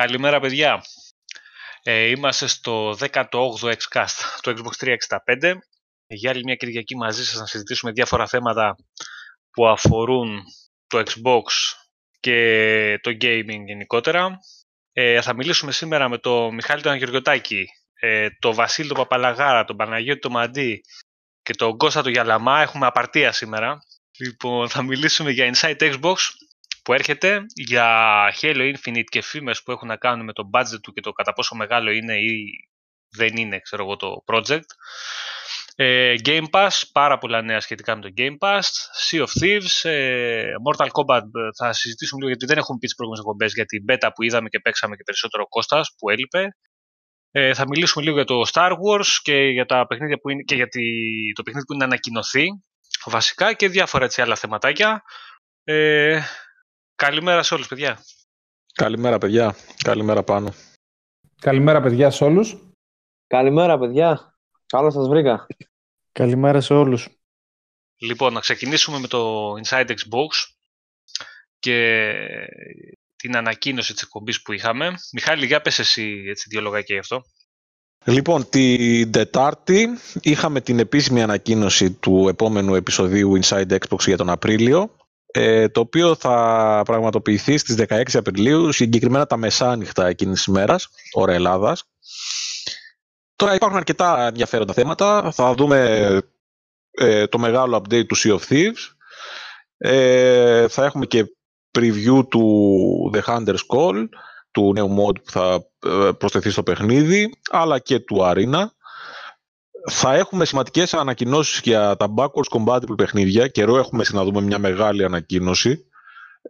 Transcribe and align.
Καλημέρα 0.00 0.40
παιδιά. 0.40 0.82
Ε, 1.82 2.04
είμαστε 2.04 2.46
στο 2.46 2.96
18ο 2.98 3.62
Xcast 3.62 4.40
του 4.42 4.50
Xbox 4.50 4.86
365. 4.86 5.52
Για 6.06 6.30
άλλη 6.30 6.42
μια 6.44 6.54
Κυριακή 6.54 6.96
μαζί 6.96 7.24
σας 7.24 7.40
να 7.40 7.46
συζητήσουμε 7.46 7.92
διάφορα 7.92 8.26
θέματα 8.26 8.76
που 9.50 9.68
αφορούν 9.68 10.42
το 10.86 10.98
Xbox 10.98 11.42
και 12.20 12.98
το 13.02 13.10
gaming 13.10 13.64
γενικότερα. 13.66 14.38
Ε, 14.92 15.20
θα 15.22 15.34
μιλήσουμε 15.34 15.72
σήμερα 15.72 16.08
με 16.08 16.18
τον 16.18 16.54
Μιχάλη 16.54 16.82
τον 16.82 16.92
Αγιοργιωτάκη, 16.92 17.66
ε, 17.94 18.28
τον 18.38 18.54
Βασίλη 18.54 18.88
τον 18.88 18.96
Παπαλαγάρα, 18.96 19.64
τον 19.64 19.76
Παναγιώτη 19.76 20.20
τον 20.20 20.32
Μαντί 20.32 20.80
και 21.42 21.54
τον 21.54 21.76
Κώστα 21.76 22.02
τον 22.02 22.12
Γιαλαμά. 22.12 22.60
Έχουμε 22.60 22.86
απαρτία 22.86 23.32
σήμερα. 23.32 23.78
Λοιπόν, 24.18 24.68
θα 24.68 24.82
μιλήσουμε 24.82 25.30
για 25.30 25.52
Inside 25.54 25.78
Xbox 25.78 26.16
που 26.84 26.92
έρχεται, 26.92 27.44
για 27.54 27.86
Halo 28.40 28.74
Infinite 28.74 29.04
και 29.04 29.22
φήμες 29.22 29.62
που 29.62 29.70
έχουν 29.70 29.88
να 29.88 29.96
κάνουν 29.96 30.24
με 30.24 30.32
το 30.32 30.50
budget 30.52 30.80
του 30.82 30.92
και 30.92 31.00
το 31.00 31.12
κατά 31.12 31.32
πόσο 31.32 31.54
μεγάλο 31.54 31.90
είναι 31.90 32.14
ή 32.14 32.50
δεν 33.16 33.36
είναι, 33.36 33.58
ξέρω 33.58 33.84
εγώ, 33.84 33.96
το 33.96 34.24
project. 34.26 34.66
Ε, 35.74 36.14
Game 36.24 36.44
Pass, 36.50 36.70
πάρα 36.92 37.18
πολλά 37.18 37.42
νέα 37.42 37.60
σχετικά 37.60 37.96
με 37.96 38.00
το 38.00 38.08
Game 38.16 38.36
Pass. 38.38 38.60
Sea 39.08 39.20
of 39.20 39.42
Thieves, 39.42 39.90
ε, 39.90 40.52
Mortal 40.66 40.86
Kombat 40.86 41.22
θα 41.58 41.72
συζητήσουμε 41.72 42.18
λίγο 42.18 42.28
γιατί 42.28 42.46
δεν 42.46 42.58
έχουμε 42.58 42.78
πει 42.78 42.86
τις 42.86 42.94
προηγούμενες 42.94 43.26
εκπομπές 43.26 43.52
για 43.54 43.64
την 43.64 43.84
beta 43.88 44.10
που 44.14 44.22
είδαμε 44.22 44.48
και 44.48 44.60
παίξαμε 44.60 44.96
και 44.96 45.02
περισσότερο 45.02 45.48
Κώστας 45.48 45.94
που 45.98 46.10
έλειπε. 46.10 46.48
Ε, 47.30 47.54
θα 47.54 47.64
μιλήσουμε 47.68 48.04
λίγο 48.04 48.16
για 48.16 48.24
το 48.24 48.42
Star 48.52 48.70
Wars 48.70 49.08
και 49.22 49.34
για 49.34 49.66
τα 49.66 49.86
παιχνίδια 49.86 50.18
που 50.18 50.30
είναι 50.30 50.42
και 50.42 50.54
για 50.54 50.68
το 51.34 51.42
παιχνίδι 51.42 51.66
που 51.66 51.74
είναι 51.74 51.84
ανακοινωθεί 51.84 52.46
βασικά 53.04 53.52
και 53.52 53.68
διάφορα 53.68 54.04
έτσι 54.04 54.22
άλλα 54.22 54.36
θεματάκια. 54.36 55.02
Ε, 55.64 56.20
καλημέρα 57.04 57.42
σε 57.42 57.54
όλους 57.54 57.68
παιδιά. 57.68 58.04
Καλημέρα 58.74 59.18
παιδιά. 59.18 59.56
Καλημέρα 59.84 60.22
πάνω. 60.22 60.54
Καλημέρα 61.40 61.80
παιδιά 61.80 62.10
σε 62.10 62.24
όλους. 62.24 62.56
Καλημέρα 63.26 63.78
παιδιά. 63.78 64.38
Καλώς 64.66 64.92
σας 64.92 65.08
βρήκα. 65.08 65.46
Καλημέρα 66.12 66.60
σε 66.60 66.74
όλους. 66.74 67.08
Λοιπόν, 67.98 68.32
να 68.32 68.40
ξεκινήσουμε 68.40 68.98
με 68.98 69.06
το 69.06 69.52
Inside 69.52 69.88
Xbox 69.88 70.28
και 71.58 72.12
την 73.16 73.36
ανακοίνωση 73.36 73.92
της 73.92 74.02
εκπομπής 74.02 74.42
που 74.42 74.52
είχαμε. 74.52 74.94
Μιχάλη, 75.12 75.46
για 75.46 75.60
πες 75.60 75.78
εσύ 75.78 76.24
έτσι, 76.28 76.48
δύο 76.48 76.60
λογάκια 76.60 76.94
γι' 76.94 77.00
αυτό. 77.00 77.22
Λοιπόν, 78.04 78.48
την 78.48 79.12
Τετάρτη 79.12 79.88
είχαμε 80.20 80.60
την 80.60 80.78
επίσημη 80.78 81.22
ανακοίνωση 81.22 81.90
του 81.92 82.28
επόμενου 82.28 82.74
επεισοδίου 82.74 83.40
Inside 83.42 83.70
Xbox 83.70 83.98
για 84.06 84.16
τον 84.16 84.30
Απρίλιο, 84.30 84.96
ε, 85.30 85.68
το 85.68 85.80
οποίο 85.80 86.14
θα 86.14 86.82
πραγματοποιηθεί 86.84 87.58
στις 87.58 87.76
16 87.88 88.02
Απριλίου, 88.14 88.72
συγκεκριμένα 88.72 89.26
τα 89.26 89.36
μεσάνυχτα 89.36 90.06
εκείνης 90.06 90.36
της 90.36 90.46
ημέρας, 90.46 90.88
ώρα 91.12 91.32
Ελλάδας. 91.32 91.84
Τώρα 93.36 93.54
υπάρχουν 93.54 93.78
αρκετά 93.78 94.26
ενδιαφέροντα 94.26 94.72
θέματα. 94.72 95.30
Θα 95.32 95.54
δούμε 95.54 96.08
ε, 96.90 97.26
το 97.26 97.38
μεγάλο 97.38 97.76
update 97.76 98.06
του 98.06 98.16
Sea 98.16 98.38
of 98.38 98.40
Thieves. 98.48 98.94
Ε, 99.78 100.68
θα 100.68 100.84
έχουμε 100.84 101.06
και 101.06 101.24
preview 101.78 102.28
του 102.28 103.10
The 103.14 103.20
Hunter's 103.20 103.64
Call, 103.74 104.08
του 104.50 104.72
νέου 104.72 104.96
mod 104.96 105.22
που 105.24 105.30
θα 105.30 105.66
ε, 105.86 106.10
προσθεθεί 106.18 106.50
στο 106.50 106.62
παιχνίδι, 106.62 107.32
αλλά 107.50 107.78
και 107.78 107.98
του 107.98 108.16
Arena. 108.20 108.64
Θα 109.92 110.14
έχουμε 110.14 110.44
σημαντικές 110.44 110.94
ανακοινώσεις 110.94 111.60
για 111.60 111.96
τα 111.96 112.14
backwards 112.16 112.58
compatible 112.58 112.96
παιχνίδια. 112.96 113.48
Καιρό 113.48 113.76
έχουμε 113.76 114.04
να 114.12 114.24
δούμε 114.24 114.40
μια 114.40 114.58
μεγάλη 114.58 115.04
ανακοίνωση. 115.04 115.84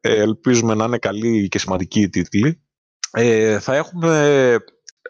Ε, 0.01 0.21
ελπίζουμε 0.21 0.75
να 0.75 0.85
είναι 0.85 0.99
καλή 0.99 1.49
και 1.49 1.59
σημαντική 1.59 2.01
η 2.01 2.09
τίτλη. 2.09 2.63
Ε, 3.11 3.59
θα 3.59 3.77
έχουμε 3.77 4.57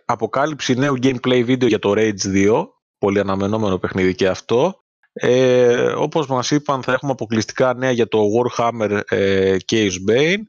αποκάλυψη 0.04 0.74
νέου 0.74 0.94
gameplay 1.02 1.42
βίντεο 1.44 1.68
για 1.68 1.78
το 1.78 1.92
Rage 1.96 2.24
2. 2.34 2.66
Πολύ 2.98 3.20
αναμενόμενο 3.20 3.78
παιχνίδι 3.78 4.14
και 4.14 4.28
αυτό. 4.28 4.84
Ε, 5.12 5.92
όπως 5.96 6.26
μας 6.26 6.50
είπαν 6.50 6.82
θα 6.82 6.92
έχουμε 6.92 7.12
αποκλειστικά 7.12 7.74
νέα 7.74 7.90
για 7.90 8.08
το 8.08 8.18
Warhammer 8.36 9.00
ε, 9.08 9.56
Case 9.70 9.96
Bane. 10.10 10.40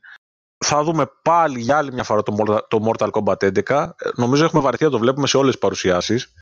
Θα 0.66 0.84
δούμε 0.84 1.06
πάλι 1.22 1.60
για 1.60 1.78
άλλη 1.78 1.94
μια 1.94 2.04
φορά 2.04 2.24
το 2.68 2.92
Mortal 2.92 3.10
Kombat 3.10 3.62
11. 3.66 3.90
Νομίζω 4.16 4.46
έχουμε 4.46 4.62
βαρεθεί 4.62 4.84
να 4.84 4.90
το 4.90 5.00
βλέπουμε 5.00 5.28
σε 5.28 5.38
όλες 5.38 5.52
τις 5.52 5.60
παρουσιάσεις 5.60 6.34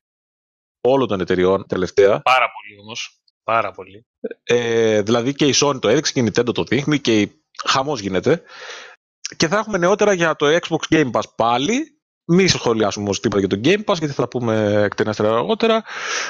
όλων 0.80 1.08
των 1.08 1.20
εταιριών 1.20 1.66
τελευταία. 1.66 2.20
Πάρα 2.20 2.46
πολύ 2.50 2.80
όμως. 2.80 3.20
Πάρα 3.44 3.70
πολύ. 3.70 4.06
Ε, 4.42 5.02
δηλαδή 5.02 5.34
και 5.34 5.46
η 5.46 5.54
Sony 5.56 5.80
το 5.80 5.88
έδειξε 5.88 6.12
και 6.12 6.20
η 6.20 6.26
Nintendo 6.26 6.54
το 6.54 6.64
δείχνει 6.64 6.98
και 6.98 7.20
η... 7.20 7.42
χαμός 7.64 8.00
γίνεται. 8.00 8.42
Και 9.36 9.48
θα 9.48 9.58
έχουμε 9.58 9.78
νεότερα 9.78 10.12
για 10.12 10.36
το 10.36 10.46
Xbox 10.46 10.94
Game 10.94 11.10
Pass 11.10 11.22
πάλι 11.36 12.00
μη 12.32 12.46
σχολιάσουμε 12.46 13.04
όμως 13.04 13.20
τίποτα 13.20 13.40
για 13.40 13.48
το 13.48 13.60
Game 13.64 13.84
Pass, 13.84 13.98
γιατί 13.98 14.14
θα 14.14 14.28
πούμε 14.28 14.82
εκτενέστερα 14.84 15.36
αργότερα. 15.36 15.82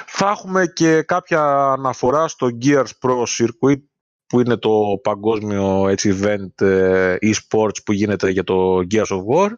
Θα 0.06 0.31
έχουμε 0.31 0.66
και 0.66 1.03
κάποια 1.03 1.43
αναφορά 1.72 2.28
στο 2.28 2.49
Gears 2.62 2.91
Pro 3.00 3.22
Circuit, 3.22 3.81
που 4.27 4.41
είναι 4.41 4.56
το 4.56 5.00
παγκόσμιο 5.03 5.89
έτσι, 5.89 6.19
event 6.21 6.66
ε, 6.66 7.16
e-sports 7.21 7.84
που 7.84 7.93
γίνεται 7.93 8.31
για 8.31 8.44
το 8.44 8.78
Gears 8.91 9.06
of 9.06 9.22
War. 9.34 9.50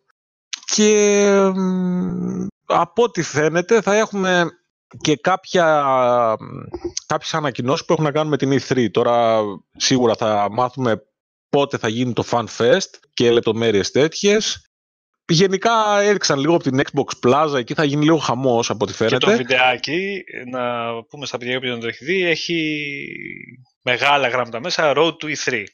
Και 0.64 1.52
από 2.64 3.02
ό,τι 3.02 3.22
φαίνεται 3.22 3.80
θα 3.80 3.96
έχουμε 3.96 4.50
και 5.00 5.16
κάποια, 5.16 5.84
κάποιες 7.06 7.34
ανακοινώσεις 7.34 7.84
που 7.84 7.92
έχουν 7.92 8.04
να 8.04 8.12
κάνουν 8.12 8.28
με 8.28 8.36
την 8.36 8.60
E3. 8.60 8.90
Τώρα 8.90 9.42
σίγουρα 9.76 10.14
θα 10.14 10.48
μάθουμε 10.50 11.02
πότε 11.48 11.78
θα 11.78 11.88
γίνει 11.88 12.12
το 12.12 12.24
Fan 12.30 12.44
Fest 12.58 12.90
και 13.14 13.30
λεπτομέρειες 13.30 13.90
τέτοιες. 13.90 14.66
Γενικά 15.28 16.00
έριξαν 16.00 16.38
λίγο 16.38 16.54
από 16.54 16.62
την 16.62 16.80
Xbox 16.80 17.28
Plaza, 17.28 17.54
εκεί 17.54 17.74
θα 17.74 17.84
γίνει 17.84 18.04
λίγο 18.04 18.16
χαμός 18.16 18.70
από 18.70 18.84
ό,τι 18.84 18.92
φαίνεται. 18.92 19.16
Και 19.16 19.24
το 19.24 19.36
βιντεάκι, 19.36 20.24
να 20.50 20.94
πούμε 21.04 21.26
στα 21.26 21.38
παιδιά 21.38 21.60
που 21.60 21.66
δεν 21.66 21.80
το 21.80 21.86
έχει 21.86 22.04
δει, 22.04 22.24
έχει 22.24 22.84
μεγάλα 23.82 24.28
γράμματα 24.28 24.60
μέσα, 24.60 24.92
Road 24.96 25.16
to 25.16 25.34
E3. 25.36 25.64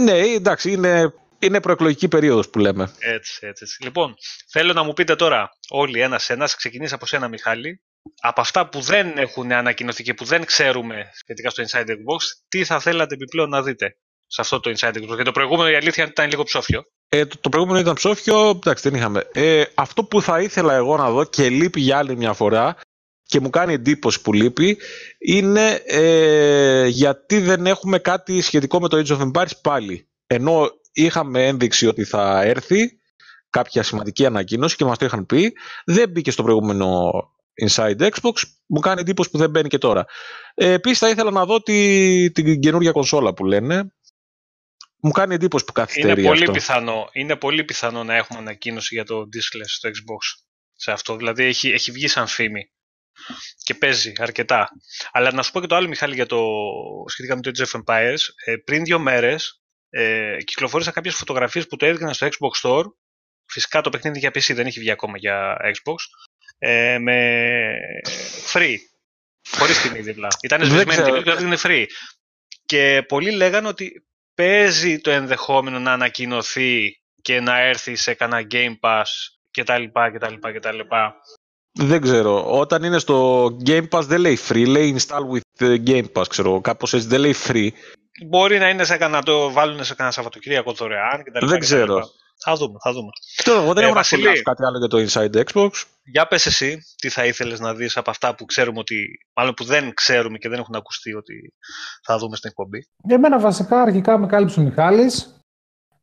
Ναι, 0.00 0.18
εντάξει, 0.18 0.72
είναι, 0.72 1.14
είναι 1.38 1.60
προεκλογική 1.60 2.08
περίοδος 2.08 2.50
που 2.50 2.58
λέμε. 2.58 2.92
Έτσι, 2.98 3.38
έτσι, 3.46 3.62
έτσι. 3.64 3.82
Λοιπόν, 3.84 4.14
θέλω 4.50 4.72
να 4.72 4.82
μου 4.82 4.92
πείτε 4.92 5.16
τώρα 5.16 5.50
όλοι 5.68 6.00
ένα-ένα, 6.00 6.48
ξεκινήσει 6.56 6.94
από 6.94 7.06
σένα 7.06 7.28
Μιχάλη, 7.28 7.80
από 8.20 8.40
αυτά 8.40 8.68
που 8.68 8.80
δεν 8.80 9.18
έχουν 9.18 9.52
ανακοινωθεί 9.52 10.02
και 10.02 10.14
που 10.14 10.24
δεν 10.24 10.44
ξέρουμε 10.44 11.10
σχετικά 11.12 11.50
στο 11.50 11.62
Inside 11.62 11.88
Xbox, 11.88 12.18
τι 12.48 12.64
θα 12.64 12.80
θέλατε 12.80 13.14
επιπλέον 13.14 13.48
να 13.48 13.62
δείτε 13.62 13.96
σε 14.26 14.40
αυτό 14.40 14.60
το 14.60 14.70
Inside 14.70 14.96
Xbox. 14.96 15.06
Γιατί 15.06 15.24
το 15.24 15.32
προηγούμενο 15.32 15.70
η 15.70 15.74
αλήθεια 15.74 16.04
ήταν 16.04 16.28
λίγο 16.28 16.42
ψόφιο. 16.42 16.84
Ε, 17.08 17.26
το, 17.26 17.38
το, 17.40 17.48
προηγούμενο 17.48 17.80
ήταν 17.80 17.94
ψόφιο, 17.94 18.48
εντάξει 18.48 18.88
δεν 18.88 18.98
είχαμε. 18.98 19.28
Ε, 19.32 19.64
αυτό 19.74 20.04
που 20.04 20.22
θα 20.22 20.40
ήθελα 20.40 20.74
εγώ 20.74 20.96
να 20.96 21.10
δω 21.10 21.24
και 21.24 21.48
λείπει 21.48 21.80
για 21.80 21.98
άλλη 21.98 22.16
μια 22.16 22.32
φορά 22.32 22.76
και 23.22 23.40
μου 23.40 23.50
κάνει 23.50 23.72
εντύπωση 23.72 24.22
που 24.22 24.32
λείπει 24.32 24.78
είναι 25.18 25.82
ε, 25.86 26.86
γιατί 26.86 27.38
δεν 27.38 27.66
έχουμε 27.66 27.98
κάτι 27.98 28.40
σχετικό 28.40 28.80
με 28.80 28.88
το 28.88 29.02
Age 29.04 29.18
of 29.18 29.30
Empires 29.30 29.60
πάλι. 29.62 30.08
Ενώ 30.26 30.70
είχαμε 30.92 31.46
ένδειξη 31.46 31.86
ότι 31.86 32.04
θα 32.04 32.42
έρθει 32.42 33.00
κάποια 33.50 33.82
σημαντική 33.82 34.26
ανακοίνωση 34.26 34.76
και 34.76 34.84
μας 34.84 34.98
το 34.98 35.04
είχαν 35.04 35.26
πει, 35.26 35.52
δεν 35.84 36.10
μπήκε 36.10 36.30
στο 36.30 36.42
προηγούμενο 36.42 37.10
Inside 37.68 38.00
Xbox, 38.00 38.32
μου 38.66 38.80
κάνει 38.80 39.00
εντύπωση 39.00 39.30
που 39.30 39.38
δεν 39.38 39.50
μπαίνει 39.50 39.68
και 39.68 39.78
τώρα. 39.78 40.04
Ε, 40.54 40.72
Επίσης 40.72 40.98
θα 40.98 41.08
ήθελα 41.08 41.30
να 41.30 41.44
δω 41.44 41.62
τη, 41.62 42.30
την 42.30 42.60
καινούργια 42.60 42.92
κονσόλα 42.92 43.34
που 43.34 43.44
λένε, 43.44 43.92
μου 45.00 45.10
κάνει 45.10 45.34
εντύπωση 45.34 45.64
που 45.64 45.72
καθυστερεί 45.72 46.20
είναι 46.20 46.28
πολύ 46.28 46.40
αυτό. 46.40 46.52
Πιθανό, 46.52 47.08
είναι 47.12 47.36
πολύ 47.36 47.64
πιθανό 47.64 48.04
να 48.04 48.14
έχουμε 48.14 48.38
ανακοίνωση 48.38 48.94
για 48.94 49.04
το 49.04 49.20
diskless 49.20 49.66
στο 49.66 49.88
Xbox. 49.88 50.42
Σε 50.74 50.92
αυτό. 50.92 51.16
Δηλαδή 51.16 51.44
έχει, 51.44 51.70
έχει 51.70 51.90
βγει 51.90 52.08
σαν 52.08 52.26
φήμη. 52.26 52.70
Και 53.62 53.74
παίζει 53.74 54.12
αρκετά. 54.16 54.68
Αλλά 55.12 55.32
να 55.32 55.42
σου 55.42 55.52
πω 55.52 55.60
και 55.60 55.66
το 55.66 55.74
άλλο, 55.74 55.88
Μιχάλη, 55.88 56.14
για 56.14 56.26
το, 56.26 56.40
σχετικά 57.06 57.34
με 57.34 57.40
το 57.40 57.50
Age 57.54 57.64
of 57.64 57.80
Empires. 57.80 58.18
Ε, 58.44 58.56
πριν 58.56 58.84
δύο 58.84 58.98
μέρες 58.98 59.62
ε, 59.90 60.36
κυκλοφόρησα 60.44 60.90
κάποιες 60.90 61.14
φωτογραφίες 61.14 61.66
που 61.66 61.76
το 61.76 61.86
έδειχναν 61.86 62.14
στο 62.14 62.26
Xbox 62.26 62.68
Store. 62.68 62.84
Φυσικά 63.46 63.80
το 63.80 63.90
παιχνίδι 63.90 64.18
για 64.18 64.30
PC 64.30 64.54
δεν 64.54 64.66
έχει 64.66 64.80
βγει 64.80 64.90
ακόμα 64.90 65.18
για 65.18 65.56
Xbox. 65.64 65.96
Ε, 66.62 66.98
με 66.98 67.72
free. 68.52 68.76
Χωρίς 69.50 69.82
τιμή 69.82 70.00
δίπλα. 70.00 70.28
Ήταν 70.42 70.64
σβησμένη 70.64 71.02
τιμή 71.02 71.22
και 71.22 71.42
είναι 71.42 71.56
free. 71.62 71.84
Και 72.66 73.04
πολλοί 73.08 73.30
λέγανε 73.30 73.68
ότι 73.68 74.06
παίζει 74.34 75.00
το 75.00 75.10
ενδεχόμενο 75.10 75.78
να 75.78 75.92
ανακοινωθεί 75.92 77.00
και 77.22 77.40
να 77.40 77.60
έρθει 77.60 77.96
σε 77.96 78.14
κανένα 78.14 78.46
Game 78.50 78.78
Pass 78.80 79.04
κτλ. 79.50 79.84
κτλ, 80.14 80.34
κτλ. 80.54 80.78
Δεν 81.72 82.00
ξέρω. 82.00 82.58
Όταν 82.58 82.82
είναι 82.82 82.98
στο 82.98 83.46
Game 83.66 83.88
Pass 83.88 84.02
δεν 84.02 84.20
λέει 84.20 84.38
free, 84.48 84.66
λέει 84.66 84.96
install 84.98 85.22
with 85.32 85.78
Game 85.86 86.06
Pass, 86.12 86.28
ξέρω. 86.28 86.60
Κάπως 86.60 86.92
έτσι 86.92 87.06
δεν 87.06 87.20
λέει 87.20 87.34
free. 87.46 87.68
Μπορεί 88.26 88.58
να 88.58 88.68
είναι 88.68 88.84
σε 88.84 88.96
κανένα, 88.96 89.22
το 89.22 89.52
βάλουν 89.52 89.84
σε 89.84 89.94
κανένα 89.94 90.14
Σαββατοκύριακο 90.14 90.72
δωρεάν 90.72 91.22
κτλ. 91.22 91.46
Δεν 91.46 91.58
ξέρω. 91.58 92.10
Θα 92.44 92.54
δούμε, 92.54 92.78
θα 92.82 92.92
δούμε. 92.92 93.10
Τώρα, 93.44 93.62
εγώ 93.62 93.72
δεν 93.72 93.82
ε, 93.82 93.86
έχω 93.86 93.94
να 93.94 94.02
σχολιάσω 94.02 94.42
κάτι 94.42 94.64
άλλο 94.64 94.78
για 94.78 94.88
το 94.88 94.98
Inside 95.06 95.42
Xbox. 95.44 95.70
Για 96.04 96.26
πες 96.26 96.46
εσύ, 96.46 96.78
τι 96.96 97.08
θα 97.08 97.26
ήθελες 97.26 97.60
να 97.60 97.74
δεις 97.74 97.96
από 97.96 98.10
αυτά 98.10 98.34
που 98.34 98.44
ξέρουμε 98.44 98.78
ότι, 98.78 98.96
μάλλον 99.36 99.54
που 99.54 99.64
δεν 99.64 99.94
ξέρουμε 99.94 100.38
και 100.38 100.48
δεν 100.48 100.58
έχουν 100.58 100.74
ακουστεί 100.74 101.14
ότι 101.14 101.54
θα 102.02 102.18
δούμε 102.18 102.36
στην 102.36 102.50
εκπομπή; 102.50 102.86
Για 103.04 103.18
μένα 103.18 103.38
βασικά 103.38 103.82
αρχικά 103.82 104.18
με 104.18 104.26
κάλυψε 104.26 104.60
ο 104.60 104.62
Μιχάλης. 104.62 105.34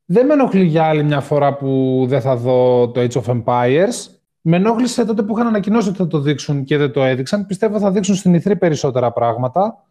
Δεν 0.06 0.26
με 0.26 0.34
ενοχλεί 0.34 0.64
για 0.64 0.84
άλλη 0.84 1.04
μια 1.04 1.22
φορά 1.22 1.56
που 1.56 2.04
δεν 2.08 2.22
θα 2.22 2.36
δω 2.36 2.90
το 2.92 3.02
Age 3.02 3.22
of 3.22 3.44
Empires. 3.44 4.12
Με 4.42 4.56
ενόχλησε 4.56 5.06
τότε 5.06 5.24
που 5.24 5.34
είχαν 5.34 5.48
ανακοινώσει 5.48 5.90
ότι 5.90 5.98
θα 5.98 6.08
το 6.08 6.20
δείξουν 6.20 6.64
και 6.64 6.78
δεν 6.78 6.92
το 6.92 7.04
έδειξαν. 7.04 7.46
Πιστεύω 7.46 7.80
θα 7.80 7.92
δείξουν 7.92 8.16
στην 8.16 8.36
E3 8.36 8.60
περισσότερα 8.60 9.12
πράγματα. 9.12 9.87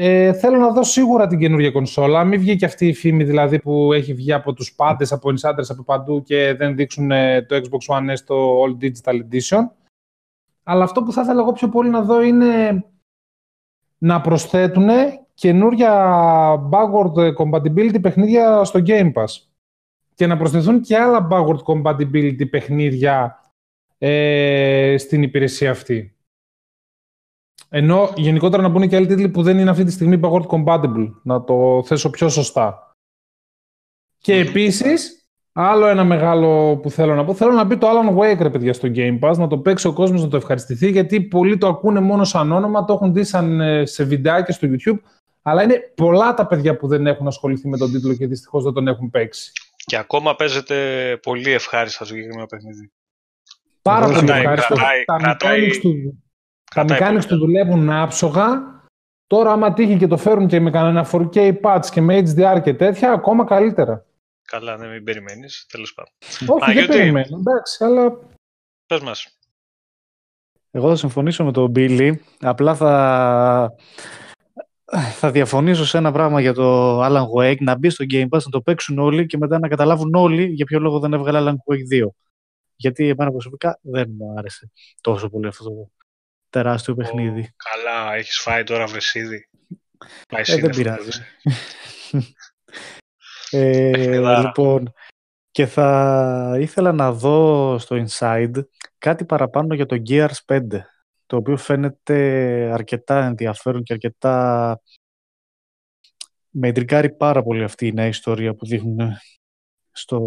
Ε, 0.00 0.32
θέλω 0.32 0.58
να 0.58 0.72
δω 0.72 0.82
σίγουρα 0.82 1.26
την 1.26 1.38
καινούργια 1.38 1.70
κονσόλα. 1.70 2.24
Μην 2.24 2.40
βγει 2.40 2.56
και 2.56 2.64
αυτή 2.64 2.86
η 2.86 2.94
φήμη 2.94 3.24
δηλαδή 3.24 3.58
που 3.58 3.92
έχει 3.92 4.14
βγει 4.14 4.32
από 4.32 4.52
τους 4.52 4.74
πάντες, 4.74 5.12
από 5.12 5.30
insiders 5.30 5.68
από 5.68 5.82
παντού 5.82 6.22
και 6.22 6.54
δεν 6.54 6.76
δείξουν 6.76 7.10
ε, 7.10 7.42
το 7.42 7.56
Xbox 7.56 7.96
One 7.96 8.10
S 8.10 8.16
στο 8.16 8.62
All 8.62 8.84
Digital 8.84 9.14
Edition. 9.14 9.68
Αλλά 10.62 10.84
αυτό 10.84 11.02
που 11.02 11.12
θα 11.12 11.22
ήθελα 11.22 11.40
εγώ 11.40 11.52
πιο 11.52 11.68
πολύ 11.68 11.90
να 11.90 12.02
δω 12.02 12.22
είναι 12.22 12.84
να 13.98 14.20
προσθέτουν 14.20 14.88
καινούρια 15.34 15.92
backward 16.70 17.34
compatibility 17.36 18.00
παιχνίδια 18.00 18.64
στο 18.64 18.80
Game 18.86 19.12
Pass 19.12 19.48
και 20.14 20.26
να 20.26 20.36
προσθεθούν 20.36 20.80
και 20.80 20.96
άλλα 20.96 21.28
backward 21.30 21.62
compatibility 21.64 22.50
παιχνίδια 22.50 23.40
ε, 23.98 24.94
στην 24.98 25.22
υπηρεσία 25.22 25.70
αυτή. 25.70 26.17
Ενώ 27.68 28.12
γενικότερα 28.16 28.62
να 28.62 28.68
μπουν 28.68 28.88
και 28.88 28.96
άλλοι 28.96 29.06
τίτλοι 29.06 29.28
που 29.28 29.42
δεν 29.42 29.58
είναι 29.58 29.70
αυτή 29.70 29.84
τη 29.84 29.90
στιγμή 29.90 30.20
backward 30.22 30.46
compatible, 30.46 31.10
να 31.22 31.44
το 31.44 31.82
θέσω 31.86 32.10
πιο 32.10 32.28
σωστά. 32.28 32.92
Και 34.18 34.34
επίσης, 34.36 35.28
άλλο 35.52 35.86
ένα 35.86 36.04
μεγάλο 36.04 36.76
που 36.76 36.90
θέλω 36.90 37.14
να 37.14 37.24
πω, 37.24 37.34
θέλω 37.34 37.52
να 37.52 37.64
μπει 37.64 37.76
το 37.76 37.86
Alan 37.90 38.16
Wake, 38.18 38.38
ρε 38.42 38.50
παιδιά, 38.50 38.72
στο 38.72 38.88
Game 38.94 39.18
Pass, 39.20 39.36
να 39.36 39.46
το 39.46 39.58
παίξει 39.58 39.86
ο 39.86 39.92
κόσμος, 39.92 40.22
να 40.22 40.28
το 40.28 40.36
ευχαριστηθεί, 40.36 40.90
γιατί 40.90 41.20
πολλοί 41.20 41.58
το 41.58 41.66
ακούνε 41.68 42.00
μόνο 42.00 42.24
σαν 42.24 42.52
όνομα, 42.52 42.84
το 42.84 42.92
έχουν 42.92 43.12
δει 43.12 43.24
σαν, 43.24 43.60
ε, 43.60 43.86
σε 43.86 44.04
βιντεάκια 44.04 44.54
στο 44.54 44.68
YouTube, 44.70 44.98
αλλά 45.42 45.62
είναι 45.62 45.92
πολλά 45.94 46.34
τα 46.34 46.46
παιδιά 46.46 46.76
που 46.76 46.86
δεν 46.88 47.06
έχουν 47.06 47.26
ασχοληθεί 47.26 47.68
με 47.68 47.76
τον 47.76 47.92
τίτλο 47.92 48.14
και 48.14 48.26
δυστυχώς 48.26 48.64
δεν 48.64 48.72
τον 48.72 48.88
έχουν 48.88 49.10
παίξει. 49.10 49.52
Και 49.84 49.96
ακόμα 49.96 50.34
παίζεται 50.36 50.76
πολύ 51.22 51.52
ευχάριστα 51.52 51.98
το 51.98 52.04
συγκεκριμένο 52.04 52.46
παιχνίδι. 52.46 52.90
Πάρα 53.82 54.04
Εγώ 54.04 54.14
πολύ 54.14 54.26
κρατάει- 54.26 54.42
ευχάριστο. 54.42 54.74
κρατάει- 54.74 55.04
Τα 55.04 55.16
κρατάει- 55.16 55.60
mechanics 55.70 55.78
του, 55.80 56.22
τα 56.74 56.84
κρατάει 56.84 56.98
mechanics 56.98 57.12
πολύ 57.12 57.26
του 57.26 57.38
δουλεύουν 57.38 57.90
άψογα. 57.90 58.76
Τώρα, 59.26 59.52
άμα 59.52 59.72
τύχει 59.72 59.96
και 59.96 60.06
το 60.06 60.16
φέρουν 60.16 60.46
και 60.46 60.60
με 60.60 60.70
κανένα 60.70 61.06
4K 61.12 61.52
patch 61.62 61.86
και 61.90 62.00
με 62.00 62.18
HDR 62.18 62.60
και 62.62 62.74
τέτοια, 62.74 63.12
ακόμα 63.12 63.44
καλύτερα. 63.44 64.04
Καλά, 64.44 64.76
ναι, 64.76 64.88
μην 64.88 65.04
περιμένεις. 65.04 65.66
Τέλος 65.70 65.94
πάντων. 65.94 66.12
Όχι, 66.46 66.64
δεν 66.64 66.74
γιατί- 66.74 66.98
περιμένω. 66.98 67.36
Εντάξει, 67.38 67.84
αλλά 67.84 68.18
Πες 68.86 69.00
μας. 69.00 69.38
Εγώ 70.70 70.88
θα 70.88 70.96
συμφωνήσω 70.96 71.44
με 71.44 71.52
τον 71.52 71.72
Billy. 71.76 72.14
Απλά 72.40 72.74
θα, 72.74 73.74
θα 75.12 75.30
διαφωνήσω 75.30 75.86
σε 75.86 75.98
ένα 75.98 76.12
πράγμα 76.12 76.40
για 76.40 76.54
το 76.54 77.00
Alan 77.04 77.24
Wake. 77.38 77.58
Να 77.60 77.76
μπει 77.78 77.90
στο 77.90 78.04
Game 78.10 78.28
Pass, 78.28 78.42
να 78.44 78.50
το 78.50 78.60
παίξουν 78.60 78.98
όλοι 78.98 79.26
και 79.26 79.38
μετά 79.38 79.58
να 79.58 79.68
καταλάβουν 79.68 80.14
όλοι 80.14 80.44
για 80.44 80.64
ποιο 80.64 80.78
λόγο 80.80 80.98
δεν 80.98 81.12
έβγαλε 81.12 81.38
Alan 81.40 81.54
Wake 81.72 82.04
2. 82.04 82.08
Γιατί 82.76 83.08
εμένα 83.08 83.30
προσωπικά 83.30 83.78
δεν 83.82 84.14
μου 84.18 84.34
άρεσε 84.38 84.70
τόσο 85.00 85.28
πολύ 85.28 85.46
αυτό 85.46 85.64
το 85.64 85.90
τεράστιο 86.50 86.94
παιχνίδι. 86.94 87.40
Ω, 87.40 87.54
καλά, 87.56 88.14
έχεις 88.14 88.38
φάει 88.40 88.64
τώρα 88.64 88.86
βρεσίδι. 88.86 89.48
Πάει 90.28 90.40
Ε, 90.40 90.44
σύννεφο, 90.44 90.66
δεν 90.66 90.76
πειράζει. 90.76 91.10
βέβαια. 91.10 91.26
Ε, 93.50 93.90
Παιχνιδάρα. 93.92 94.40
λοιπόν, 94.40 94.92
και 95.50 95.66
θα 95.66 96.56
ήθελα 96.60 96.92
να 96.92 97.12
δω 97.12 97.78
στο 97.78 98.04
Inside 98.08 98.62
κάτι 98.98 99.24
παραπάνω 99.24 99.74
για 99.74 99.86
το 99.86 100.02
Gears 100.08 100.30
5, 100.46 100.60
το 101.26 101.36
οποίο 101.36 101.56
φαίνεται 101.56 102.14
αρκετά 102.72 103.24
ενδιαφέρον 103.24 103.82
και 103.82 103.92
αρκετά 103.92 104.80
με 106.50 106.68
εντρικάρει 106.68 107.10
πάρα 107.10 107.42
πολύ 107.42 107.62
αυτή 107.62 107.86
η 107.86 107.92
νέα 107.92 108.06
ιστορία 108.06 108.54
που 108.54 108.66
δείχνουν 108.66 109.16
στο, 109.98 110.18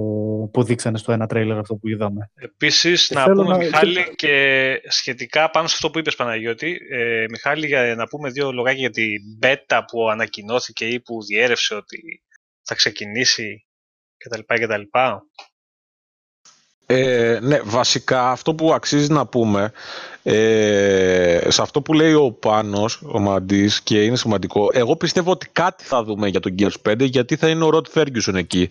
που 0.54 0.64
δείξανε 0.64 0.98
στο 0.98 1.12
ένα 1.12 1.28
τρέιλερ 1.28 1.58
αυτό 1.58 1.76
που 1.76 1.88
είδαμε. 1.90 2.32
Επίσης, 2.36 3.08
Και 3.08 3.14
να 3.16 3.24
θέλω 3.24 3.42
πούμε, 3.44 3.58
να- 3.58 3.58
Μιχάλη, 3.58 4.14
και 4.16 4.82
σχετικά 4.88 5.50
πάνω 5.50 5.68
σε 5.68 5.74
αυτό 5.76 5.90
που 5.92 6.00
είπες, 6.00 6.16
Παναγιώτη, 6.16 6.78
ε, 6.92 7.26
Μιχάλη, 7.30 7.68
για 7.68 7.96
να 7.96 8.08
πούμε 8.08 8.30
δύο 8.30 8.52
λογάκια 8.52 8.80
για 8.80 8.90
την 8.90 9.22
beta 9.42 9.82
που 9.92 10.10
ανακοινώθηκε 10.10 10.86
ή 10.88 11.00
που 11.00 11.24
διέρευσε 11.24 11.76
ότι 11.76 12.24
θα 12.64 12.76
ξεκινήσει 12.76 13.66
κτλ. 14.18 14.40
κτλ. 14.46 14.82
Ε, 16.94 17.40
ναι, 17.42 17.60
βασικά 17.64 18.32
αυτό 18.32 18.56
που 18.56 18.74
αξίζει 18.74 19.12
να 19.12 19.26
πούμε, 19.26 19.72
ε, 20.24 21.48
σε 21.48 21.62
αυτό 21.62 21.82
που 21.82 21.94
λέει 21.94 22.14
ο 22.14 22.32
Πάνος, 22.32 23.02
ο 23.06 23.20
Μαντής 23.20 23.82
και 23.82 24.04
είναι 24.04 24.16
σημαντικό, 24.16 24.70
εγώ 24.74 24.96
πιστεύω 24.96 25.32
ότι 25.32 25.50
κάτι 25.52 25.84
θα 25.84 26.04
δούμε 26.04 26.28
για 26.28 26.40
τον 26.40 26.56
Gears 26.60 26.92
5 26.92 27.00
γιατί 27.00 27.36
θα 27.36 27.50
είναι 27.50 27.64
ο 27.64 27.70
Ροτ 27.70 27.88
Ferguson 27.94 28.34
εκεί. 28.34 28.70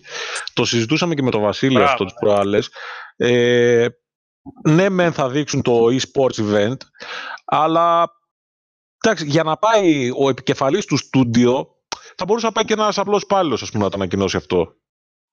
Το 0.53 0.65
συζητούσαμε 0.65 1.13
και 1.13 1.21
με 1.21 1.31
τον 1.31 1.41
Βασίλη 1.41 1.73
Μπράβο, 1.73 1.91
αυτό 1.91 2.03
τις 2.03 2.13
ναι. 2.13 2.29
προάλλες. 2.29 2.69
Ε, 3.15 3.87
ναι, 4.63 4.89
μεν 4.89 5.13
θα 5.13 5.29
δείξουν 5.29 5.61
το 5.61 5.85
e-sports 5.85 6.53
event, 6.53 6.77
αλλά 7.45 8.11
εντάξει, 9.03 9.25
για 9.25 9.43
να 9.43 9.57
πάει 9.57 10.11
ο 10.17 10.29
επικεφαλής 10.29 10.85
του 10.85 10.97
στούντιο, 10.97 11.67
θα 12.15 12.25
μπορούσε 12.25 12.45
να 12.45 12.51
πάει 12.51 12.65
και 12.65 12.73
ένας 12.73 12.97
απλός 12.97 13.21
υπάλληλος, 13.21 13.61
ας 13.61 13.71
πούμε, 13.71 13.83
να 13.83 13.89
το 13.89 13.95
ανακοινώσει 13.97 14.37
αυτό. 14.37 14.75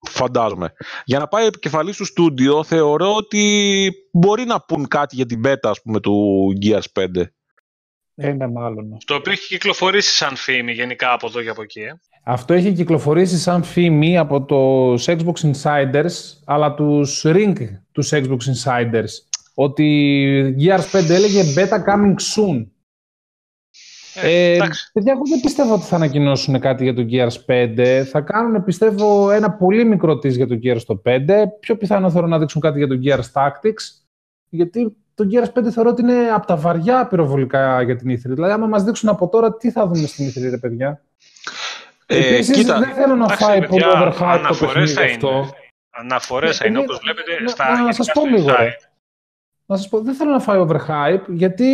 Φαντάζομαι. 0.07 0.73
Για 1.05 1.19
να 1.19 1.27
πάει 1.27 1.45
επικεφαλής 1.45 1.97
του 1.97 2.05
στούντιο, 2.05 2.63
θεωρώ 2.63 3.15
ότι 3.15 3.91
μπορεί 4.11 4.45
να 4.45 4.61
πούν 4.61 4.87
κάτι 4.87 5.15
για 5.15 5.25
την 5.25 5.41
beta, 5.45 5.69
ας 5.69 5.81
πούμε, 5.81 5.99
του 5.99 6.47
Gears 6.65 7.01
5. 7.01 7.23
Ε, 8.15 8.31
ναι, 8.31 8.47
μάλλον. 8.47 8.97
Το 9.05 9.15
οποίο 9.15 9.31
έχει 9.31 9.47
κυκλοφορήσει 9.47 10.15
σαν 10.15 10.35
φήμη 10.35 10.71
γενικά 10.71 11.13
από 11.13 11.27
εδώ 11.27 11.41
και 11.41 11.49
από 11.49 11.61
εκεί. 11.61 11.79
Ε. 11.79 11.99
αυτό 12.23 12.53
έχει 12.53 12.73
κυκλοφορήσει 12.73 13.37
σαν 13.37 13.63
φήμη 13.63 14.17
από 14.17 14.41
τους 14.41 15.05
Xbox 15.07 15.51
Insiders, 15.51 16.13
αλλά 16.45 16.73
τους 16.73 17.23
Ring, 17.25 17.53
τους 17.91 18.09
Xbox 18.13 18.37
Insiders, 18.37 19.13
ότι 19.53 20.55
Gears 20.59 20.99
5 20.99 21.09
έλεγε 21.09 21.43
beta 21.55 21.77
coming 21.93 22.15
soon. 22.35 22.65
Ε, 24.23 24.53
εντάξει. 24.53 24.89
παιδιά, 24.93 25.11
εγώ 25.11 25.21
δεν 25.29 25.39
πιστεύω 25.39 25.73
ότι 25.73 25.83
θα 25.83 25.95
ανακοινώσουν 25.95 26.59
κάτι 26.59 26.83
για 26.83 26.93
το 26.93 27.05
Gears 27.09 27.45
5. 27.45 28.03
Θα 28.11 28.21
κάνουν, 28.21 28.63
πιστεύω, 28.63 29.31
ένα 29.31 29.51
πολύ 29.51 29.85
μικρό 29.85 30.17
της 30.19 30.35
για 30.35 30.47
το 30.47 30.59
Gears 30.63 30.81
το 30.85 31.01
5. 31.05 31.19
Πιο 31.59 31.77
πιθανό 31.77 32.09
θέλω 32.11 32.27
να 32.27 32.39
δείξουν 32.39 32.61
κάτι 32.61 32.77
για 32.77 32.87
το 32.87 32.99
Gears 33.03 33.41
Tactics. 33.41 33.83
Γιατί 34.49 34.95
το 35.15 35.25
Gears 35.31 35.59
5 35.59 35.69
θεωρώ 35.71 35.89
ότι 35.89 36.01
είναι 36.01 36.29
από 36.33 36.47
τα 36.47 36.55
βαριά 36.55 37.07
πυροβολικά 37.07 37.81
για 37.81 37.95
την 37.95 38.11
E3. 38.11 38.19
Δηλαδή, 38.23 38.53
άμα 38.53 38.67
μας 38.67 38.83
δείξουν 38.83 39.09
από 39.09 39.27
τώρα, 39.29 39.55
τι 39.57 39.71
θα 39.71 39.87
δούμε 39.87 40.07
στην 40.07 40.27
E3, 40.27 40.49
ρε 40.49 40.57
παιδιά; 40.57 41.01
Ε, 42.05 42.17
Επίσης, 42.33 42.55
κοίτα, 42.57 42.79
δεν 42.79 42.89
θέλω 42.93 43.15
να 43.15 43.23
Εντάξει, 43.23 43.43
φάει 43.43 43.59
παιδιά, 43.59 43.87
πολύ 43.87 44.05
overhype 44.07 44.17
το 44.17 44.25
αναφορές 44.25 44.73
παιχνίδι 44.73 44.91
θα 44.93 45.01
είναι. 45.03 45.11
αυτό. 45.13 45.49
Αναφορές 45.89 46.57
θα 46.57 46.63
Ναι, 46.63 46.69
είναι, 46.69 46.79
ναι, 46.79 46.83
όπως 46.85 46.99
βλέπετε, 47.03 47.41
να- 47.43 47.47
στα 47.49 47.69
να 47.69 47.75
γενικά 47.75 47.93
σας 47.93 48.11
πω 48.13 48.19
στο 48.21 48.29
λίγο, 48.29 48.47
site. 48.49 48.57
ρε. 48.59 48.75
Να 49.65 49.75
σας 49.77 49.89
πω, 49.89 50.01
δεν 50.01 50.13
θέλω 50.13 50.31
να 50.31 50.39
φάει 50.39 50.65
overhype, 50.67 51.23
γιατί 51.27 51.65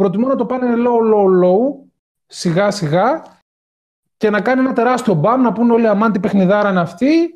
προτιμώ 0.00 0.28
να 0.28 0.36
το 0.36 0.46
πάνε 0.46 0.74
low, 0.76 1.14
low, 1.14 1.26
low, 1.44 1.88
σιγά 2.26 2.70
σιγά, 2.70 3.22
και 4.16 4.30
να 4.30 4.40
κάνει 4.40 4.60
ένα 4.60 4.72
τεράστιο 4.72 5.14
μπαμ, 5.14 5.40
να 5.42 5.52
πούνε 5.52 5.72
όλοι 5.72 5.86
αμάν 5.86 6.12
τι 6.12 6.20
παιχνιδάρα 6.20 6.70
είναι 6.70 6.80
αυτή, 6.80 7.34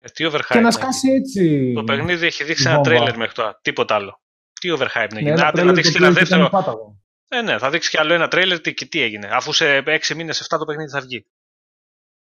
Ε, 0.00 0.08
τι 0.08 0.24
overhype 0.26 0.40
και 0.48 0.54
να 0.54 0.60
είναι. 0.60 0.70
σκάσει 0.70 1.10
έτσι. 1.10 1.72
Το 1.74 1.84
παιχνίδι 1.84 2.26
έχει 2.26 2.44
δείξει 2.44 2.62
η 2.62 2.66
ένα 2.66 2.74
βόμβα. 2.74 2.90
τρέιλερ 2.90 3.16
μέχρι 3.16 3.34
τώρα. 3.34 3.58
Τίποτα 3.62 3.94
άλλο. 3.94 4.20
Τι 4.60 4.68
overhype 4.72 4.94
να 4.94 5.06
Ναι, 5.12 5.18
γίνει. 5.18 5.30
ένα 5.30 5.46
Άντε 5.46 5.46
να 5.46 5.52
τρέλερ 5.52 5.74
δείξει 5.74 5.92
το 5.92 5.98
και 5.98 6.04
ένα 6.04 6.12
οποίο 6.12 6.26
ήταν 6.26 6.38
δεύτερο. 6.40 6.48
πάταγο. 6.48 6.96
Ε, 7.28 7.42
ναι, 7.42 7.58
θα 7.58 7.70
δείξει 7.70 7.90
και 7.90 7.98
άλλο 7.98 8.12
ένα 8.14 8.28
τρέιλερ 8.28 8.60
τι, 8.60 8.74
και 8.74 8.86
τι 8.86 9.00
έγινε. 9.00 9.28
Αφού 9.32 9.52
σε 9.52 9.82
6 9.86 10.14
μήνες, 10.16 10.40
7 10.50 10.58
το 10.58 10.64
παιχνίδι 10.64 10.90
θα 10.90 11.00
βγει. 11.00 11.26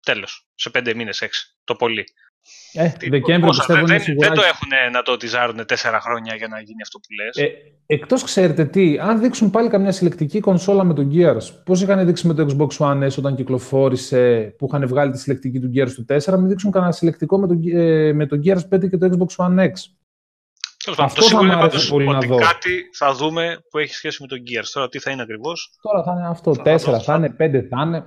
Τέλος. 0.06 0.48
Σε 0.56 0.70
5 0.74 0.94
μήνες, 0.96 1.22
6. 1.22 1.28
Το 1.64 1.76
πολύ. 1.76 2.04
Ε, 2.74 2.90
Τι- 2.90 3.10
Δεκέμβριο 3.10 3.48
πόσα, 3.48 3.60
πιστεύω 3.66 3.86
δεν, 3.86 3.96
είναι 3.96 4.06
δεν, 4.06 4.16
δεν 4.20 4.30
το 4.34 4.42
σίγουρα. 4.42 4.48
έχουν 4.48 4.92
να 4.94 5.02
το 5.02 5.18
τυζάρουν 5.18 5.58
4 5.66 6.00
χρόνια 6.02 6.36
για 6.36 6.48
να 6.48 6.60
γίνει 6.60 6.82
αυτό 6.82 7.00
που 7.00 7.08
λες; 7.24 7.38
Ε, 7.38 7.52
εκτός 7.86 8.24
ξέρετε 8.24 8.66
τι, 8.66 8.98
αν 9.00 9.20
δείξουν 9.22 9.50
πάλι 9.50 9.70
καμιά 9.70 9.92
συλλεκτική 9.92 10.40
κονσόλα 10.40 10.84
με 10.84 10.94
τον 10.94 11.12
Gears, 11.14 11.64
πώς 11.66 11.82
είχαν 11.82 12.06
δείξει 12.06 12.28
με 12.28 12.34
το 12.34 12.46
Xbox 12.50 12.86
One 12.88 13.04
S 13.08 13.18
όταν 13.18 13.36
κυκλοφόρησε, 13.36 14.56
που 14.58 14.66
είχαν 14.66 14.88
βγάλει 14.88 15.12
τη 15.12 15.20
συλλεκτική 15.20 15.60
του 15.60 15.72
Gears 15.76 15.92
του 15.96 16.06
4, 16.10 16.38
μην 16.38 16.48
δείξουν 16.48 16.72
κανένα 16.72 16.92
συλλεκτικό 16.92 17.40
με 17.40 17.48
τον, 17.48 17.62
ε, 17.74 18.14
με 18.14 18.26
τον 18.26 18.42
Gears 18.46 18.68
5 18.76 18.88
και 18.90 18.98
το 18.98 19.10
Xbox 19.12 19.46
One 19.46 19.60
X. 19.60 19.72
Τέλος 20.84 20.98
πάντων, 21.00 21.06
αυτό 21.06 21.22
το 21.22 21.22
θα 21.22 21.28
σίγουρο 21.28 21.44
μ' 21.44 21.46
είναι 21.46 21.56
άρεσε 21.56 21.70
πάντως 21.70 21.90
πολύ 21.90 22.06
να 22.08 22.18
ότι 22.18 22.28
δω. 22.28 22.36
κάτι 22.38 22.90
θα 22.94 23.14
δούμε 23.14 23.58
που 23.70 23.78
έχει 23.78 23.94
σχέση 23.94 24.22
με 24.22 24.28
τον 24.28 24.38
Gears. 24.40 24.70
Τώρα 24.74 24.90
τι 24.90 25.00
θα 25.00 25.12
είναι 25.12 25.22
ακριβώς, 25.22 25.70
Τώρα 25.82 26.04
θα 26.04 26.12
είναι 26.12 26.28
αυτό, 26.28 26.54
Θα 26.56 26.62
4 26.64 26.92
δώσω. 26.92 27.00
θα 27.04 27.16
είναι, 27.16 27.30
5 27.30 27.68
θα 27.70 27.82
είναι. 27.86 28.04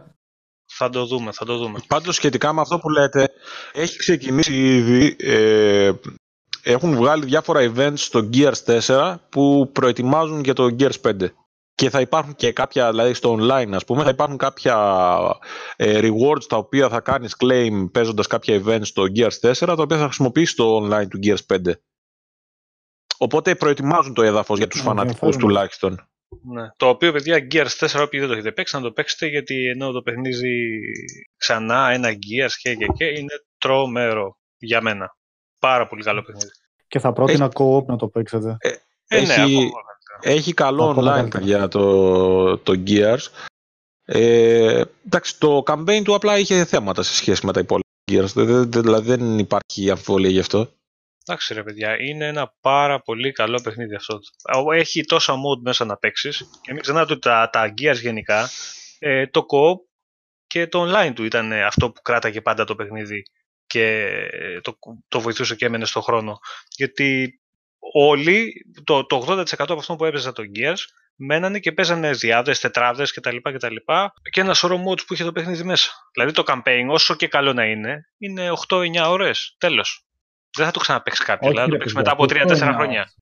Θα 0.76 0.90
το 0.90 1.06
δούμε. 1.06 1.32
Θα 1.32 1.44
το 1.44 1.56
δούμε. 1.56 1.78
Πάντως 1.86 2.14
σχετικά 2.14 2.52
με 2.52 2.60
αυτό 2.60 2.78
που 2.78 2.88
λέτε, 2.88 3.28
έχει 3.72 3.96
ξεκινήσει 3.98 4.74
ήδη, 4.76 5.16
ε, 5.18 5.92
έχουν 6.62 6.96
βγάλει 6.96 7.24
διάφορα 7.24 7.72
events 7.74 7.96
στο 7.96 8.28
Gears 8.32 8.80
4 8.86 9.14
που 9.28 9.70
προετοιμάζουν 9.72 10.40
για 10.40 10.54
το 10.54 10.76
Gears 10.78 11.00
5. 11.02 11.28
Και 11.74 11.90
θα 11.90 12.00
υπάρχουν 12.00 12.34
και 12.34 12.52
κάποια, 12.52 12.90
δηλαδή 12.90 13.14
στο 13.14 13.36
online 13.40 13.70
ας 13.72 13.84
πούμε, 13.84 14.02
θα 14.02 14.08
υπάρχουν 14.08 14.36
κάποια 14.36 14.76
ε, 15.76 16.00
rewards 16.02 16.44
τα 16.48 16.56
οποία 16.56 16.88
θα 16.88 17.00
κάνεις 17.00 17.36
claim 17.44 17.88
παίζοντας 17.92 18.26
κάποια 18.26 18.62
events 18.64 18.84
στο 18.86 19.04
Gears 19.16 19.50
4 19.50 19.52
τα 19.66 19.72
οποία 19.78 19.96
θα 19.98 20.04
χρησιμοποιήσεις 20.04 20.50
στο 20.50 20.82
online 20.82 21.08
του 21.08 21.18
Gears 21.22 21.56
5. 21.56 21.72
Οπότε 23.18 23.54
προετοιμάζουν 23.54 24.14
το 24.14 24.22
έδαφος 24.22 24.58
για 24.58 24.68
τους 24.68 24.80
Α, 24.80 24.82
φανατικούς 24.82 25.20
ενδιαφέρον. 25.20 25.48
τουλάχιστον. 25.48 26.08
Ναι. 26.42 26.68
Το 26.76 26.88
οποίο, 26.88 27.12
παιδιά, 27.12 27.46
Gears 27.50 27.86
4, 27.86 28.02
όποιοι 28.02 28.20
δεν 28.20 28.28
το 28.28 28.34
έχετε 28.34 28.52
παίξει, 28.52 28.76
να 28.76 28.82
το 28.82 28.90
παίξετε 28.92 29.26
γιατί 29.26 29.66
ενώ 29.66 29.90
το 29.92 30.02
παιχνίζει 30.02 30.78
ξανά 31.36 31.90
ένα 31.90 32.08
Gears 32.10 32.52
και, 32.60 32.74
και, 32.74 32.86
και 32.96 33.04
είναι 33.04 33.32
τρομερό 33.58 34.38
για 34.58 34.80
μένα. 34.80 35.16
Πάρα 35.58 35.86
πολύ 35.86 36.02
καλό 36.02 36.22
παιχνίδι. 36.22 36.50
Και 36.88 36.98
θα 36.98 37.12
πρότεινα 37.12 37.50
co-op 37.54 37.84
να 37.86 37.96
το 37.96 38.08
παίξετε. 38.08 38.56
Ε, 38.58 38.68
ναι, 38.68 39.18
Έχει, 39.18 39.40
ακόμα. 39.40 39.70
έχει 40.20 40.54
καλό 40.54 40.88
Ακόμα 40.88 41.12
online 41.12 41.14
καλύτερα. 41.16 41.44
για 41.44 41.68
το, 41.68 42.58
το 42.58 42.82
Gears. 42.86 43.26
Ε, 44.04 44.82
εντάξει, 45.06 45.38
το 45.38 45.62
campaign 45.66 46.00
του 46.04 46.14
απλά 46.14 46.38
είχε 46.38 46.64
θέματα 46.64 47.02
σε 47.02 47.14
σχέση 47.14 47.46
με 47.46 47.52
τα 47.52 47.60
υπόλοιπα 47.60 47.88
Gears. 48.12 48.32
Δεν- 48.34 48.46
δεν- 48.46 48.70
δεν- 48.70 48.82
Δηλαδή 48.82 49.08
δεν 49.16 49.38
υπάρχει 49.38 49.90
αμφιβολία 49.90 50.30
γι' 50.30 50.38
αυτό. 50.38 50.68
Εντάξει 51.28 51.54
ρε 51.54 51.62
παιδιά, 51.62 51.96
είναι 52.00 52.26
ένα 52.26 52.54
πάρα 52.60 53.00
πολύ 53.00 53.32
καλό 53.32 53.60
παιχνίδι 53.62 53.94
αυτό. 53.94 54.18
Έχει 54.74 55.04
τόσα 55.04 55.32
mode 55.32 55.60
μέσα 55.62 55.84
να 55.84 55.96
παίξεις 55.96 56.50
και 56.62 56.72
μην 56.72 56.82
ξεχνάτε 56.82 57.12
ότι 57.12 57.20
τα, 57.20 57.50
τα 57.52 57.74
Gears 57.78 58.00
γενικά, 58.00 58.48
ε, 58.98 59.26
το 59.26 59.40
co 59.40 59.74
και 60.46 60.66
το 60.66 60.86
online 60.86 61.12
του 61.14 61.24
ήταν 61.24 61.52
ε, 61.52 61.64
αυτό 61.64 61.90
που 61.90 62.02
κράταγε 62.02 62.40
πάντα 62.40 62.64
το 62.64 62.74
παιχνίδι 62.74 63.22
και 63.66 64.06
ε, 64.30 64.60
το, 64.60 64.78
το 65.08 65.20
βοηθούσε 65.20 65.54
και 65.54 65.64
έμενε 65.64 65.84
στον 65.84 66.02
χρόνο. 66.02 66.38
Γιατί 66.76 67.40
όλοι, 67.94 68.52
το, 68.84 69.06
το 69.06 69.24
80% 69.28 69.44
από 69.58 69.78
αυτό 69.78 69.96
που 69.96 70.04
έπαιζε 70.04 70.32
το 70.32 70.42
Gears, 70.54 70.80
μένανε 71.16 71.58
και 71.58 71.72
παίζανε 71.72 72.10
διάδες, 72.10 72.60
τετράδες 72.60 73.12
κτλ. 73.12 73.36
κτλ. 73.42 73.76
Και 74.30 74.40
ένα 74.40 74.54
σωρό 74.54 74.76
modes 74.76 75.06
που 75.06 75.14
είχε 75.14 75.24
το 75.24 75.32
παιχνίδι 75.32 75.64
μέσα. 75.64 75.90
Δηλαδή 76.12 76.32
το 76.32 76.42
campaign, 76.46 76.86
όσο 76.88 77.14
και 77.14 77.28
καλό 77.28 77.52
να 77.52 77.64
είναι, 77.64 78.08
είναι 78.18 78.50
8-9 78.68 78.86
ώρες. 79.06 79.56
Τέλος. 79.58 80.06
Δεν 80.56 80.66
θα 80.66 80.70
το 80.70 80.80
ξαναπαίξει 80.80 81.24
κάποιο. 81.24 81.48
Όχι, 81.48 81.56
Δηλαδή 81.56 81.70
θα 81.70 81.76
το 81.76 81.76
ρε 81.76 81.78
παίξει 81.78 81.94
παιδιά, 81.94 82.14
μετά 82.16 82.46
από 82.46 82.48
αυτό 82.50 82.66
3-4 82.66 82.68
είναι 82.68 82.76
χρόνια. 82.76 83.12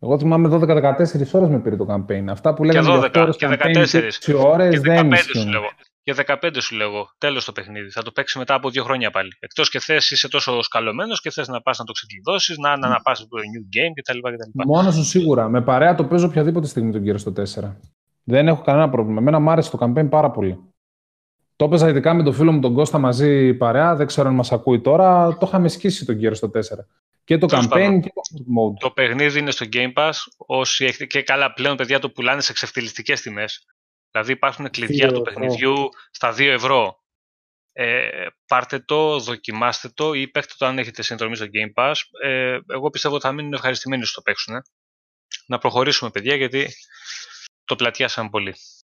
Εγώ 0.00 0.18
θυμάμαι 0.18 0.48
12-14 0.52 1.32
ώρες 1.32 1.48
με 1.48 1.60
πήρε 1.60 1.76
το 1.76 1.86
campaign. 1.88 2.24
Αυτά 2.28 2.54
που 2.54 2.64
λέγανε 2.64 2.88
για 2.88 3.00
12 3.00 3.04
8 3.04 3.20
ώρες 3.22 3.36
και 3.36 3.46
campaign 3.50 3.84
14. 3.86 4.10
6 4.32 4.34
ώρες 4.44 4.70
Και 4.70 4.80
δεν 4.80 5.08
15 5.10 5.16
σου 5.16 5.30
ισχύουν. 5.30 5.48
λέγω. 5.50 5.70
Και 6.02 6.14
15 6.26 6.56
σου 6.60 6.74
λέγω. 6.76 7.08
Τέλος 7.18 7.44
το 7.44 7.52
παιχνίδι. 7.52 7.90
Θα 7.90 8.02
το 8.02 8.10
παίξει 8.10 8.38
μετά 8.38 8.54
από 8.54 8.70
δύο 8.70 8.84
χρόνια 8.84 9.10
πάλι. 9.10 9.30
Εκτός 9.40 9.70
και 9.70 9.78
θες 9.80 10.10
είσαι 10.10 10.28
τόσο 10.28 10.62
σκαλωμένος 10.62 11.20
και 11.20 11.30
θες 11.30 11.48
να 11.48 11.60
πας 11.60 11.78
να 11.78 11.84
το 11.84 11.92
ξεκλειδώσεις, 11.92 12.58
να, 12.58 12.76
να, 12.76 12.88
να 12.88 13.00
πας 13.00 13.18
στο 13.18 13.28
new 13.36 13.76
game 13.76 13.92
κτλ. 14.00 14.18
κτλ. 14.18 14.70
Μόνος 14.72 14.94
σου 14.94 15.04
σίγουρα. 15.04 15.48
Με 15.48 15.62
παρέα 15.62 15.94
το 15.94 16.04
παίζω 16.04 16.26
οποιαδήποτε 16.26 16.66
στιγμή 16.66 16.92
τον 16.92 17.02
κύριο 17.02 17.18
στο 17.18 17.32
4. 17.62 17.76
Δεν 18.24 18.48
έχω 18.48 18.62
κανένα 18.62 18.90
πρόβλημα. 18.90 19.20
Εμένα 19.20 19.38
μου 19.38 19.50
άρεσε 19.50 19.70
το 19.70 19.78
campaign 19.80 20.08
πάρα 20.10 20.30
πολύ. 20.30 20.58
Το 21.56 21.64
έπαιζα 21.64 21.88
ειδικά 21.88 22.14
με 22.14 22.22
τον 22.22 22.32
φίλο 22.34 22.52
μου 22.52 22.60
τον 22.60 22.74
Κώστα 22.74 22.98
μαζί 22.98 23.54
παρέα. 23.54 23.94
Δεν 23.96 24.06
ξέρω 24.06 24.28
αν 24.28 24.34
μας 24.34 24.52
ακούει 24.52 24.80
τώρα. 24.80 25.36
Το 25.38 25.46
είχαμε 25.46 25.68
σκίσει 25.68 26.04
τον 26.04 26.14
κύριο 26.14 26.34
στο 26.34 26.50
4. 26.54 26.60
Και 27.24 27.38
το 27.38 27.46
Τέλος 27.46 27.64
campaign 27.64 27.68
πάντων. 27.70 28.00
και 28.00 28.08
το 28.14 28.20
hard 28.30 28.40
mode. 28.40 28.76
Το 28.80 28.90
παιχνίδι 28.90 29.38
είναι 29.38 29.50
στο 29.50 29.66
Game 29.72 29.92
Pass. 29.92 30.12
Όσοι 30.36 30.84
έχετε 30.84 31.06
και 31.06 31.22
καλά 31.22 31.52
πλέον, 31.52 31.76
παιδιά, 31.76 31.98
το 31.98 32.10
πουλάνε 32.10 32.40
σε 32.40 32.52
ξεφτυλιστικές 32.52 33.20
τιμές. 33.20 33.64
Δηλαδή 34.10 34.32
υπάρχουν 34.32 34.70
κλειδιά 34.70 35.08
Δύο 35.08 35.16
του 35.16 35.24
ευρώ. 35.28 35.40
παιχνιδιού 35.40 35.88
στα 36.10 36.32
2 36.32 36.38
ευρώ. 36.40 37.00
Ε, 37.72 38.08
πάρτε 38.46 38.78
το, 38.78 39.18
δοκιμάστε 39.18 39.88
το 39.88 40.12
ή 40.12 40.28
παίχτε 40.28 40.54
το 40.58 40.66
αν 40.66 40.78
έχετε 40.78 41.02
συνδρομή 41.02 41.36
στο 41.36 41.46
Game 41.46 41.82
Pass. 41.82 41.94
Ε, 42.24 42.58
εγώ 42.72 42.90
πιστεύω 42.90 43.14
ότι 43.14 43.24
θα 43.26 43.32
μείνουν 43.32 43.52
ευχαριστημένοι 43.52 44.02
όσοι 44.02 44.14
το 44.14 44.22
παίξουν. 44.22 44.54
ε. 44.54 44.60
Να 45.46 45.58
προχωρήσουμε, 45.58 46.10
παιδιά, 46.10 46.34
γιατί 46.34 46.68
το 47.64 47.76
πλατιάσαμε 47.76 48.28
πολύ. 48.28 48.54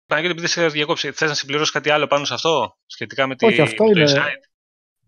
Παναγιώτη, 0.09 0.35
επειδή 0.39 0.53
σε 0.53 0.67
διακόψει, 0.67 1.13
θες 1.13 1.29
να 1.29 1.35
συμπληρώσεις 1.35 1.73
κάτι 1.73 1.91
άλλο 1.91 2.07
πάνω 2.07 2.25
σε 2.25 2.35
αυτό, 2.35 2.77
σχετικά 2.87 3.27
με 3.27 3.35
τη, 3.37 3.47
Όχι, 3.47 3.61
αυτό 3.61 3.85
το 3.85 3.91
είναι- 3.91 4.05
Inside; 4.13 4.49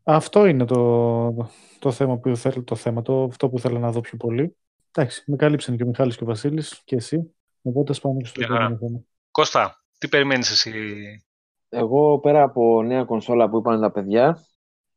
Αυτό 0.02 0.47
είναι 0.47 0.64
το, 0.64 1.49
το 1.78 1.90
θέμα 1.92 2.16
που 2.19 2.37
θέλω, 2.37 2.62
το 2.62 2.75
θέμα, 2.75 3.02
το, 3.02 3.23
αυτό 3.23 3.49
που 3.49 3.59
θέλω 3.59 3.78
να 3.78 3.90
δω 3.90 4.00
πιο 4.00 4.16
πολύ. 4.16 4.57
Εντάξει, 4.95 5.23
με 5.26 5.37
κάλυψαν 5.37 5.76
και 5.76 5.83
ο 5.83 5.87
Μιχάλης 5.87 6.16
και 6.16 6.23
ο 6.25 6.26
Βασίλης 6.26 6.80
και 6.85 6.97
εσύ. 6.97 7.35
Οπότε 7.62 7.92
ας 7.92 8.00
πάμε 8.00 8.21
και 8.21 8.26
στο 8.26 8.40
Μια 8.40 8.49
χαρά. 8.49 8.61
επόμενο 8.64 8.78
θέμα. 8.87 9.00
Κώστα, 9.30 9.85
τι 9.99 10.09
περιμένεις 10.09 10.50
εσύ; 10.50 10.73
Εγώ 11.69 12.19
πέρα 12.19 12.42
από 12.42 12.83
νέα 12.83 13.04
κονσόλα 13.04 13.49
που 13.50 13.57
είπαν 13.59 13.80
τα 13.80 13.90
παιδιά, 13.92 14.45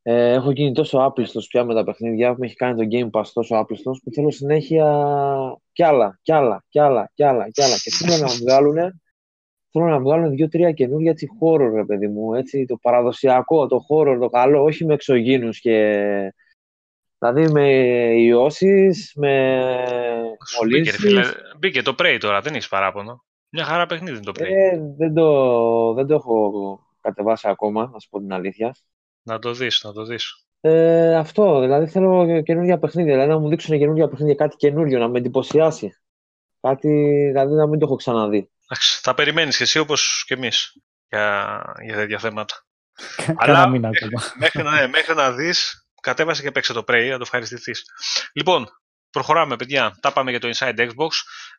ε, 0.01 0.31
έχω 0.33 0.51
γίνει 0.51 0.71
τόσο 0.73 0.97
άπλιστος 0.97 1.47
πια 1.47 1.63
με 1.63 1.73
τα 1.73 1.83
παιχνίδια 1.83 2.33
που 2.33 2.39
με 2.39 2.45
έχει 2.45 2.55
κάνει 2.55 2.75
το 2.75 2.97
Game 2.97 3.19
Pass 3.19 3.25
τόσο 3.33 3.55
άπλιστος 3.55 4.01
που 4.03 4.11
θέλω 4.11 4.31
συνέχεια 4.31 5.03
κι 5.71 5.83
άλλα, 5.83 6.19
κι 6.21 6.31
άλλα, 6.33 6.63
κι 6.69 6.79
άλλα, 6.79 7.11
κι 7.13 7.23
άλλα, 7.23 7.49
κι 7.49 7.61
άλλα. 7.63 7.75
Και 7.77 7.91
θέλω 7.91 8.17
να 8.17 8.27
βγάλουν, 8.27 9.01
θέλω 9.73 9.85
να 9.85 9.99
βγάλουν 9.99 10.35
δύο-τρία 10.35 10.71
καινούργια 10.71 11.11
έτσι 11.11 11.27
horror, 11.41 11.71
ρε 11.73 11.85
παιδί 11.85 12.07
μου, 12.07 12.33
έτσι 12.33 12.65
το 12.65 12.77
παραδοσιακό, 12.81 13.67
το 13.67 13.79
horror, 13.89 14.17
το 14.19 14.29
καλό, 14.29 14.63
όχι 14.63 14.85
με 14.85 14.93
εξωγήινους 14.93 15.59
και... 15.59 16.33
Δηλαδή 17.17 17.51
με 17.51 17.67
ιώσεις, 18.21 19.13
με 19.15 19.61
Σου 20.47 20.65
μπήκε, 20.65 20.91
ρε 20.91 20.97
μολύνσεις. 20.97 20.97
φίλε. 20.97 21.21
μπήκε 21.59 21.81
το 21.81 21.95
Prey 21.99 22.17
τώρα, 22.19 22.41
δεν 22.41 22.53
έχεις 22.53 22.67
παράπονο. 22.67 23.23
Μια 23.49 23.63
χαρά 23.63 23.85
παιχνίδι 23.85 24.11
είναι 24.15 24.25
το 24.25 24.31
Prey. 24.35 24.45
Ε, 24.45 24.79
δεν, 24.97 25.13
το, 25.13 25.93
δεν 25.93 26.07
το 26.07 26.13
έχω 26.13 26.79
κατεβάσει 27.01 27.49
ακόμα, 27.49 27.89
να 27.93 27.99
σου 27.99 28.09
πω 28.09 28.19
την 28.19 28.33
αλήθεια. 28.33 28.75
Να 29.23 29.39
το 29.39 29.53
δεις, 29.53 29.81
να 29.83 29.93
το 29.93 30.03
δεις. 30.03 30.45
Ε, 30.61 31.15
αυτό, 31.15 31.59
δηλαδή 31.59 31.85
θέλω 31.87 32.41
καινούργια 32.41 32.79
παιχνίδια, 32.79 33.13
δηλαδή 33.13 33.31
να 33.31 33.39
μου 33.39 33.49
δείξουν 33.49 33.77
καινούργια 33.77 34.07
παιχνίδια, 34.07 34.35
κάτι 34.35 34.55
καινούριο, 34.55 34.99
να 34.99 35.07
με 35.07 35.17
εντυπωσιάσει. 35.17 35.97
Κάτι, 36.61 36.89
δηλαδή 37.27 37.53
να 37.53 37.67
μην 37.67 37.79
το 37.79 37.85
έχω 37.85 37.95
ξαναδεί. 37.95 38.51
Εντάξει, 38.73 38.99
θα 39.01 39.13
περιμένεις 39.13 39.57
και 39.57 39.63
εσύ 39.63 39.79
όπως 39.79 40.23
και 40.27 40.33
εμείς 40.33 40.73
για, 41.09 41.61
για 41.85 41.95
τέτοια 41.95 42.19
θέματα. 42.19 42.65
Κάνα 43.15 43.35
Αλλά 43.37 43.67
μήνα 43.67 43.87
ακόμα. 43.87 44.23
μέχρι, 44.37 44.63
να, 44.63 44.71
ναι, 44.71 44.87
μέχρι 44.87 45.15
να 45.15 45.31
δεις, 45.31 45.87
κατέβασε 46.01 46.41
και 46.41 46.51
παίξε 46.51 46.73
το 46.73 46.83
Prey, 46.87 47.07
να 47.09 47.15
το 47.17 47.21
ευχαριστηθείς. 47.21 47.85
Λοιπόν, 48.33 48.67
προχωράμε 49.09 49.55
παιδιά, 49.55 49.97
τα 50.01 50.13
πάμε 50.13 50.31
για 50.31 50.39
το 50.39 50.49
Inside 50.53 50.79
Xbox. 50.79 51.09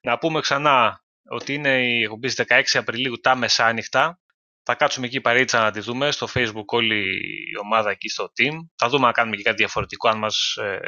Να 0.02 0.18
πούμε 0.18 0.40
ξανά 0.40 1.02
ότι 1.28 1.54
είναι 1.54 1.86
η 1.86 2.02
εκπομπή 2.02 2.28
στις 2.28 2.46
16 2.48 2.78
Απριλίου 2.78 3.20
τα 3.20 3.36
μεσάνυχτα. 3.36 4.18
Θα 4.62 4.74
κάτσουμε 4.74 5.06
εκεί 5.06 5.20
παρήτσα 5.20 5.60
να 5.60 5.70
τη 5.70 5.80
δούμε 5.80 6.10
στο 6.10 6.28
facebook 6.34 6.66
όλη 6.66 7.00
η 7.50 7.58
ομάδα 7.62 7.90
εκεί 7.90 8.08
στο 8.08 8.32
team. 8.38 8.54
Θα 8.76 8.88
δούμε 8.88 9.06
αν 9.06 9.12
κάνουμε 9.12 9.36
και 9.36 9.42
κάτι 9.42 9.56
διαφορετικό, 9.56 10.08
αν 10.08 10.18
μας, 10.18 10.56
ε, 10.56 10.78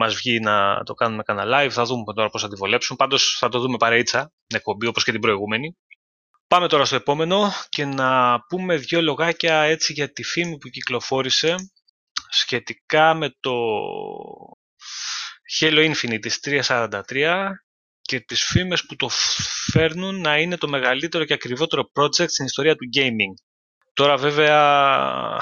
μας 0.00 0.14
βγει 0.14 0.40
να 0.40 0.82
το 0.82 0.94
κάνουμε 0.94 1.22
κανένα 1.22 1.58
live. 1.58 1.70
Θα 1.70 1.84
δούμε 1.84 2.12
τώρα 2.14 2.28
πώς 2.28 2.42
θα 2.42 2.48
τη 2.48 2.56
βολέψουν. 2.56 2.96
Πάντως 2.96 3.36
θα 3.38 3.48
το 3.48 3.58
δούμε 3.58 3.76
παρήτσα, 3.76 4.32
την 4.46 4.56
εκπομπή 4.56 4.86
όπως 4.86 5.04
και 5.04 5.12
την 5.12 5.20
προηγούμενη. 5.20 5.76
Πάμε 6.48 6.68
τώρα 6.68 6.84
στο 6.84 6.96
επόμενο 6.96 7.52
και 7.68 7.84
να 7.84 8.40
πούμε 8.48 8.76
δύο 8.76 9.02
λογάκια 9.02 9.60
έτσι 9.62 9.92
για 9.92 10.12
τη 10.12 10.22
φήμη 10.22 10.58
που 10.58 10.68
κυκλοφόρησε 10.68 11.54
σχετικά 12.30 13.14
με 13.14 13.36
το 13.40 13.52
Halo 15.60 15.92
Infinite 15.92 16.18
της 16.20 16.40
343 16.66 17.50
και 18.00 18.20
τις 18.20 18.44
φήμες 18.44 18.86
που 18.86 18.96
το 18.96 19.08
φέρνουν 19.72 20.20
να 20.20 20.38
είναι 20.38 20.56
το 20.56 20.68
μεγαλύτερο 20.68 21.24
και 21.24 21.32
ακριβότερο 21.32 21.90
project 21.94 22.28
στην 22.28 22.44
ιστορία 22.44 22.74
του 22.76 22.88
gaming. 22.96 23.34
Τώρα 23.92 24.16
βέβαια 24.16 25.38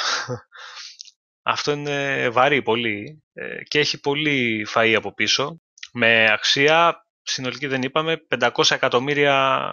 αυτό 1.51 1.73
είναι 1.73 2.29
βαρύ 2.29 2.63
πολύ 2.63 3.23
ε, 3.33 3.63
και 3.63 3.79
έχει 3.79 4.01
πολύ 4.01 4.67
φαΐ 4.75 4.95
από 4.97 5.15
πίσω 5.15 5.61
με 5.93 6.31
αξία 6.31 7.07
συνολική 7.23 7.67
δεν 7.67 7.83
είπαμε 7.83 8.27
500 8.39 8.51
εκατομμύρια 8.71 9.67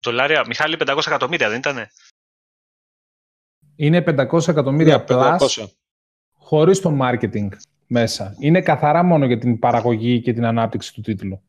δολάρια. 0.00 0.44
Μιχάλη 0.46 0.76
500 0.78 0.98
εκατομμύρια 1.06 1.48
δεν 1.48 1.58
ήτανε; 1.58 1.90
Είναι 3.76 4.04
500 4.06 4.48
εκατομμύρια 4.48 4.96
Ναι, 4.96 5.04
plus 5.08 5.38
500. 5.38 5.66
χωρίς 6.32 6.80
το 6.80 6.98
marketing 7.02 7.48
μέσα. 7.86 8.36
Είναι 8.40 8.62
καθαρά 8.62 9.02
μόνο 9.02 9.26
για 9.26 9.38
την 9.38 9.58
παραγωγή 9.58 10.20
και 10.20 10.32
την 10.32 10.44
ανάπτυξη 10.44 10.94
του 10.94 11.00
τίτλου. 11.00 11.42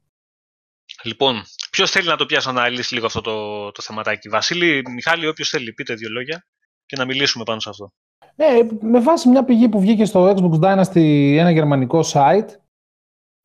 Λοιπόν, 1.03 1.43
ποιος 1.71 1.91
θέλει 1.91 2.07
να 2.07 2.17
το 2.17 2.25
πιάσει 2.25 2.45
να 2.47 2.59
αναλύσει 2.59 2.93
λίγο 2.93 3.05
αυτό 3.05 3.21
το, 3.21 3.71
το 3.71 3.81
θεματάκι; 3.81 4.29
Βασίλη, 4.29 4.81
Μιχάλη, 4.89 5.27
όποιος 5.27 5.49
θέλει, 5.49 5.73
πείτε 5.73 5.93
δύο 5.93 6.09
λόγια 6.09 6.45
και 6.85 6.95
να 6.95 7.05
μιλήσουμε 7.05 7.43
πάνω 7.43 7.59
σε 7.59 7.69
αυτό. 7.69 7.93
Ε, 8.35 8.67
με 8.81 8.99
βάση 8.99 9.29
μια 9.29 9.43
πηγή 9.43 9.69
που 9.69 9.79
βγήκε 9.79 10.05
στο 10.05 10.33
Xbox 10.35 10.59
Dynasty, 10.59 11.35
ένα 11.37 11.51
γερμανικό 11.51 11.99
site, 12.03 12.47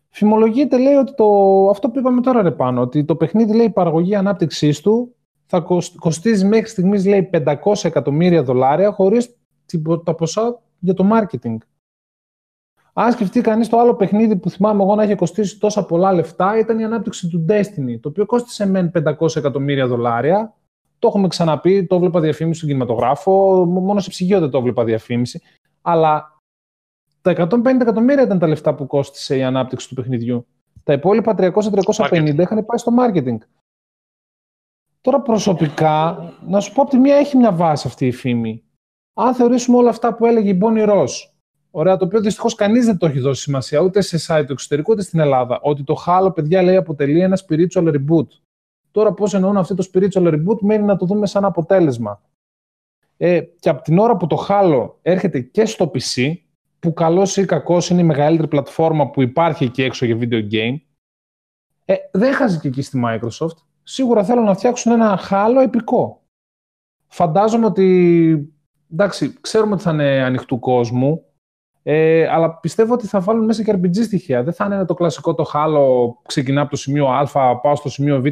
φημολογείται, 0.09 0.78
λέει 0.78 0.95
ότι 0.95 1.14
το, 1.14 1.26
αυτό 1.71 1.90
που 1.90 1.99
είπαμε 1.99 2.21
τώρα 2.21 2.42
ρε 2.42 2.50
πάνω, 2.50 2.80
ότι 2.80 3.04
το 3.04 3.16
παιχνίδι, 3.16 3.54
λέει, 3.54 3.66
η 3.66 3.71
παραγωγή 3.71 4.14
ανάπτυξής 4.14 4.80
του 4.80 5.14
θα 5.47 5.61
κοσ- 5.61 5.99
κοστίζει 5.99 6.45
μέχρι 6.45 6.68
στιγμής, 6.68 7.06
λέει, 7.06 7.30
500 7.33 7.85
εκατομμύρια 7.85 8.42
δολάρια 8.42 8.92
χωρίς 8.92 9.37
την- 9.66 10.04
τα 10.04 10.14
ποσά 10.14 10.61
για 10.78 10.95
το 10.95 11.09
marketing. 11.12 11.56
Αν 12.92 13.12
σκεφτεί 13.12 13.40
κανείς 13.40 13.68
το 13.68 13.78
άλλο 13.78 13.95
παιχνίδι 13.95 14.37
που 14.37 14.50
θυμάμαι 14.50 14.83
εγώ 14.83 14.95
να 14.95 15.02
είχε 15.02 15.14
κοστίσει 15.14 15.59
τόσα 15.59 15.85
πολλά 15.87 16.12
λεφτά, 16.12 16.59
ήταν 16.59 16.78
η 16.78 16.85
ανάπτυξη 16.85 17.28
του 17.28 17.45
Destiny, 17.49 18.00
το 18.00 18.09
οποίο 18.09 18.26
κόστησε 18.26 18.66
μεν 18.66 18.90
500 18.90 19.37
εκατομμύρια 19.37 19.87
δολάρια, 19.87 20.54
το 20.98 21.08
έχουμε 21.08 21.28
ξαναπεί, 21.28 21.86
το 21.86 21.94
έβλεπα 21.94 22.20
διαφήμιση 22.20 22.56
στον 22.56 22.68
κινηματογράφο, 22.68 23.64
μόνο 23.64 24.00
σε 24.00 24.10
ψυγείο 24.10 24.40
δεν 24.40 24.50
το 24.50 24.58
έβλεπα 24.58 24.84
διαφήμιση. 24.84 25.40
Αλλά 25.82 26.40
τα 27.20 27.48
150 27.50 27.64
εκατομμύρια 27.80 28.22
ήταν 28.22 28.38
τα 28.38 28.46
λεφτά 28.46 28.74
που 28.74 28.86
κόστησε 28.86 29.36
η 29.36 29.42
ανάπτυξη 29.42 29.88
του 29.88 29.94
παιχνιδιού. 29.94 30.46
Τα 30.82 30.92
υπόλοιπα 30.92 31.34
300-350 31.38 31.50
Marketing. 31.52 32.38
είχαν 32.38 32.64
πάει 32.64 32.78
στο 32.78 32.92
marketing. 32.98 33.38
Τώρα 35.00 35.20
προσωπικά, 35.20 36.18
να 36.46 36.60
σου 36.60 36.72
πω 36.72 36.82
από 36.82 36.90
τη 36.90 36.98
μία 36.98 37.16
έχει 37.16 37.36
μια 37.36 37.52
βάση 37.52 37.86
αυτή 37.86 38.06
η 38.06 38.12
φήμη. 38.12 38.64
Αν 39.14 39.34
θεωρήσουμε 39.34 39.76
όλα 39.76 39.90
αυτά 39.90 40.14
που 40.14 40.26
έλεγε 40.26 40.50
η 40.50 40.58
Bonnie 40.62 40.88
Ross, 40.88 41.08
ωραία, 41.70 41.96
το 41.96 42.04
οποίο 42.04 42.20
δυστυχώς 42.20 42.54
κανείς 42.54 42.86
δεν 42.86 42.98
το 42.98 43.06
έχει 43.06 43.18
δώσει 43.18 43.42
σημασία 43.42 43.80
ούτε 43.80 44.00
σε 44.00 44.18
site 44.26 44.44
του 44.46 44.52
εξωτερικού 44.52 44.92
ούτε 44.92 45.02
στην 45.02 45.20
Ελλάδα, 45.20 45.60
ότι 45.62 45.84
το 45.84 45.96
Halo, 46.06 46.34
παιδιά, 46.34 46.62
λέει 46.62 46.76
αποτελεί 46.76 47.20
ένα 47.20 47.38
spiritual 47.46 47.94
reboot. 47.94 48.26
Τώρα, 48.96 49.12
πώς 49.12 49.34
εννοούν 49.34 49.56
αυτό 49.56 49.74
το 49.74 49.88
spiritual 49.92 50.32
reboot, 50.32 50.60
μένει 50.60 50.84
να 50.84 50.96
το 50.96 51.06
δούμε 51.06 51.26
σαν 51.26 51.44
αποτέλεσμα. 51.44 52.22
Ε, 53.16 53.40
και 53.40 53.68
από 53.68 53.82
την 53.82 53.98
ώρα 53.98 54.16
που 54.16 54.26
το 54.26 54.46
Halo 54.48 54.90
έρχεται 55.02 55.40
και 55.40 55.64
στο 55.64 55.90
PC, 55.94 56.34
που 56.78 56.92
καλό 56.92 57.28
ή 57.36 57.44
κακό 57.44 57.78
είναι 57.90 58.00
η 58.00 58.04
μεγαλύτερη 58.04 58.48
πλατφόρμα 58.48 59.10
που 59.10 59.22
υπάρχει 59.22 59.64
εκεί 59.64 59.82
έξω 59.82 60.06
για 60.06 60.18
video 60.20 60.52
game, 60.52 60.76
ε, 61.84 61.94
δεν 62.12 62.34
χάζει 62.34 62.58
και 62.58 62.68
εκεί 62.68 62.82
στη 62.82 63.02
Microsoft. 63.04 63.56
Σίγουρα 63.82 64.24
θέλουν 64.24 64.44
να 64.44 64.54
φτιάξουν 64.54 64.92
ένα 64.92 65.20
Halo 65.30 65.62
επικό. 65.64 66.22
Φαντάζομαι 67.06 67.66
ότι, 67.66 68.54
εντάξει, 68.92 69.40
ξέρουμε 69.40 69.74
ότι 69.74 69.82
θα 69.82 69.92
είναι 69.92 70.22
ανοιχτού 70.22 70.58
κόσμου, 70.58 71.24
ε, 71.88 72.28
αλλά 72.28 72.50
πιστεύω 72.54 72.94
ότι 72.94 73.06
θα 73.06 73.20
βάλουν 73.20 73.44
μέσα 73.44 73.62
και 73.62 73.72
RPG 73.76 74.02
στοιχεία. 74.02 74.42
Δεν 74.42 74.52
θα 74.52 74.64
είναι 74.64 74.84
το 74.84 74.94
κλασικό 74.94 75.34
το 75.34 75.44
χάλο, 75.44 76.18
ξεκινά 76.26 76.60
από 76.60 76.70
το 76.70 76.76
σημείο 76.76 77.08
Α, 77.08 77.60
πάω 77.60 77.76
στο 77.76 77.88
σημείο 77.88 78.20
Β, 78.20 78.26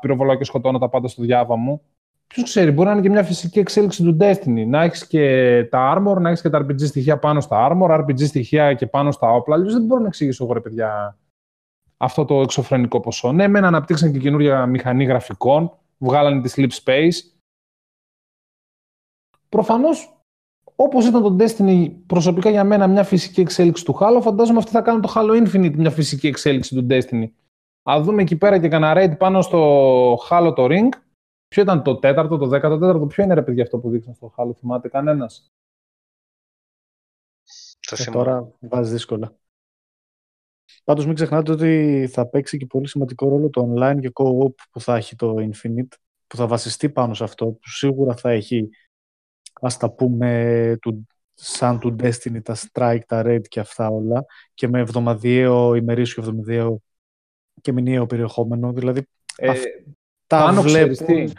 πυροβολάω 0.00 0.36
και 0.36 0.44
σκοτώνω 0.44 0.78
τα 0.78 0.88
πάντα 0.88 1.08
στο 1.08 1.22
διάβα 1.22 1.56
μου. 1.56 1.82
Ποιος 2.26 2.44
ξέρει, 2.44 2.70
μπορεί 2.70 2.86
να 2.86 2.92
είναι 2.92 3.02
και 3.02 3.08
μια 3.10 3.22
φυσική 3.22 3.58
εξέλιξη 3.58 4.02
του 4.02 4.16
Destiny. 4.20 4.66
Να 4.66 4.82
έχεις 4.82 5.06
και 5.06 5.64
τα 5.70 5.94
armor, 5.96 6.20
να 6.20 6.28
έχεις 6.28 6.42
και 6.42 6.50
τα 6.50 6.58
RPG 6.58 6.86
στοιχεία 6.86 7.18
πάνω 7.18 7.40
στα 7.40 7.68
armor, 7.70 8.00
RPG 8.00 8.26
στοιχεία 8.26 8.74
και 8.74 8.86
πάνω 8.86 9.10
στα 9.10 9.32
όπλα. 9.32 9.54
Αλλιώς 9.54 9.72
δεν 9.72 9.82
μπορώ 9.82 10.00
να 10.00 10.06
εξηγήσω 10.06 10.44
εγώ, 10.44 10.52
ρε 10.52 10.60
παιδιά, 10.60 11.18
αυτό 11.96 12.24
το 12.24 12.40
εξωφρενικό 12.40 13.00
ποσό. 13.00 13.32
Ναι, 13.32 13.48
μεν 13.48 13.64
αναπτύξαν 13.64 14.12
και 14.12 14.18
καινούργια 14.18 14.66
μηχανή 14.66 15.04
γραφικών, 15.04 15.72
βγάλανε 15.98 16.42
τη 16.42 16.52
Sleep 16.56 16.84
Space. 16.84 17.38
Προφανώς 19.48 20.17
Όπως 20.80 21.06
ήταν 21.06 21.22
το 21.22 21.36
Destiny 21.38 21.92
προσωπικά 22.06 22.50
για 22.50 22.64
μένα 22.64 22.86
μια 22.86 23.04
φυσική 23.04 23.40
εξέλιξη 23.40 23.84
του 23.84 23.96
Halo, 24.00 24.18
φαντάζομαι 24.22 24.58
αυτοί 24.58 24.70
θα 24.70 24.82
κάνουν 24.82 25.00
το 25.00 25.12
Halo 25.14 25.44
Infinite 25.44 25.74
μια 25.76 25.90
φυσική 25.90 26.26
εξέλιξη 26.26 26.74
του 26.74 26.86
Destiny. 26.90 27.30
Α 27.90 28.00
δούμε 28.02 28.22
εκεί 28.22 28.36
πέρα 28.36 28.58
και 28.58 28.68
κανένα 28.68 28.94
raid 28.96 29.18
πάνω 29.18 29.42
στο 29.42 30.14
Halo 30.14 30.52
το 30.56 30.66
Ring. 30.70 30.88
Ποιο 31.48 31.62
ήταν 31.62 31.82
το 31.82 31.96
τέταρτο, 31.96 32.36
το 32.36 32.46
δέκατο 32.46 32.78
τέταρτο, 32.78 33.06
ποιο 33.06 33.24
είναι 33.24 33.34
ρε 33.34 33.42
παιδιά 33.42 33.62
αυτό 33.62 33.78
που 33.78 33.90
δείξαν 33.90 34.14
στο 34.14 34.34
Halo, 34.36 34.50
θυμάται 34.56 34.88
κανένας; 34.88 35.52
Και 37.78 38.02
ε, 38.08 38.10
τώρα 38.10 38.52
βάζεις 38.60 38.92
δύσκολα. 38.92 39.36
Πάντως 40.84 41.06
μην 41.06 41.14
ξεχνάτε 41.14 41.52
ότι 41.52 42.06
θα 42.12 42.26
παίξει 42.26 42.56
και 42.56 42.66
πολύ 42.66 42.88
σημαντικό 42.88 43.28
ρόλο 43.28 43.50
το 43.50 43.74
online 43.74 43.98
και 44.00 44.10
co-op 44.14 44.54
που 44.70 44.80
θα 44.80 44.96
έχει 44.96 45.16
το 45.16 45.34
Infinite, 45.38 45.92
που 46.26 46.36
θα 46.36 46.46
βασιστεί 46.46 46.90
πάνω 46.90 47.14
σε 47.14 47.24
αυτό, 47.24 47.46
που 47.46 47.68
σίγουρα 47.68 48.16
θα 48.16 48.30
έχει 48.30 48.68
ας 49.60 49.76
τα 49.76 49.90
πούμε, 49.90 50.76
του, 50.80 51.06
σαν 51.34 51.78
του 51.78 51.96
Destiny, 52.02 52.42
τα 52.42 52.56
Strike, 52.56 53.00
τα 53.06 53.22
Raid 53.26 53.48
και 53.48 53.60
αυτά 53.60 53.88
όλα 53.88 54.24
και 54.54 54.68
με 54.68 54.78
εβδομαδιαίο, 54.78 55.74
ημερήσιο 55.74 56.22
εβδομαδιαίο 56.22 56.80
και 57.60 57.72
μηνιαίο 57.72 58.06
περιεχόμενο. 58.06 58.72
Δηλαδή, 58.72 59.06
ε, 59.36 59.50
αυτά 60.30 60.60
βλέπουν 60.60 61.32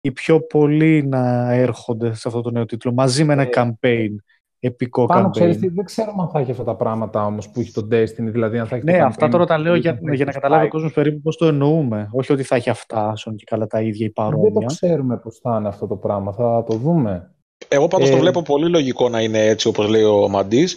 οι 0.00 0.12
πιο 0.12 0.40
πολλοί 0.40 1.06
να 1.06 1.52
έρχονται 1.52 2.14
σε 2.14 2.28
αυτό 2.28 2.40
το 2.40 2.50
νέο 2.50 2.64
τίτλο, 2.64 2.92
μαζί 2.92 3.24
με 3.24 3.32
ένα 3.32 3.42
ε, 3.42 3.48
campaign, 3.54 4.14
επικό 4.58 5.06
πάνω, 5.06 5.26
campaign. 5.26 5.30
Ξέρεις, 5.30 5.58
δεν 5.58 5.84
ξέρουμε 5.84 6.22
αν 6.22 6.28
θα 6.28 6.38
έχει 6.38 6.50
αυτά 6.50 6.64
τα 6.64 6.76
πράγματα 6.76 7.26
όμως 7.26 7.50
που 7.50 7.60
έχει 7.60 7.72
το 7.72 7.88
Destiny, 7.90 8.30
δηλαδή 8.30 8.58
αν 8.58 8.66
θα 8.66 8.76
έχει 8.76 8.84
Ναι, 8.84 8.98
αυτά 8.98 9.28
τώρα 9.28 9.46
τα 9.46 9.58
λέω 9.58 9.74
για, 9.74 9.98
για 10.12 10.24
να 10.24 10.32
καταλάβει 10.32 10.66
ο 10.66 10.68
κόσμος 10.68 10.92
περίπου 10.92 11.20
πώς 11.20 11.36
το 11.36 11.46
εννοούμε. 11.46 12.08
Όχι 12.12 12.32
ότι 12.32 12.42
θα 12.42 12.56
έχει 12.56 12.70
αυτά, 12.70 13.16
σαν 13.16 13.36
και 13.36 13.44
καλά 13.46 13.66
τα 13.66 13.80
ίδια 13.80 14.06
ή 14.06 14.10
παρόμοια. 14.10 14.50
Δεν 14.50 14.60
το 14.60 14.66
ξέρουμε 14.66 15.16
πώς 15.16 15.38
θα 15.38 15.56
είναι 15.58 15.68
αυτό 15.68 15.86
το 15.86 15.96
πράγμα, 15.96 16.32
θα 16.32 16.64
το 16.66 16.74
δούμε. 16.74 17.31
Εγώ 17.68 17.88
πάντως 17.88 18.10
το 18.10 18.16
ε, 18.16 18.18
βλέπω 18.18 18.42
πολύ 18.42 18.68
λογικό 18.68 19.08
να 19.08 19.20
είναι 19.20 19.46
έτσι 19.46 19.68
όπως 19.68 19.88
λέει 19.88 20.02
ο 20.02 20.28
Μαντής. 20.28 20.76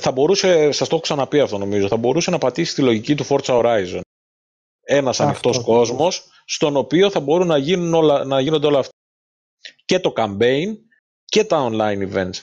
Θα 0.00 0.12
μπορούσε, 0.12 0.70
σας 0.70 0.88
το 0.88 0.94
έχω 0.94 1.04
ξαναπεί 1.04 1.40
αυτό 1.40 1.58
νομίζω, 1.58 1.88
θα 1.88 1.96
μπορούσε 1.96 2.30
να 2.30 2.38
πατήσει 2.38 2.74
τη 2.74 2.82
λογική 2.82 3.14
του 3.14 3.26
Forza 3.26 3.62
Horizon. 3.62 4.00
Ένας 4.86 5.20
ανοιχτός 5.20 5.62
κόσμος, 5.62 6.24
στον 6.44 6.76
οποίο 6.76 7.10
θα 7.10 7.20
μπορούν 7.20 7.46
να, 7.46 7.56
γίνουν 7.56 7.94
όλα, 7.94 8.24
να 8.24 8.40
γίνονται 8.40 8.66
όλα 8.66 8.78
αυτά. 8.78 8.92
Και 9.84 9.98
το 9.98 10.12
campaign 10.16 10.76
και 11.24 11.44
τα 11.44 11.70
online 11.70 12.12
events. 12.12 12.40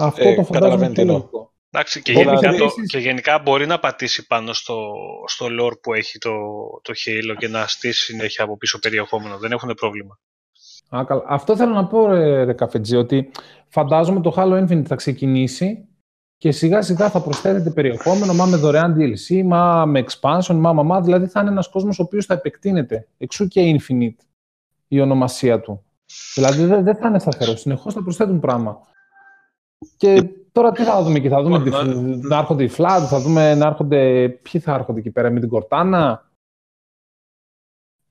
Αυτό 0.00 0.28
ε, 0.28 0.34
το 0.34 0.44
φαντάζομαι 0.44 0.90
πολύ 0.90 1.28
Εντάξει, 1.70 2.02
και, 2.02 2.12
γενικά, 2.12 2.54
το, 2.54 2.70
και 2.86 2.98
γενικά 2.98 3.38
μπορεί 3.38 3.66
να 3.66 3.78
πατήσει 3.78 4.26
πάνω 4.26 4.52
στο, 4.52 4.92
στο 5.26 5.46
lore 5.60 5.80
που 5.80 5.94
έχει 5.94 6.18
το, 6.18 6.30
το 6.82 6.92
Halo 7.06 7.36
και 7.38 7.48
να 7.48 7.66
στήσει 7.66 8.02
συνέχεια 8.02 8.44
από 8.44 8.56
πίσω 8.56 8.78
περιεχόμενο. 8.78 9.38
Δεν 9.38 9.52
έχουν 9.52 9.74
πρόβλημα. 9.74 10.18
Α, 10.96 11.04
καλά. 11.04 11.22
Αυτό 11.26 11.56
θέλω 11.56 11.74
να 11.74 11.86
πω, 11.86 12.06
ρε, 12.06 12.44
ρε 12.44 12.52
Καφετζή, 12.52 12.96
ότι 12.96 13.30
φαντάζομαι 13.68 14.20
το 14.20 14.34
Halo 14.36 14.62
Infinite 14.62 14.84
θα 14.86 14.94
ξεκινήσει 14.94 15.88
και 16.38 16.50
σιγά 16.50 16.82
σιγά 16.82 17.10
θα 17.10 17.20
προσθέτεται 17.20 17.70
περιεχόμενο, 17.70 18.34
μα 18.34 18.44
με 18.44 18.56
δωρεάν 18.56 18.96
DLC, 18.98 19.42
μα 19.44 19.86
με 19.86 20.04
expansion, 20.06 20.54
μα, 20.54 20.72
μα, 20.72 20.82
μα 20.82 21.00
δηλαδή 21.00 21.26
θα 21.26 21.40
είναι 21.40 21.50
ένας 21.50 21.68
κόσμος 21.68 21.98
ο 21.98 22.02
οποίος 22.02 22.26
θα 22.26 22.34
επεκτείνεται. 22.34 23.06
Εξού 23.18 23.48
και 23.48 23.76
Infinite 23.78 24.24
η 24.88 25.00
ονομασία 25.00 25.60
του. 25.60 25.84
Δηλαδή 26.34 26.64
δεν, 26.64 26.84
δεν 26.84 26.96
θα 26.96 27.08
είναι 27.08 27.18
σταθερό, 27.18 27.56
συνεχώς 27.56 27.94
θα 27.94 28.02
προσθέτουν 28.02 28.40
πράγμα. 28.40 28.80
Και 29.96 30.28
τώρα 30.52 30.72
τι 30.72 30.82
θα 30.82 31.02
δούμε 31.02 31.18
εκεί, 31.18 31.28
θα 31.28 31.42
δούμε 31.42 31.58
να 32.20 32.38
έρχονται 32.38 32.64
οι 32.64 32.70
Flood, 32.76 33.06
θα 33.08 33.20
δούμε 33.20 33.54
να 33.54 33.66
έρχονται, 33.66 34.28
ποιοι 34.28 34.60
θα 34.60 34.74
έρχονται 34.74 34.98
εκεί 34.98 35.10
πέρα, 35.10 35.30
με 35.30 35.40
την 35.40 35.48
Κορτάνα, 35.48 36.27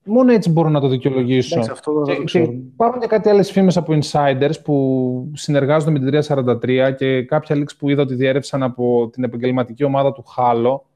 Μόνο 0.08 0.32
έτσι 0.32 0.50
μπορώ 0.50 0.68
να 0.68 0.80
το 0.80 0.88
δικαιολογήσω. 0.88 1.54
Εντάξει, 1.54 1.70
αυτό 1.70 2.02
και, 2.06 2.24
και 2.24 2.38
υπάρχουν 2.38 3.00
και 3.00 3.06
κάτι 3.06 3.28
άλλες 3.28 3.50
φήμες 3.50 3.76
από 3.76 3.98
insiders 4.02 4.62
που 4.64 5.30
συνεργάζονται 5.34 5.90
με 5.90 5.98
την 5.98 6.20
343 6.26 6.94
και 6.96 7.22
κάποια 7.22 7.56
leaks 7.56 7.76
που 7.78 7.88
είδα 7.88 8.02
ότι 8.02 8.14
διέρευσαν 8.14 8.62
από 8.62 9.08
την 9.12 9.24
επαγγελματική 9.24 9.84
ομάδα 9.84 10.12
του 10.12 10.22
Χάλο 10.22 10.86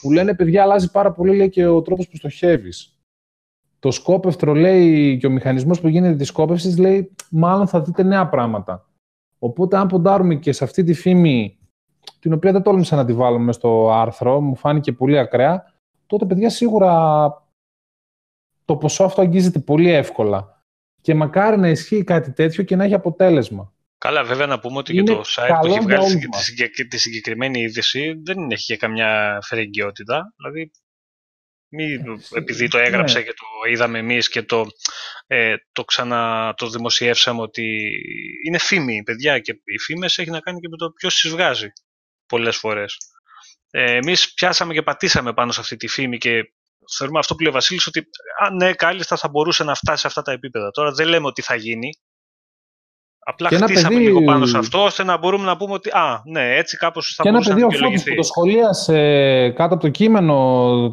που 0.00 0.12
λένε 0.12 0.34
παιδιά 0.34 0.62
αλλάζει 0.62 0.90
πάρα 0.90 1.12
πολύ 1.12 1.36
λέει, 1.36 1.48
και 1.48 1.66
ο 1.66 1.82
τρόπος 1.82 2.08
που 2.08 2.16
στοχεύεις. 2.16 2.98
Το 3.78 3.90
σκόπευτρο 3.90 4.54
λέει 4.54 5.16
και 5.16 5.26
ο 5.26 5.30
μηχανισμός 5.30 5.80
που 5.80 5.88
γίνεται 5.88 6.14
τη 6.14 6.24
σκόπευση 6.24 6.80
λέει 6.80 7.10
μάλλον 7.30 7.66
θα 7.66 7.80
δείτε 7.80 8.02
νέα 8.02 8.28
πράγματα. 8.28 8.88
Οπότε 9.38 9.76
αν 9.76 9.88
ποντάρουμε 9.88 10.34
και 10.34 10.52
σε 10.52 10.64
αυτή 10.64 10.84
τη 10.84 10.94
φήμη 10.94 11.58
την 12.20 12.32
οποία 12.32 12.52
δεν 12.52 12.62
τόλμησα 12.62 12.96
να 12.96 13.04
τη 13.04 13.12
βάλουμε 13.12 13.52
στο 13.52 13.90
άρθρο, 13.92 14.40
μου 14.40 14.56
φάνηκε 14.56 14.92
πολύ 14.92 15.18
ακραία, 15.18 15.64
τότε 16.06 16.24
παιδιά 16.24 16.50
σίγουρα 16.50 16.92
το 18.68 18.76
ποσό 18.76 19.04
αυτό 19.04 19.20
αγγίζεται 19.20 19.58
πολύ 19.58 19.90
εύκολα. 19.90 20.62
Και 21.00 21.14
μακάρι 21.14 21.58
να 21.58 21.68
ισχύει 21.68 22.04
κάτι 22.04 22.32
τέτοιο 22.32 22.64
και 22.64 22.76
να 22.76 22.84
έχει 22.84 22.94
αποτέλεσμα. 22.94 23.72
Καλά, 23.98 24.24
βέβαια 24.24 24.46
να 24.46 24.58
πούμε 24.58 24.78
ότι 24.78 24.92
και 24.92 25.02
το 25.02 25.24
site 25.26 25.58
που 25.60 25.66
έχει 25.66 25.80
βγάλει 25.80 26.18
τη, 26.74 26.88
τη 26.88 26.98
συγκεκριμένη 26.98 27.60
είδηση 27.60 28.20
δεν 28.24 28.50
έχει 28.50 28.64
και 28.64 28.76
καμιά 28.76 29.38
φερεγγιότητα. 29.42 30.34
Δηλαδή, 30.36 30.70
μη, 31.68 31.84
ε, 31.84 32.38
επειδή 32.38 32.68
το 32.68 32.78
έγραψε 32.78 33.18
ναι. 33.18 33.24
και 33.24 33.32
το 33.32 33.70
είδαμε 33.70 33.98
εμείς 33.98 34.28
και 34.28 34.42
το, 34.42 34.66
ε, 35.26 35.54
το 35.72 35.84
ξανα 35.84 36.54
το 36.56 36.68
δημοσιεύσαμε 36.68 37.40
ότι 37.40 37.90
είναι 38.46 38.58
φήμη, 38.58 39.02
παιδιά, 39.02 39.38
και 39.38 39.52
οι 39.64 39.78
φήμες 39.78 40.18
έχει 40.18 40.30
να 40.30 40.40
κάνει 40.40 40.60
και 40.60 40.68
με 40.70 40.76
το 40.76 40.90
ποιος 40.90 41.20
τις 41.20 41.30
βγάζει 41.30 41.68
πολλές 42.26 42.56
φορές. 42.56 42.96
Ε, 43.70 43.96
εμείς 43.96 44.34
πιάσαμε 44.34 44.72
και 44.72 44.82
πατήσαμε 44.82 45.32
πάνω 45.32 45.52
σε 45.52 45.60
αυτή 45.60 45.76
τη 45.76 45.88
φήμη 45.88 46.18
και 46.18 46.52
θεωρούμε 46.96 47.18
αυτό 47.18 47.34
που 47.34 47.42
λέει 47.42 47.50
ο 47.50 47.54
Βασίλης 47.54 47.86
ότι 47.86 48.00
α, 48.44 48.50
ναι, 48.50 48.72
κάλλιστα 48.72 49.16
θα 49.16 49.28
μπορούσε 49.28 49.64
να 49.64 49.74
φτάσει 49.74 50.00
σε 50.00 50.06
αυτά 50.06 50.22
τα 50.22 50.32
επίπεδα. 50.32 50.70
Τώρα 50.70 50.90
δεν 50.90 51.08
λέμε 51.08 51.26
ότι 51.26 51.42
θα 51.42 51.54
γίνει. 51.54 51.90
Απλά 53.18 53.48
και 53.48 53.56
χτίσαμε 53.56 53.94
παιδί... 53.94 54.06
λίγο 54.06 54.24
πάνω 54.24 54.46
σε 54.46 54.58
αυτό, 54.58 54.84
ώστε 54.84 55.04
να 55.04 55.16
μπορούμε 55.16 55.44
να 55.44 55.56
πούμε 55.56 55.72
ότι 55.72 55.90
α, 55.90 56.22
ναι, 56.24 56.56
έτσι 56.56 56.76
κάπως 56.76 57.14
θα 57.16 57.22
και 57.22 57.30
μπορούσε 57.30 57.50
να 57.50 57.54
δικαιολογηθεί. 57.54 58.04
Και 58.04 58.10
ένα 58.10 58.12
παιδί 58.12 58.12
ο 58.12 58.14
που 58.14 58.20
το 58.20 58.26
σχολίασε 58.26 59.50
κάτω 59.50 59.74
από 59.74 59.82
το 59.82 59.88
κείμενο 59.88 60.34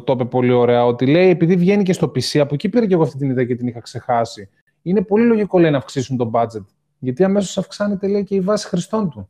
το 0.06 0.12
είπε 0.12 0.24
πολύ 0.24 0.52
ωραία, 0.52 0.84
ότι 0.84 1.06
λέει 1.06 1.28
επειδή 1.28 1.56
βγαίνει 1.56 1.82
και 1.82 1.92
στο 1.92 2.12
PC, 2.14 2.38
από 2.38 2.54
εκεί 2.54 2.68
πήρε 2.68 2.86
και 2.86 2.94
εγώ 2.94 3.02
αυτή 3.02 3.18
την 3.18 3.30
ιδέα 3.30 3.44
και 3.44 3.54
την 3.54 3.66
είχα 3.66 3.80
ξεχάσει. 3.80 4.50
Είναι 4.82 5.02
πολύ 5.02 5.24
λογικό 5.24 5.58
λέει 5.58 5.70
να 5.70 5.78
αυξήσουν 5.78 6.16
το 6.16 6.30
budget. 6.34 6.64
Γιατί 6.98 7.24
αμέσως 7.24 7.58
αυξάνεται 7.58 8.08
λέει 8.08 8.24
και 8.24 8.34
η 8.34 8.40
βάση 8.40 8.68
χρηστών 8.68 9.10
του. 9.10 9.28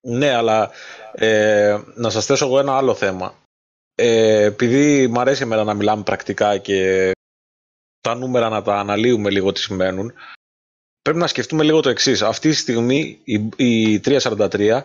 Ναι, 0.00 0.30
αλλά 0.30 0.70
ε, 1.12 1.78
να 1.94 2.10
σας 2.10 2.26
θέσω 2.26 2.46
εγώ 2.46 2.58
ένα 2.58 2.76
άλλο 2.76 2.94
θέμα. 2.94 3.34
Ε, 4.00 4.44
επειδή 4.44 5.06
μου 5.06 5.20
αρέσει 5.20 5.42
εμένα 5.42 5.64
να 5.64 5.74
μιλάμε 5.74 6.02
πρακτικά 6.02 6.58
και 6.58 7.10
τα 8.00 8.14
νούμερα 8.14 8.48
να 8.48 8.62
τα 8.62 8.78
αναλύουμε 8.78 9.30
λίγο 9.30 9.52
τι 9.52 9.60
σημαίνουν, 9.60 10.12
πρέπει 11.02 11.18
να 11.18 11.26
σκεφτούμε 11.26 11.64
λίγο 11.64 11.80
το 11.80 11.88
εξής. 11.88 12.22
Αυτή 12.22 12.48
τη 12.48 12.54
στιγμή 12.54 13.20
η, 13.24 13.48
η 13.56 14.00
343 14.04 14.80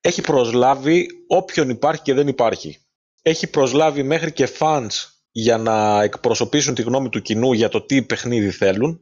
έχει 0.00 0.20
προσλάβει 0.20 1.08
όποιον 1.26 1.68
υπάρχει 1.68 2.02
και 2.02 2.14
δεν 2.14 2.28
υπάρχει. 2.28 2.78
Έχει 3.22 3.50
προσλάβει 3.50 4.02
μέχρι 4.02 4.32
και 4.32 4.48
fans 4.58 4.88
για 5.30 5.58
να 5.58 6.02
εκπροσωπήσουν 6.02 6.74
τη 6.74 6.82
γνώμη 6.82 7.08
του 7.08 7.22
κοινού 7.22 7.52
για 7.52 7.68
το 7.68 7.82
τι 7.82 8.02
παιχνίδι 8.02 8.50
θέλουν 8.50 9.00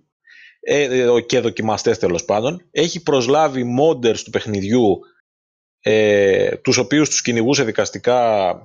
ε, 0.61 0.83
ε 0.83 1.21
και 1.21 1.41
δοκιμαστές 1.41 1.99
τέλος 1.99 2.25
πάντων. 2.25 2.69
Έχει 2.71 3.03
προσλάβει 3.03 3.77
modders 3.81 4.19
του 4.19 4.31
παιχνιδιού 4.31 5.01
ε, 5.87 6.57
τους 6.57 6.77
οποίους 6.77 7.09
τους 7.09 7.23
κυνηγούσε 7.23 7.65
δικαστικά 7.65 8.59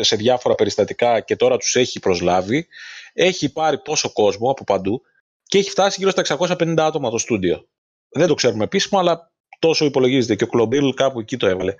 σε 0.00 0.16
διάφορα 0.16 0.54
περιστατικά 0.54 1.20
και 1.20 1.36
τώρα 1.36 1.56
τους 1.56 1.76
έχει 1.76 1.98
προσλάβει. 1.98 2.66
Έχει 3.12 3.52
πάρει 3.52 3.78
πόσο 3.78 4.12
κόσμο 4.12 4.50
από 4.50 4.64
παντού 4.64 5.02
και 5.42 5.58
έχει 5.58 5.70
φτάσει 5.70 5.96
γύρω 5.98 6.10
στα 6.10 6.22
650 6.38 6.74
άτομα 6.78 7.10
το 7.10 7.18
στούντιο. 7.18 7.68
Δεν 8.08 8.26
το 8.26 8.34
ξέρουμε 8.34 8.64
επίσημα, 8.64 9.00
αλλά 9.00 9.32
τόσο 9.58 9.84
υπολογίζεται 9.84 10.34
και 10.34 10.44
ο 10.44 10.46
Κλομπίλ 10.46 10.94
κάπου 10.94 11.20
εκεί 11.20 11.36
το 11.36 11.46
έβαλε. 11.46 11.74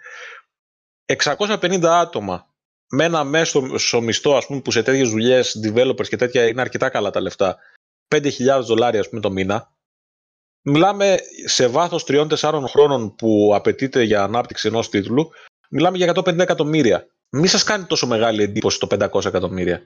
650 1.07 1.85
άτομα 1.85 2.55
με 2.88 3.05
ένα 3.05 3.25
μέσο 3.25 4.01
μισθό 4.03 4.37
ας 4.37 4.46
πούμε, 4.46 4.61
που 4.61 4.70
σε 4.70 4.83
τέτοιες 4.83 5.11
δουλειές, 5.11 5.61
developers 5.64 6.09
και 6.09 6.16
τέτοια 6.16 6.46
είναι 6.46 6.61
αρκετά 6.61 6.88
καλά 6.88 7.11
τα 7.11 7.20
λεφτά. 7.20 7.59
5.000 8.14 8.61
δολάρια 8.62 9.01
ας 9.01 9.09
πούμε, 9.09 9.20
το 9.20 9.31
μήνα. 9.31 9.75
Μιλάμε 10.66 11.16
σε 11.44 11.66
βάθος 11.66 12.05
3-4 12.09 12.64
χρόνων 12.66 13.14
που 13.14 13.52
απαιτείται 13.55 14.02
για 14.02 14.22
ανάπτυξη 14.22 14.68
ενός 14.68 14.88
τίτλου, 14.88 15.31
μιλάμε 15.70 15.96
για 15.96 16.12
150 16.14 16.38
εκατομμύρια. 16.38 17.07
Μη 17.31 17.46
σας 17.46 17.62
κάνει 17.62 17.85
τόσο 17.85 18.07
μεγάλη 18.07 18.42
εντύπωση 18.42 18.79
το 18.79 18.87
500 18.90 19.24
εκατομμύρια. 19.24 19.83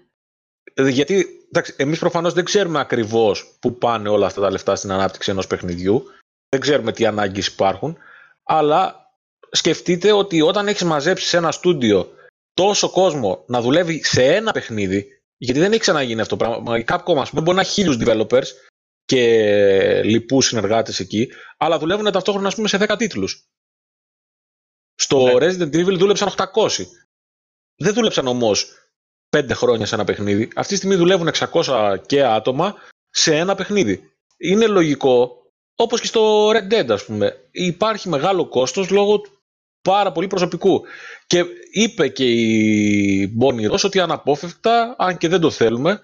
Ε, 0.75 0.89
γιατί 0.89 1.27
εντάξει, 1.49 1.75
εμείς 1.77 1.99
προφανώς 1.99 2.33
δεν 2.33 2.45
ξέρουμε 2.45 2.81
ακριβώς 2.81 3.57
πού 3.61 3.79
πάνε 3.79 4.09
όλα 4.09 4.27
αυτά 4.27 4.41
τα 4.41 4.51
λεφτά 4.51 4.77
στην 4.77 4.93
ανάπτυξη 4.93 5.31
ενός 5.31 5.47
παιχνιδιού. 5.47 6.05
Δεν 6.49 6.61
ξέρουμε 6.61 6.93
τι 6.93 7.07
ανάγκες 7.07 7.47
υπάρχουν. 7.47 7.97
Αλλά 8.43 9.11
σκεφτείτε 9.51 10.13
ότι 10.13 10.41
όταν 10.41 10.69
έχεις 10.69 10.85
μαζέψει 10.85 11.27
σε 11.27 11.37
ένα 11.37 11.53
στούντιο 11.53 12.09
τόσο 12.55 12.91
κόσμο 12.91 13.45
να 13.47 13.61
δουλεύει 13.61 14.05
σε 14.05 14.25
ένα 14.25 14.53
παιχνίδι, 14.53 15.07
γιατί 15.37 15.61
δεν 15.61 15.71
έχει 15.71 15.81
ξαναγίνει 15.81 16.21
αυτό 16.21 16.37
το 16.37 16.45
πράγμα. 16.45 16.79
Η 16.79 16.85
Capcom, 16.89 17.17
ας 17.17 17.31
πούμε, 17.31 17.43
μπορεί 17.43 17.57
να 17.57 17.63
έχει 17.63 17.73
χίλιους 17.73 17.97
developers 18.01 18.47
και 19.11 20.03
λοιπούς 20.03 20.47
συνεργάτες 20.47 21.01
εκεί, 21.01 21.33
αλλά 21.57 21.79
δουλεύουν 21.79 22.13
ταυτόχρονα 22.13 22.49
ας 22.49 22.55
πούμε, 22.55 22.69
σε 22.69 22.77
10 22.77 22.97
τίτλους. 22.99 23.49
Στο 24.95 25.25
ναι. 25.25 25.33
Resident 25.35 25.75
Evil 25.75 25.97
δούλεψαν 25.99 26.29
800. 26.29 26.87
Δεν 27.77 27.95
δούλεψαν 27.95 28.27
όμως 28.27 28.73
5 29.37 29.51
χρόνια 29.51 29.87
σε 29.87 29.95
ένα 29.95 30.05
παιχνίδι. 30.05 30.49
Αυτή 30.55 30.73
τη 30.73 30.77
στιγμή 30.79 30.97
δουλεύουν 30.97 31.31
600 31.53 31.97
και 32.07 32.25
άτομα 32.25 32.75
σε 33.11 33.37
ένα 33.37 33.55
παιχνίδι. 33.55 34.13
Είναι 34.37 34.67
λογικό, 34.67 35.43
όπως 35.75 36.01
και 36.01 36.07
στο 36.07 36.51
Red 36.51 36.73
Dead, 36.73 36.91
ας 36.91 37.05
πούμε. 37.05 37.49
Υπάρχει 37.51 38.09
μεγάλο 38.09 38.49
κόστος 38.49 38.91
λόγω 38.91 39.21
πάρα 39.83 40.13
πολύ 40.13 40.27
προσωπικού. 40.27 40.83
Και 41.27 41.45
είπε 41.73 42.09
και 42.09 42.31
η 42.31 43.39
Bonnie 43.41 43.71
Ross 43.71 43.85
ότι 43.85 44.01
αναπόφευκτα, 44.01 44.95
αν 44.99 45.17
και 45.17 45.29
δεν 45.29 45.41
το 45.41 45.51
θέλουμε, 45.51 46.01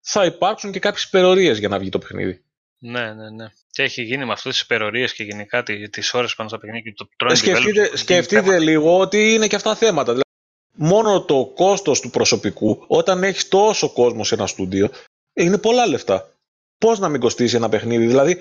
θα 0.00 0.24
υπάρξουν 0.24 0.72
και 0.72 0.78
κάποιες 0.78 1.04
υπερορίες 1.04 1.58
για 1.58 1.68
να 1.68 1.78
βγει 1.78 1.88
το 1.88 1.98
παιχνίδι. 1.98 2.44
Ναι, 2.78 3.12
ναι, 3.12 3.30
ναι. 3.30 3.46
Και 3.70 3.82
έχει 3.82 4.02
γίνει 4.02 4.24
με 4.24 4.32
αυτές 4.32 4.52
τις 4.52 4.60
υπερορίες 4.60 5.14
και 5.14 5.22
γενικά 5.22 5.62
τις 5.62 6.14
ώρες 6.14 6.34
πάνω 6.34 6.48
στα 6.48 6.58
παιχνίδια 6.58 6.90
και 6.90 6.96
το 6.96 7.08
τρώνε 7.16 7.34
Σκεφτείτε, 7.34 7.96
σκεφτείτε 7.96 8.58
λίγο 8.58 8.98
ότι 8.98 9.32
είναι 9.34 9.46
και 9.46 9.56
αυτά 9.56 9.74
θέματα. 9.74 10.04
Δηλαδή, 10.04 10.28
μόνο 10.74 11.24
το 11.24 11.52
κόστος 11.54 12.00
του 12.00 12.10
προσωπικού, 12.10 12.84
όταν 12.86 13.24
έχεις 13.24 13.48
τόσο 13.48 13.92
κόσμο 13.92 14.24
σε 14.24 14.34
ένα 14.34 14.46
στούντιο, 14.46 14.90
είναι 15.32 15.58
πολλά 15.58 15.86
λεφτά. 15.86 16.30
Πώς 16.78 16.98
να 16.98 17.08
μην 17.08 17.20
κοστίσει 17.20 17.56
ένα 17.56 17.68
παιχνίδι; 17.68 18.06
Δηλαδή, 18.06 18.38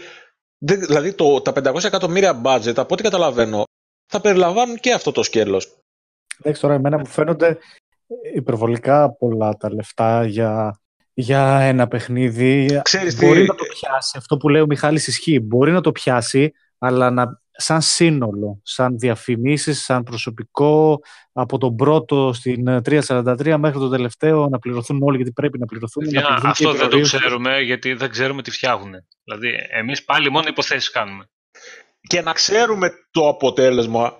δηλαδή 0.58 1.14
το, 1.14 1.42
τα 1.42 1.52
500 1.56 1.84
εκατομμύρια 1.84 2.42
budget, 2.44 2.74
από 2.76 2.94
ό,τι 2.94 3.04
καταλαβαίνω, 3.04 3.64
θα 4.06 4.22
περιλαμβάνουν 4.22 4.80
και 4.80 4.94
αυτό 4.94 5.12
το 5.12 5.24
σκέλος. 5.24 5.76
Εντάξει, 6.40 6.62
τώρα 6.62 6.74
εμένα 6.74 6.98
μου 6.98 7.06
φαίνονται 7.06 7.58
υπερβολικά 8.34 9.12
πολλά 9.12 9.58
τα 9.58 9.74
λεφτά 9.74 10.26
για, 10.26 10.80
για 11.20 11.60
ένα 11.60 11.88
παιχνίδι. 11.88 12.80
Ξέρεις 12.84 13.16
μπορεί 13.20 13.42
τι... 13.42 13.48
να 13.48 13.56
το 13.56 13.64
πιάσει, 13.64 14.18
αυτό 14.18 14.38
που 14.38 14.50
λέει 14.50 14.62
ο 14.62 14.66
Μιχάλης 14.66 15.08
ισχύει, 15.08 15.40
μπορεί 15.40 15.72
να 15.72 15.82
το 15.82 15.92
πιάσει, 15.92 16.52
αλλά 16.78 17.10
να, 17.10 17.42
σαν 17.52 17.82
σύνολο, 17.82 18.60
σαν 18.64 18.98
διαφημίσεις, 18.98 19.84
σαν 19.84 20.04
προσωπικό, 20.04 21.00
από 21.32 21.58
τον 21.58 21.76
πρώτο 21.76 22.34
στην 22.34 22.66
343 22.68 23.56
μέχρι 23.58 23.80
το 23.80 23.90
τελευταίο 23.90 24.48
να 24.48 24.60
πληρωθούν 24.60 25.00
όλοι 25.02 25.16
γιατί 25.16 25.32
πρέπει 25.32 25.60
να 25.60 25.66
πληρωθούν. 25.66 26.06
Για, 26.06 26.22
να 26.22 26.50
αυτό 26.50 26.74
δεν 26.74 26.90
το 26.90 27.00
ξέρουμε 27.00 27.60
γιατί 27.60 27.94
δεν 27.94 28.10
ξέρουμε 28.10 28.42
τι 28.42 28.52
φτιάχνουν. 28.52 28.94
Δηλαδή 29.24 29.54
εμείς 29.70 30.04
πάλι 30.04 30.32
μόνο 30.32 30.48
υποθέσεις 30.48 30.90
κάνουμε 30.90 31.26
και 32.02 32.22
να 32.22 32.34
ξέρουμε 32.34 32.92
το 33.12 33.28
αποτέλεσμα, 33.28 34.14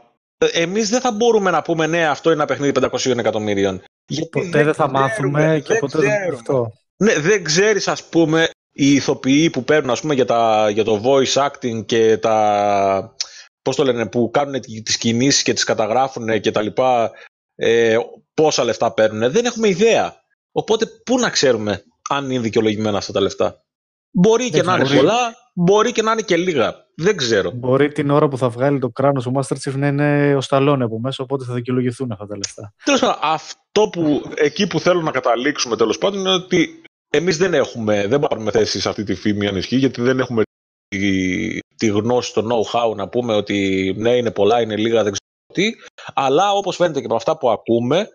εμείς 0.52 0.90
δεν 0.90 1.02
θα 1.02 1.12
μπορούμε 1.12 1.52
να 1.52 1.62
πούμε 1.62 1.88
ναι 1.88 2.08
αυτό 2.08 2.32
είναι 2.32 2.38
ένα 2.38 2.48
παιχνίδι 2.48 2.74
500 2.92 3.18
εκατομμύριων. 3.18 3.82
Γιατί 4.06 4.30
ποτέ 4.30 4.64
δεν, 4.64 4.74
θα 4.74 4.90
μάθουμε 4.90 5.62
και 5.66 5.76
ποτέ 5.76 5.98
δεν 5.98 6.34
αυτό. 6.34 6.72
Ναι, 7.04 7.20
δεν 7.20 7.44
ξέρεις 7.44 7.88
ας 7.88 8.04
πούμε 8.04 8.50
οι 8.72 8.94
ηθοποιοί 8.94 9.50
που 9.50 9.64
παίρνουν 9.64 9.90
ας 9.90 10.02
πούμε 10.02 10.14
για, 10.14 10.26
τα, 10.26 10.70
για 10.70 10.84
το 10.84 11.02
voice 11.04 11.48
acting 11.48 11.86
και 11.86 12.18
τα 12.18 13.16
πώς 13.62 13.76
το 13.76 13.84
λένε, 13.84 14.08
που 14.08 14.30
κάνουν 14.34 14.62
τις 14.84 14.98
κινήσεις 14.98 15.44
και 15.44 15.54
τις 15.54 15.64
καταγράφουν 15.64 16.42
και 16.42 16.52
τα 16.52 16.62
λοιπά, 16.62 17.12
ε, 17.56 17.98
πόσα 18.34 18.64
λεφτά 18.64 18.94
παίρνουν. 18.94 19.32
Δεν 19.32 19.46
έχουμε 19.46 19.68
ιδέα. 19.68 20.24
Οπότε 20.52 20.86
πού 20.86 21.20
να 21.20 21.30
ξέρουμε 21.30 21.84
αν 22.10 22.32
είναι 22.32 22.42
δικαιολογημένα 22.42 22.98
αυτά 22.98 23.12
τα 23.12 23.22
λεφτά; 23.22 23.64
Μπορεί 24.12 24.50
και 24.50 24.64
να 24.64 24.76
είναι 24.76 24.96
πολλά, 24.96 25.36
μπορεί 25.54 25.92
και 25.92 26.02
να 26.02 26.12
είναι 26.12 26.22
και 26.22 26.38
λίγα. 26.38 26.88
Δεν 26.96 27.18
ξέρω. 27.18 27.52
Μπορεί 27.52 27.92
την 27.92 28.10
ώρα 28.10 28.28
που 28.28 28.38
θα 28.38 28.50
βγάλει 28.50 28.80
το 28.80 28.90
κράνος 28.90 29.26
ο 29.26 29.32
Master 29.36 29.56
Chief 29.56 29.74
να 29.76 29.88
είναι 29.88 30.36
ο 30.36 30.42
Σταλόνε 30.42 30.84
από 30.84 31.00
μέσα, 31.00 31.24
οπότε 31.24 31.46
θα 31.46 31.54
δικαιολογηθούν 31.54 32.12
αυτά 32.12 32.26
τα 32.28 32.38
λεφτά. 32.38 32.74
Τέλος 32.84 33.00
πάντων, 33.00 33.16
αυτό 33.22 33.90
που 33.92 34.22
εκεί 34.36 34.68
που 34.68 34.80
θέλω 34.80 35.02
να 35.02 35.12
καταλήξουμε 35.12 35.76
τέλος 35.76 35.98
πάντων 35.98 36.20
είναι 36.20 36.34
ότι 36.34 36.82
εμείς 37.10 37.38
δεν 37.38 37.54
έχουμε, 37.54 38.08
δεν 38.08 38.20
πάρουμε 38.20 38.52
θέση 38.52 38.82
σε 38.82 38.90
αυτή 38.90 39.04
τη 39.04 39.16
φήμη 39.16 39.48
αν 39.48 39.56
ισχύει, 39.56 39.76
γιατί 39.76 40.02
δεν 40.02 40.20
έχουμε 40.20 40.44
τη, 40.88 41.60
τη 41.60 41.88
γνώση, 41.88 42.34
το 42.34 42.48
know-how 42.52 42.96
να 42.96 43.10
πούμε 43.10 43.34
ότι 43.34 43.94
ναι, 43.98 44.16
είναι 44.16 44.32
πολλά, 44.32 44.62
είναι 44.62 44.76
λίγα, 44.76 45.04
δεν 45.04 45.12
ξέρω 45.12 45.54
τι. 45.54 45.82
Αλλά 46.14 46.52
όπως 46.52 46.76
φαίνεται 46.76 47.00
και 47.00 47.06
από 47.06 47.16
αυτά 47.16 47.38
που 47.38 47.50
ακούμε, 47.50 48.10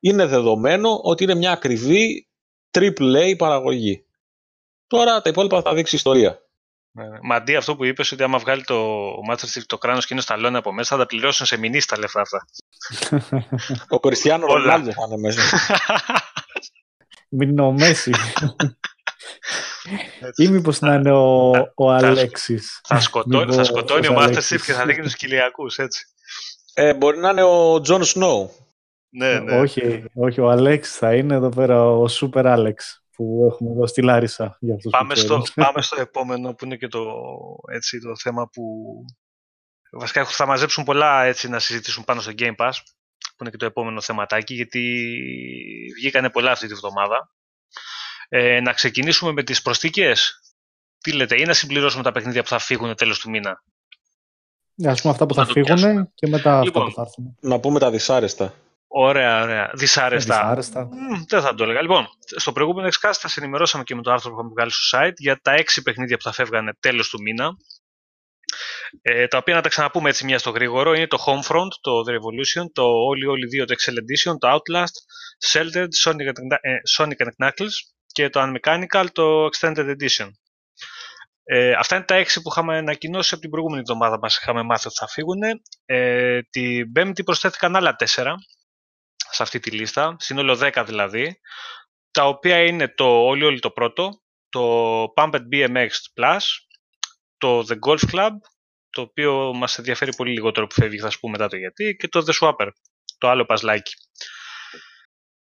είναι 0.00 0.26
δεδομένο 0.26 1.00
ότι 1.02 1.24
είναι 1.24 1.34
μια 1.34 1.52
ακριβή 1.52 2.26
triple 2.70 3.16
A 3.16 3.34
παραγωγή. 3.36 4.04
Τώρα 4.86 5.20
τα 5.20 5.30
υπόλοιπα 5.30 5.62
θα 5.62 5.74
δείξει 5.74 5.96
ιστορία. 5.96 6.38
Ναι, 6.96 7.08
ναι. 7.08 7.18
Μα 7.22 7.34
αντί 7.34 7.56
αυτό 7.56 7.76
που 7.76 7.84
είπες, 7.84 8.12
ότι 8.12 8.22
άμα 8.22 8.38
βγάλει 8.38 8.64
το 8.64 9.08
Master 9.30 9.44
Chief 9.44 9.62
το 9.66 9.78
κράνος 9.78 10.06
και 10.06 10.12
είναι 10.12 10.22
στα 10.22 10.36
λόνια 10.36 10.58
από 10.58 10.72
μέσα, 10.72 10.96
θα 10.96 11.02
τα 11.02 11.06
πληρώσουν 11.06 11.46
σε 11.46 11.58
μηνύς 11.58 11.86
τα 11.86 11.98
λεφτά 11.98 12.20
αυτά. 12.20 12.46
Ο 13.96 14.00
Κριστιανό 14.00 14.46
Ρονάλντο 14.46 14.92
θα 14.92 15.02
είναι 15.06 15.16
μέσα. 15.16 15.40
Μην 17.28 17.48
είναι 17.48 17.62
ο 17.62 17.72
Μέσι. 17.72 18.12
Ή 20.36 20.48
μήπως 20.48 20.80
να 20.80 20.94
είναι 20.94 21.12
ο, 21.12 21.50
ο 21.74 21.90
Αλέξης. 21.90 22.80
Θα, 22.84 23.00
σκοτώνει, 23.00 23.54
θα 23.54 23.64
σκοτώνει 23.64 24.06
ο 24.06 24.14
Master 24.18 24.36
Chief 24.36 24.60
και 24.66 24.72
θα 24.72 24.86
δείχνει 24.86 25.02
τους 25.02 25.16
κοιλιακούς, 25.16 25.78
έτσι. 25.78 26.06
Ε, 26.74 26.94
μπορεί 26.94 27.18
να 27.18 27.30
είναι 27.30 27.42
ο 27.42 27.80
Jon 27.80 28.04
Snow. 28.04 28.50
Ναι, 29.08 29.38
ναι. 29.38 29.58
Όχι, 29.60 30.04
όχι, 30.14 30.40
ο 30.40 30.50
Αλέξης 30.50 30.96
θα 30.96 31.14
είναι 31.14 31.34
εδώ 31.34 31.48
πέρα 31.48 31.86
ο 31.86 32.04
Super 32.04 32.44
Alex 32.44 32.74
που 33.16 33.48
έχουμε 33.52 33.70
εδώ 33.70 33.86
στη 33.86 34.02
Λάρισα. 34.02 34.56
Για 34.60 34.74
αυτούς 34.74 34.90
πάμε, 34.90 35.14
στο, 35.14 35.42
πάμε 35.54 35.82
στο 35.82 36.00
επόμενο 36.00 36.54
που 36.54 36.64
είναι 36.64 36.76
και 36.76 36.88
το, 36.88 37.04
έτσι, 37.72 38.00
το 38.00 38.16
θέμα 38.16 38.48
που 38.48 38.64
βασικά 39.92 40.24
θα 40.24 40.46
μαζέψουν 40.46 40.84
πολλά 40.84 41.24
έτσι, 41.24 41.48
να 41.48 41.58
συζητήσουν 41.58 42.04
πάνω 42.04 42.20
στο 42.20 42.32
Game 42.38 42.54
Pass 42.56 42.72
που 43.36 43.42
είναι 43.42 43.50
και 43.50 43.56
το 43.56 43.66
επόμενο 43.66 44.00
θεματάκι 44.00 44.54
γιατί 44.54 45.08
βγήκανε 45.96 46.30
πολλά 46.30 46.50
αυτή 46.50 46.66
τη 46.66 46.74
βδομάδα. 46.74 47.30
Ε, 48.28 48.60
να 48.60 48.72
ξεκινήσουμε 48.72 49.32
με 49.32 49.42
τις 49.42 49.62
προστίκες. 49.62 50.38
Τι 51.00 51.12
λέτε, 51.12 51.40
ή 51.40 51.44
να 51.44 51.52
συμπληρώσουμε 51.52 52.02
τα 52.02 52.12
παιχνίδια 52.12 52.42
που 52.42 52.48
θα 52.48 52.58
φύγουν 52.58 52.94
τέλος 52.94 53.18
του 53.18 53.30
μήνα. 53.30 53.62
Ναι, 54.74 54.90
ας 54.90 55.00
πούμε 55.00 55.12
αυτά 55.12 55.26
που 55.26 55.34
θα, 55.34 55.44
θα 55.44 55.52
φύγουν 55.52 56.12
και 56.14 56.26
μετά 56.26 56.62
λοιπόν, 56.62 56.82
αυτά 56.82 56.90
που 56.90 56.94
θα 56.94 57.02
έρθουν. 57.02 57.36
Να 57.40 57.60
πούμε 57.60 57.78
τα 57.78 57.90
δυσάρεστα. 57.90 58.54
Ωραία, 58.96 59.42
ωραία. 59.42 59.70
Δυσάρεστα. 59.74 60.38
Δυσάρεστα. 60.38 60.88
δεν 61.28 61.42
θα 61.42 61.54
το 61.54 61.62
έλεγα. 61.62 61.82
Λοιπόν, 61.82 62.06
στο 62.36 62.52
προηγούμενο 62.52 62.88
Xcast 62.88 63.14
θα 63.18 63.28
σε 63.28 63.40
ενημερώσαμε 63.40 63.84
και 63.84 63.94
με 63.94 64.02
το 64.02 64.12
άρθρο 64.12 64.30
που 64.30 64.36
είχαμε 64.36 64.50
βγάλει 64.50 64.70
στο 64.70 64.98
site 64.98 65.14
για 65.16 65.40
τα 65.42 65.52
έξι 65.52 65.82
παιχνίδια 65.82 66.16
που 66.16 66.22
θα 66.22 66.32
φεύγανε 66.32 66.72
τέλος 66.80 67.08
του 67.08 67.22
μήνα. 67.22 67.56
Ε, 69.02 69.26
τα 69.26 69.38
οποία 69.38 69.54
να 69.54 69.60
τα 69.60 69.68
ξαναπούμε 69.68 70.08
έτσι 70.08 70.24
μια 70.24 70.38
στο 70.38 70.50
γρήγορο 70.50 70.92
είναι 70.94 71.06
το 71.06 71.24
Homefront, 71.26 71.68
το 71.80 71.92
The 72.06 72.10
Revolution, 72.10 72.64
το 72.72 72.82
Όλοι 72.82 73.26
Όλοι 73.26 73.62
2, 73.62 73.66
το 73.66 73.74
Excel 73.74 73.92
Edition, 73.92 74.34
το 74.38 74.48
Outlast, 74.52 74.94
Sheltered, 75.52 75.88
Sonic 76.04 76.28
and, 76.28 76.58
ε, 76.60 76.76
Sonic 76.98 77.26
and 77.26 77.46
Knuckles 77.46 77.72
και 78.06 78.28
το 78.28 78.40
Unmechanical, 78.42 79.06
το 79.12 79.46
Extended 79.46 79.94
Edition. 79.96 80.28
Ε, 81.44 81.72
αυτά 81.72 81.96
είναι 81.96 82.04
τα 82.04 82.14
έξι 82.14 82.42
που 82.42 82.50
είχαμε 82.50 82.76
ανακοινώσει 82.76 83.30
από 83.32 83.42
την 83.42 83.50
προηγούμενη 83.50 83.80
εβδομάδα 83.80 84.18
μας 84.18 84.36
είχαμε 84.36 84.62
μάθει 84.62 84.86
ότι 84.86 84.96
θα 84.96 85.08
φύγουν. 85.08 85.40
Ε, 85.84 86.40
την 86.42 86.92
πέμπτη 86.92 87.22
προσθέθηκαν 87.22 87.76
άλλα 87.76 87.94
τέσσερα 87.94 88.34
σε 89.30 89.42
αυτή 89.42 89.58
τη 89.58 89.70
λίστα, 89.70 90.16
σύνολο 90.18 90.58
10 90.62 90.84
δηλαδή, 90.86 91.40
τα 92.10 92.26
οποία 92.26 92.64
είναι 92.64 92.88
το 92.88 93.04
όλοι 93.04 93.44
όλοι 93.44 93.60
το 93.60 93.70
πρώτο, 93.70 94.08
το 94.48 95.04
Pumped 95.16 95.40
BMX 95.52 95.88
Plus, 95.88 96.40
το 97.38 97.66
The 97.68 97.76
Golf 97.86 98.10
Club, 98.12 98.30
το 98.94 99.00
οποίο 99.00 99.52
μας 99.54 99.78
ενδιαφέρει 99.78 100.14
πολύ 100.14 100.32
λιγότερο 100.32 100.66
που 100.66 100.74
φεύγει, 100.74 100.98
θα 100.98 101.10
σου 101.10 101.20
πούμε 101.20 101.32
μετά 101.32 101.48
το 101.48 101.56
γιατί, 101.56 101.96
και 101.98 102.08
το 102.08 102.24
The 102.26 102.32
Swapper, 102.40 102.68
το 103.18 103.28
άλλο 103.28 103.44
παζλάκι. 103.44 103.94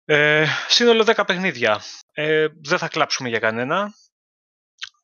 Ε, 0.05 0.47
σύνολο 0.69 1.05
10 1.17 1.23
παιχνίδια. 1.27 1.83
Ε, 2.13 2.47
δεν 2.63 2.79
θα 2.79 2.89
κλάψουμε 2.89 3.29
για 3.29 3.39
κανένα. 3.39 3.95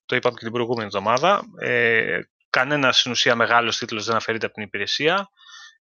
Το 0.04 0.16
είπαμε 0.16 0.34
και 0.38 0.44
την 0.44 0.52
προηγούμενη 0.52 0.86
εβδομάδα. 0.86 1.42
Ε, 1.58 2.20
κανένα 2.50 2.92
στην 2.92 3.10
ουσία 3.10 3.34
μεγάλος 3.34 3.76
τίτλος 3.76 4.04
δεν 4.04 4.16
αφαιρείται 4.16 4.46
από 4.46 4.54
την 4.54 4.64
υπηρεσία. 4.64 5.28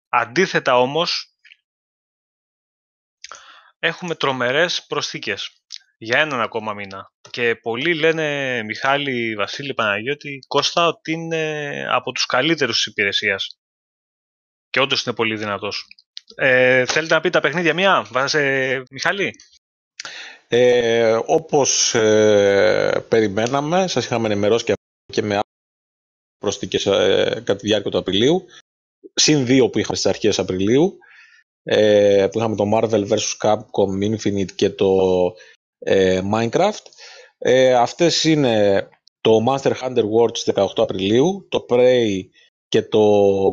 Αντίθετα 0.09 0.79
όμως, 0.79 1.35
έχουμε 3.79 4.15
τρομερές 4.15 4.87
προσθήκες 4.87 5.58
για 5.99 6.21
έναν 6.21 6.41
ακόμα 6.41 6.75
μήνα. 6.75 7.13
Και 7.31 7.55
πολλοί 7.55 7.95
λένε, 7.95 8.63
Μιχάλη, 8.63 9.35
Βασίλη, 9.35 9.75
Παναγιώτη, 9.75 10.39
Κώστα, 10.49 10.87
ότι 10.87 11.13
είναι 11.13 11.87
από 11.91 12.13
τους 12.13 12.27
καλύτερους 12.27 12.77
της 12.77 12.87
υπηρεσίας. 12.87 13.59
Και 14.71 14.81
όντως 14.81 15.05
είναι 15.05 15.15
πολύ 15.15 15.37
δυνατός. 15.37 15.87
Ε, 16.35 16.85
θέλετε 16.87 17.15
να 17.15 17.21
πείτε 17.21 17.41
τα 17.41 17.41
παιχνίδια 17.41 17.75
μία, 17.75 18.07
βάζε, 18.11 18.83
Μιχάλη; 18.91 19.35
Ε, 20.49 21.19
όπως 21.27 21.95
ε, 21.95 23.05
περιμέναμε, 23.09 23.87
σας 23.87 24.05
είχαμε 24.05 24.27
ενημερώσει 24.27 24.65
και, 24.65 24.73
και 25.13 25.23
με 25.23 25.41
προσθήκες 26.39 26.87
ε, 26.87 27.25
κατά 27.45 27.57
τη 27.57 27.67
διάρκεια 27.67 27.91
του 27.91 27.99
Απριλίου. 27.99 28.45
Συν 29.15 29.47
δύο 29.47 29.69
που 29.69 29.79
είχαμε 29.79 29.97
στις 29.97 30.11
αρχές 30.11 30.39
Απριλίου. 30.39 30.99
Ε, 31.63 32.29
που 32.33 32.39
είχαμε 32.39 32.57
το 32.57 32.65
Marvel 32.75 33.09
vs. 33.09 33.37
Capcom 33.41 34.15
Infinite 34.15 34.53
και 34.53 34.71
το 34.71 34.87
ε, 35.79 36.21
Minecraft. 36.35 36.83
Ε, 37.39 37.75
αυτές 37.75 38.25
είναι 38.25 38.89
το 39.21 39.45
Master 39.49 39.73
Hunter 39.83 40.05
World 40.05 40.37
στις 40.37 40.55
18 40.55 40.67
Απριλίου, 40.77 41.47
το 41.49 41.67
Prey 41.69 42.21
και 42.69 42.83
το 42.83 43.01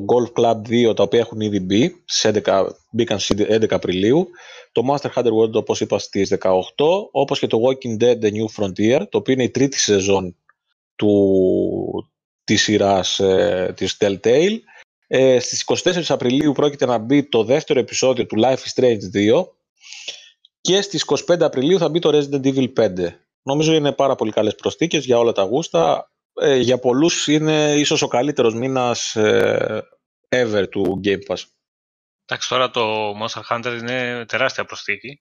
Golf 0.05 0.41
Club 0.41 0.55
2 0.89 0.95
τα 0.95 1.03
οποία 1.03 1.19
έχουν 1.19 1.39
ήδη 1.39 1.59
μπει, 1.59 2.03
στις 2.05 2.41
11, 2.45 2.65
μπήκαν 2.91 3.19
στις 3.19 3.45
11 3.49 3.65
Απριλίου, 3.69 4.27
το 4.71 4.81
Master 4.91 5.09
Hunter 5.15 5.31
World 5.31 5.53
όπως 5.53 5.81
είπα 5.81 5.99
στις 5.99 6.33
18, 6.39 6.59
όπως 7.11 7.39
και 7.39 7.47
το 7.47 7.59
Walking 7.63 8.03
Dead 8.03 8.19
The 8.21 8.31
New 8.31 8.63
Frontier, 8.63 9.05
το 9.09 9.17
οποίο 9.17 9.33
είναι 9.33 9.43
η 9.43 9.49
τρίτη 9.49 9.79
σεζόν 9.79 10.35
του, 10.95 12.11
της 12.43 12.61
σειράς 12.61 13.19
ε, 13.19 13.73
της 13.75 13.97
Telltale. 13.99 14.57
Ε, 15.07 15.39
στις 15.39 15.63
24 15.83 16.03
Απριλίου 16.07 16.51
πρόκειται 16.51 16.85
να 16.85 16.97
μπει 16.97 17.29
το 17.29 17.43
δεύτερο 17.43 17.79
επεισόδιο 17.79 18.25
του 18.25 18.35
Life 18.43 18.57
is 18.57 18.81
Strange 18.81 18.99
2 19.13 19.45
και 20.65 20.81
στις 20.81 21.03
25 21.29 21.41
Απριλίου 21.41 21.77
θα 21.77 21.89
μπει 21.89 21.99
το 21.99 22.09
Resident 22.09 22.45
Evil 22.45 22.73
5. 22.73 22.89
Νομίζω 23.41 23.73
είναι 23.73 23.91
πάρα 23.91 24.15
πολύ 24.15 24.31
καλές 24.31 24.55
προσθήκες 24.55 25.05
για 25.05 25.17
όλα 25.17 25.31
τα 25.31 25.43
γούστα. 25.43 26.11
Ε, 26.33 26.55
για 26.55 26.79
πολλούς 26.79 27.27
είναι 27.27 27.73
ίσως 27.73 28.01
ο 28.01 28.07
καλύτερος 28.07 28.53
μήνας 28.53 29.15
ε, 29.15 29.87
ever 30.29 30.65
του 30.69 31.01
Game 31.03 31.19
Pass. 31.27 31.43
Εντάξει, 32.25 32.49
τώρα 32.49 32.69
το 32.69 33.11
Monster 33.11 33.41
Hunter 33.49 33.77
είναι 33.79 34.25
τεράστια 34.27 34.65
προσθήκη. 34.65 35.19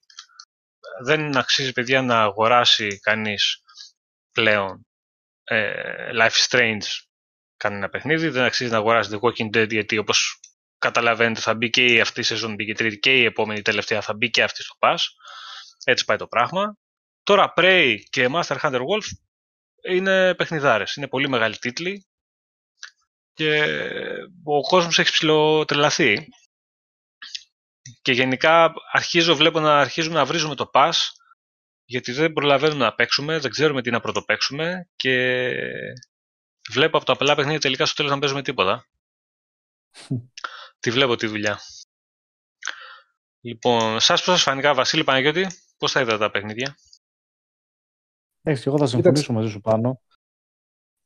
Δεν 1.02 1.36
αξίζει, 1.36 1.72
παιδιά, 1.72 2.02
να 2.02 2.22
αγοράσει 2.22 2.98
κανείς 2.98 3.62
πλέον 4.32 4.86
ε, 5.44 5.72
Life 6.20 6.48
Strange 6.48 6.86
κανένα 7.56 7.88
παιχνίδι. 7.88 8.28
Δεν 8.28 8.44
αξίζει 8.44 8.70
να 8.70 8.76
αγοράσει 8.76 9.10
The 9.12 9.28
Walking 9.28 9.56
Dead 9.56 9.70
γιατί 9.70 9.98
όπως 9.98 10.40
καταλαβαίνετε 10.84 11.40
θα 11.40 11.54
μπει 11.54 11.70
και 11.70 11.84
η 11.84 12.00
αυτή 12.00 12.20
η 12.20 12.22
σεζόν 12.22 12.54
μπήκε 12.54 12.74
τρίτη 12.74 12.98
και 12.98 13.18
η 13.18 13.24
επόμενη 13.24 13.62
τελευταία 13.62 14.00
θα 14.00 14.14
μπει 14.14 14.30
και 14.30 14.42
αυτή 14.42 14.62
στο 14.62 14.76
Pass. 14.78 14.96
Έτσι 15.84 16.04
πάει 16.04 16.16
το 16.16 16.26
πράγμα. 16.26 16.76
Τώρα 17.22 17.52
Prey 17.56 17.96
και 18.10 18.28
Master 18.32 18.56
Hunter 18.60 18.80
Wolf 18.80 19.06
είναι 19.88 20.34
παιχνιδάρες. 20.34 20.94
Είναι 20.94 21.08
πολύ 21.08 21.28
μεγάλοι 21.28 21.56
τίτλοι 21.56 22.06
και 23.32 23.64
ο 24.44 24.60
κόσμος 24.60 24.98
έχει 24.98 25.10
ψηλοτρελαθεί. 25.10 26.28
Και 28.02 28.12
γενικά 28.12 28.72
αρχίζω, 28.92 29.36
βλέπω 29.36 29.60
να 29.60 29.78
αρχίζουμε 29.78 30.14
να 30.14 30.24
βρίζουμε 30.24 30.54
το 30.54 30.70
pass 30.74 30.92
γιατί 31.84 32.12
δεν 32.12 32.32
προλαβαίνουμε 32.32 32.84
να 32.84 32.94
παίξουμε, 32.94 33.38
δεν 33.38 33.50
ξέρουμε 33.50 33.82
τι 33.82 33.90
να 33.90 34.00
πρωτοπαίξουμε 34.00 34.88
και 34.96 35.16
βλέπω 36.70 36.96
από 36.96 37.06
τα 37.06 37.12
απλά 37.12 37.34
παιχνίδια 37.34 37.60
τελικά 37.60 37.86
στο 37.86 37.94
τέλος 37.94 38.10
να 38.10 38.18
παίζουμε 38.18 38.42
τίποτα. 38.42 38.86
τη 40.84 40.90
βλέπω 40.90 41.16
τη 41.16 41.26
δουλειά. 41.26 41.58
Λοιπόν, 43.40 44.00
σας 44.00 44.24
πώς 44.24 44.34
σας 44.34 44.42
φανικά, 44.42 44.74
Βασίλη 44.74 45.04
Παναγιώτη, 45.04 45.46
πώς 45.78 45.92
θα 45.92 46.00
είδατε 46.00 46.18
τα 46.18 46.30
παιχνίδια; 46.30 46.76
Εντάξει, 48.42 48.64
εγώ 48.68 48.78
θα 48.78 48.86
συμφωνήσω 48.86 49.32
μαζί 49.32 49.50
σου 49.50 49.60
πάνω. 49.60 50.00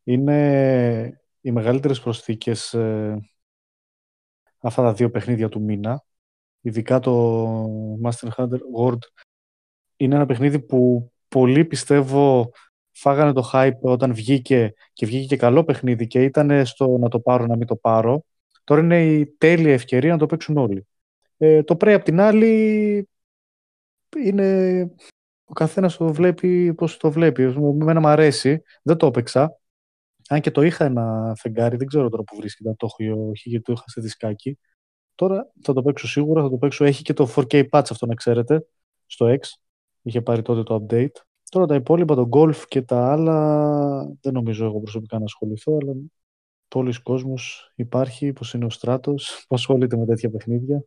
Είναι 0.05 1.21
οι 1.41 1.51
μεγαλύτερες 1.51 2.01
προσθήκες 2.01 2.75
ε, 2.75 3.17
αυτά 4.59 4.83
τα 4.83 4.93
δύο 4.93 5.11
παιχνίδια 5.11 5.49
του 5.49 5.61
μήνα. 5.61 6.05
Ειδικά 6.61 6.99
το 6.99 7.65
Master 8.05 8.29
Hunter 8.37 8.59
World 8.79 9.03
είναι 9.97 10.15
ένα 10.15 10.27
παιχνίδι 10.27 10.61
που 10.61 11.13
πολλοί 11.29 11.65
πιστεύω 11.65 12.51
φάγανε 12.91 13.33
το 13.33 13.51
hype 13.53 13.81
όταν 13.81 14.15
βγήκε 14.15 14.75
και 14.93 15.07
βγήκε 15.07 15.27
και 15.27 15.37
καλό 15.37 15.65
παιχνίδι 15.65 16.07
και 16.07 16.23
ήταν 16.23 16.67
στο 16.67 16.99
να 16.99 17.09
το 17.09 17.21
πάρω 17.21 17.47
να 17.47 17.57
μην 17.57 17.67
το 17.67 17.77
πάρω. 17.77 18.25
Τώρα 18.69 18.81
είναι 18.81 19.05
η 19.05 19.27
τέλεια 19.27 19.73
ευκαιρία 19.73 20.13
να 20.13 20.19
το 20.19 20.27
παίξουν 20.27 20.57
όλοι. 20.57 20.87
Ε, 21.37 21.63
το 21.63 21.77
Prey 21.81 21.93
απ' 21.93 22.03
την 22.03 22.21
άλλη 22.21 23.09
είναι 24.25 24.81
ο 25.45 25.53
καθένας 25.53 25.97
το 25.97 26.13
βλέπει 26.13 26.75
πώς 26.75 26.97
το 26.97 27.11
βλέπει. 27.11 27.43
Εμένα 27.43 28.01
μου 28.01 28.09
αρέσει, 28.09 28.63
δεν 28.83 28.97
το 28.97 29.07
έπαιξα. 29.07 29.59
Αν 30.29 30.41
και 30.41 30.51
το 30.51 30.63
είχα 30.63 30.85
ένα 30.85 31.33
φεγγάρι, 31.37 31.77
δεν 31.77 31.87
ξέρω 31.87 32.09
τώρα 32.09 32.23
που 32.23 32.37
βρίσκεται, 32.37 32.75
το 32.77 32.87
έχω 32.87 33.33
γιατί 33.35 33.65
το 33.65 33.73
είχα 33.73 33.85
σε 33.87 34.01
δισκάκι. 34.01 34.59
Τώρα 35.15 35.53
θα 35.63 35.73
το 35.73 35.83
παίξω 35.83 36.09
σίγουρα, 36.09 36.43
θα 36.43 36.49
το 36.49 36.57
παίξω. 36.57 36.85
Έχει 36.85 37.03
και 37.03 37.13
το 37.13 37.33
4K 37.37 37.69
patch 37.71 37.87
αυτό 37.91 38.07
να 38.07 38.15
ξέρετε, 38.15 38.67
στο 39.07 39.27
X. 39.27 39.41
Είχε 40.03 40.21
πάρει 40.23 40.43
τότε 40.43 40.63
το 40.63 40.87
update. 40.89 41.17
Τώρα 41.51 41.67
τα 41.67 41.75
υπόλοιπα, 41.75 42.15
το 42.15 42.29
golf 42.33 42.57
και 42.69 42.83
τα 42.83 43.13
άλλα, 43.13 44.17
δεν 44.21 44.33
νομίζω 44.33 44.65
εγώ 44.65 44.81
προσωπικά 44.81 45.19
να 45.19 45.25
ασχοληθώ, 45.25 45.79
αλλά 45.83 45.93
πολλοί 46.69 47.03
κόσμος 47.03 47.73
υπάρχει, 47.75 48.33
πως 48.33 48.53
είναι 48.53 48.65
ο 48.65 48.71
στράτος, 48.71 49.31
που 49.49 49.55
ασχολείται 49.55 49.97
με 49.97 50.07
τέτοια 50.07 50.31
παιχνίδια. 50.31 50.85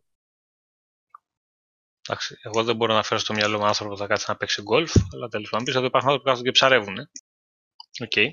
Εντάξει, 2.08 2.36
εγώ 2.42 2.64
δεν 2.64 2.76
μπορώ 2.76 2.94
να 2.94 3.02
φέρω 3.02 3.20
στο 3.20 3.34
μυαλό 3.34 3.58
μου 3.58 3.66
άνθρωπο 3.66 3.90
που 3.92 3.98
θα 3.98 4.06
κάτσει 4.06 4.24
να 4.28 4.36
παίξει 4.36 4.62
γκολφ, 4.62 4.94
αλλά 5.14 5.28
τέλος 5.28 5.50
πάντων 5.50 5.64
πει 5.64 5.76
ότι 5.76 5.86
υπάρχουν 5.86 6.10
άνθρωποι 6.10 6.18
που 6.18 6.28
κάθονται 6.28 6.48
και 6.48 6.50
ψαρεύουν. 6.50 6.98
OK. 8.02 8.10
Okay. 8.14 8.26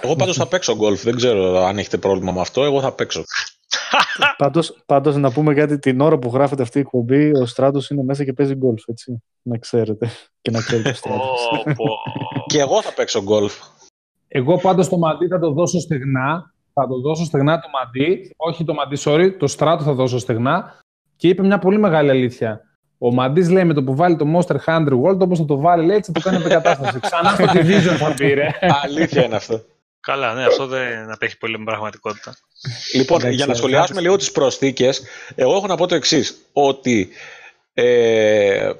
Εγώ 0.00 0.16
πάντως 0.16 0.36
θα 0.36 0.46
παίξω 0.48 0.76
γκολφ. 0.76 1.02
Δεν 1.02 1.16
ξέρω 1.16 1.64
αν 1.64 1.78
έχετε 1.78 1.98
πρόβλημα 1.98 2.32
με 2.32 2.40
αυτό. 2.40 2.64
Εγώ 2.64 2.80
θα 2.80 2.92
παίξω. 2.92 3.24
πάντως, 4.38 4.82
πάντως 4.86 5.16
να 5.16 5.32
πούμε 5.32 5.54
κάτι 5.54 5.78
την 5.78 6.00
ώρα 6.00 6.18
που 6.18 6.28
γράφεται 6.28 6.62
αυτή 6.62 6.78
η 6.78 6.80
εκπομπή 6.80 7.30
ο 7.30 7.46
Στράτος 7.46 7.90
είναι 7.90 8.02
μέσα 8.02 8.24
και 8.24 8.32
παίζει 8.32 8.54
γκολφ 8.54 8.82
έτσι 8.88 9.22
να 9.42 9.58
ξέρετε 9.58 10.10
και 10.40 10.50
να 10.50 10.60
ξέρετε 10.60 10.88
ο 10.88 10.94
Στράτος 11.00 11.40
και 12.46 12.58
εγώ 12.58 12.82
θα 12.82 12.92
παίξω 12.92 13.22
γκολφ 13.22 13.54
εγώ 14.34 14.56
πάντως 14.56 14.88
το 14.88 14.98
Μαντή 14.98 15.26
θα 15.26 15.38
το 15.38 15.50
δώσω 15.50 15.80
στεγνά 15.80 16.54
θα 16.72 16.86
το 16.86 17.00
δώσω 17.00 17.24
στεγνά 17.24 17.60
το 17.60 17.68
Μαντή 17.68 18.34
όχι 18.36 18.64
το 18.64 18.74
Μαντή 18.74 18.96
sorry 19.04 19.34
το 19.38 19.46
Στράτο 19.46 19.84
θα 19.84 19.92
δώσω 19.92 20.18
στεγνά 20.18 20.82
και 21.22 21.28
είπε 21.28 21.42
μια 21.42 21.58
πολύ 21.58 21.78
μεγάλη 21.78 22.10
αλήθεια. 22.10 22.60
Ο 22.98 23.12
Μαντής 23.12 23.50
λέει 23.50 23.64
με 23.64 23.74
το 23.74 23.82
που 23.82 23.96
βάλει 23.96 24.16
το 24.16 24.26
Monster 24.36 24.56
Hunter 24.66 25.00
World, 25.02 25.18
όπως 25.18 25.38
θα 25.38 25.44
το 25.44 25.56
βάλει, 25.56 25.86
λέει 25.86 25.96
έτσι 25.96 26.12
θα 26.12 26.20
το 26.20 26.30
κάνει 26.30 26.42
απεγκατάσταση. 26.42 27.00
Ξανά 27.00 27.30
στο 27.30 27.44
Division 27.44 27.96
θα 27.98 28.14
πήρε. 28.14 28.48
Αλήθεια 28.84 29.24
είναι 29.24 29.36
αυτό. 29.36 29.64
Καλά, 30.00 30.34
ναι, 30.34 30.44
αυτό 30.44 30.66
δεν 30.66 31.10
απέχει 31.10 31.38
πολύ 31.38 31.58
με 31.58 31.64
πραγματικότητα. 31.64 32.34
Λοιπόν, 32.94 33.30
για 33.30 33.46
να 33.46 33.54
σχολιάσουμε 33.54 34.00
λίγο 34.00 34.16
τις 34.16 34.32
προσθήκες, 34.32 35.02
εγώ 35.34 35.56
έχω 35.56 35.66
να 35.66 35.76
πω 35.76 35.86
το 35.86 35.94
εξής. 35.94 36.36
Ότι 36.52 37.08
ε, 37.72 38.72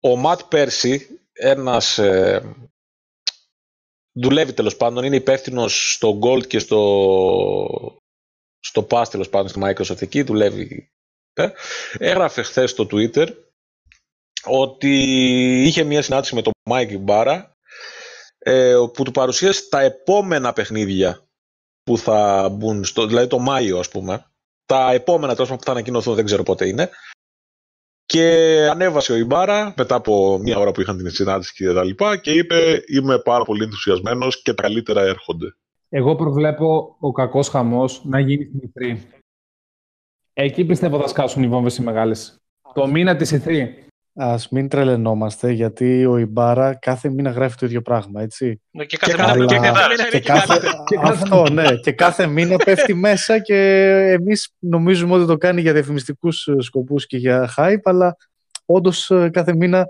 ο 0.00 0.16
Ματ 0.16 0.40
Πέρσι, 0.48 1.20
ένας. 1.32 1.98
Ε, 1.98 2.42
δουλεύει 4.22 4.52
τέλος 4.52 4.76
πάντων, 4.76 5.04
είναι 5.04 5.16
υπεύθυνο 5.16 5.68
στο 5.68 6.18
Gold 6.22 6.46
και 6.46 6.58
στο, 6.58 7.98
στο 8.60 8.86
Pass 8.90 9.04
τέλος 9.10 9.28
πάντων 9.28 9.48
στη 9.48 9.60
Microsoft 9.62 10.02
εκεί, 10.02 10.22
δουλεύει 10.22 10.90
έγραφε 11.98 12.42
χθες 12.42 12.70
στο 12.70 12.86
Twitter 12.90 13.28
ότι 14.44 14.92
είχε 15.66 15.82
μια 15.82 16.02
συνάντηση 16.02 16.34
με 16.34 16.42
τον 16.42 16.52
Mike 16.70 16.98
Μπάρα 16.98 17.56
ε, 18.38 18.74
που 18.92 19.02
του 19.02 19.10
παρουσίασε 19.10 19.68
τα 19.68 19.80
επόμενα 19.80 20.52
παιχνίδια 20.52 21.26
που 21.82 21.98
θα 21.98 22.48
μπουν, 22.48 22.84
στο, 22.84 23.06
δηλαδή 23.06 23.26
το 23.26 23.38
Μάιο 23.38 23.78
ας 23.78 23.88
πούμε. 23.88 24.26
Τα 24.66 24.92
επόμενα 24.92 25.34
τόσο 25.34 25.56
που 25.56 25.64
θα 25.64 25.70
ανακοινωθούν 25.70 26.14
δεν 26.14 26.24
ξέρω 26.24 26.42
πότε 26.42 26.66
είναι. 26.66 26.90
Και 28.12 28.24
ανέβασε 28.70 29.12
ο 29.12 29.16
Ιμπάρα 29.16 29.74
μετά 29.76 29.94
από 29.94 30.38
μια 30.38 30.58
ώρα 30.58 30.72
που 30.72 30.80
είχαν 30.80 30.96
την 30.96 31.10
συνάντηση 31.10 31.54
και 31.54 31.72
τα 31.72 31.84
λοιπά 31.84 32.16
και 32.16 32.30
είπε 32.30 32.84
είμαι 32.86 33.18
πάρα 33.18 33.44
πολύ 33.44 33.62
ενθουσιασμένος 33.62 34.42
και 34.42 34.54
τα 34.54 34.62
καλύτερα 34.62 35.00
έρχονται. 35.00 35.56
Εγώ 35.88 36.16
προβλέπω 36.16 36.96
ο 37.00 37.12
κακός 37.12 37.48
χαμός 37.48 38.04
να 38.04 38.20
γίνει 38.20 38.44
στην 38.44 38.60
Ιθρή. 38.62 39.08
Εκεί 40.32 40.64
πιστεύω 40.64 41.00
θα 41.00 41.08
σκάσουν 41.08 41.42
οι 41.42 41.48
βόμβες 41.48 41.76
οι 41.76 41.82
μεγάλες. 41.82 42.36
Το 42.74 42.86
μήνα 42.86 43.16
της 43.16 43.30
ηθρή. 43.30 43.87
Α 44.20 44.36
μην 44.50 44.68
τρελαινόμαστε, 44.68 45.52
γιατί 45.52 46.06
ο 46.06 46.16
Ιμπάρα 46.16 46.74
κάθε 46.74 47.08
μήνα 47.08 47.30
γράφει 47.30 47.56
το 47.56 47.66
ίδιο 47.66 47.82
πράγμα, 47.82 48.22
έτσι. 48.22 48.60
Ναι, 48.70 48.84
και 48.84 48.96
κάθε 48.96 49.38
μήνα 49.38 49.46
και, 49.46 50.18
και, 50.18 50.20
κάθε, 50.20 50.60
Αυτό, 51.02 51.46
ναι. 51.52 51.76
Και 51.82 51.92
κάθε 51.92 52.26
μήνα 52.26 52.56
πέφτει 52.56 52.94
μέσα 52.94 53.38
και 53.38 53.56
εμείς 54.10 54.48
νομίζουμε 54.58 55.14
ότι 55.14 55.26
το 55.26 55.36
κάνει 55.36 55.60
για 55.60 55.72
διαφημιστικούς 55.72 56.48
σκοπούς 56.58 57.06
και 57.06 57.16
για 57.16 57.54
hype, 57.56 57.80
αλλά 57.82 58.16
όντως 58.64 59.10
ε, 59.10 59.28
κάθε 59.32 59.54
μήνα 59.54 59.86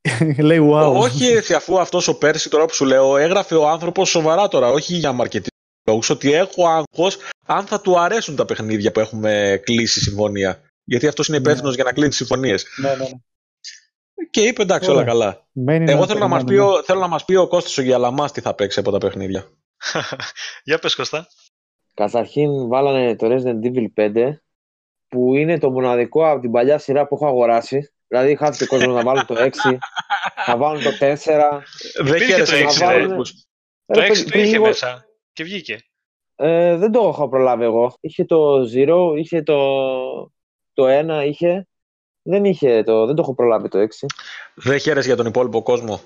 λέει 0.38 0.68
wow. 0.72 0.94
Όχι 0.94 1.26
έτσι, 1.26 1.54
αφού 1.54 1.80
αυτός 1.80 2.08
ο 2.08 2.18
Πέρσι 2.18 2.50
τώρα 2.50 2.64
που 2.64 2.74
σου 2.74 2.84
λέω 2.84 3.16
έγραφε 3.16 3.54
ο 3.54 3.68
άνθρωπος 3.68 4.08
σοβαρά 4.08 4.48
τώρα, 4.48 4.68
όχι 4.68 4.94
για 4.94 5.16
marketing 5.20 5.46
λόγους, 5.84 6.10
ότι 6.10 6.32
έχω 6.32 6.68
άγχος 6.68 7.18
αν 7.46 7.66
θα 7.66 7.80
του 7.80 8.00
αρέσουν 8.00 8.36
τα 8.36 8.44
παιχνίδια 8.44 8.92
που 8.92 9.00
έχουμε 9.00 9.60
κλείσει 9.64 10.00
συμφωνία. 10.00 10.60
Γιατί 10.84 11.06
αυτός 11.06 11.28
είναι 11.28 11.36
υπεύθυνος 11.36 11.70
ναι. 11.70 11.74
για 11.74 11.84
να 11.84 11.92
κλείνει 11.92 12.12
συμφωνίες. 12.12 12.66
Ναι, 12.76 12.94
ναι. 12.94 13.08
Και 14.30 14.40
είπε 14.40 14.62
εντάξει 14.62 14.90
όλα 14.90 15.04
καλά. 15.04 15.46
Εγώ 15.66 16.06
θέλω 16.06 16.18
να, 16.18 16.28
μας 16.28 16.44
πει, 16.44 16.54
ο, 16.54 16.82
θέλω 16.82 17.00
να 17.00 17.08
μας 17.08 17.24
πει 17.24 17.34
ο 17.34 17.48
Κώστας 17.48 17.78
ο 17.78 17.82
Γιαλαμάς 17.82 18.32
τι 18.32 18.40
θα 18.40 18.54
παίξει 18.54 18.78
από 18.78 18.90
τα 18.90 18.98
παιχνίδια. 18.98 19.50
για 20.64 20.78
πες 20.78 20.94
Κώστα. 20.94 21.26
Καταρχήν 21.94 22.68
βάλανε 22.68 23.16
το 23.16 23.26
Resident 23.30 23.66
Evil 23.66 23.86
5 23.96 24.32
που 25.08 25.34
είναι 25.34 25.58
το 25.58 25.70
μοναδικό 25.70 26.30
από 26.30 26.40
την 26.40 26.50
παλιά 26.50 26.78
σειρά 26.78 27.06
που 27.06 27.14
έχω 27.14 27.26
αγοράσει. 27.26 27.92
Δηλαδή 28.06 28.36
χάθηκε 28.36 28.66
κόσμος 28.66 28.94
να 28.94 29.02
βάλουν 29.02 29.26
το 29.26 29.34
6, 29.38 29.48
να 30.46 30.56
βάλουν 30.56 30.82
το 30.82 30.90
4. 31.00 31.14
Δεν 32.02 32.20
χαίρεσαι 32.20 32.64
το 32.64 32.68
6. 33.16 33.22
Το 33.86 34.00
6 34.00 34.30
το 34.32 34.38
είχε 34.38 34.58
μέσα. 34.58 35.04
και 35.32 35.44
βγήκε. 35.44 35.78
Ε, 36.34 36.76
δεν 36.76 36.92
το 36.92 37.08
έχω 37.08 37.28
προλάβει 37.28 37.64
εγώ. 37.64 37.94
Είχε 38.00 38.24
το 38.24 38.68
Zero, 38.74 39.18
είχε 39.18 39.42
το, 39.42 39.56
το 40.72 40.84
1, 40.86 41.26
είχε. 41.26 41.68
Δεν, 42.30 42.44
είχε 42.44 42.82
το, 42.82 43.06
δεν 43.06 43.14
το 43.14 43.22
έχω 43.22 43.34
προλάβει 43.34 43.68
το 43.68 43.78
6. 43.78 43.86
Δεν 44.54 44.78
χαίρεσαι 44.78 45.06
για 45.06 45.16
τον 45.16 45.26
υπόλοιπο 45.26 45.62
κόσμο. 45.62 46.00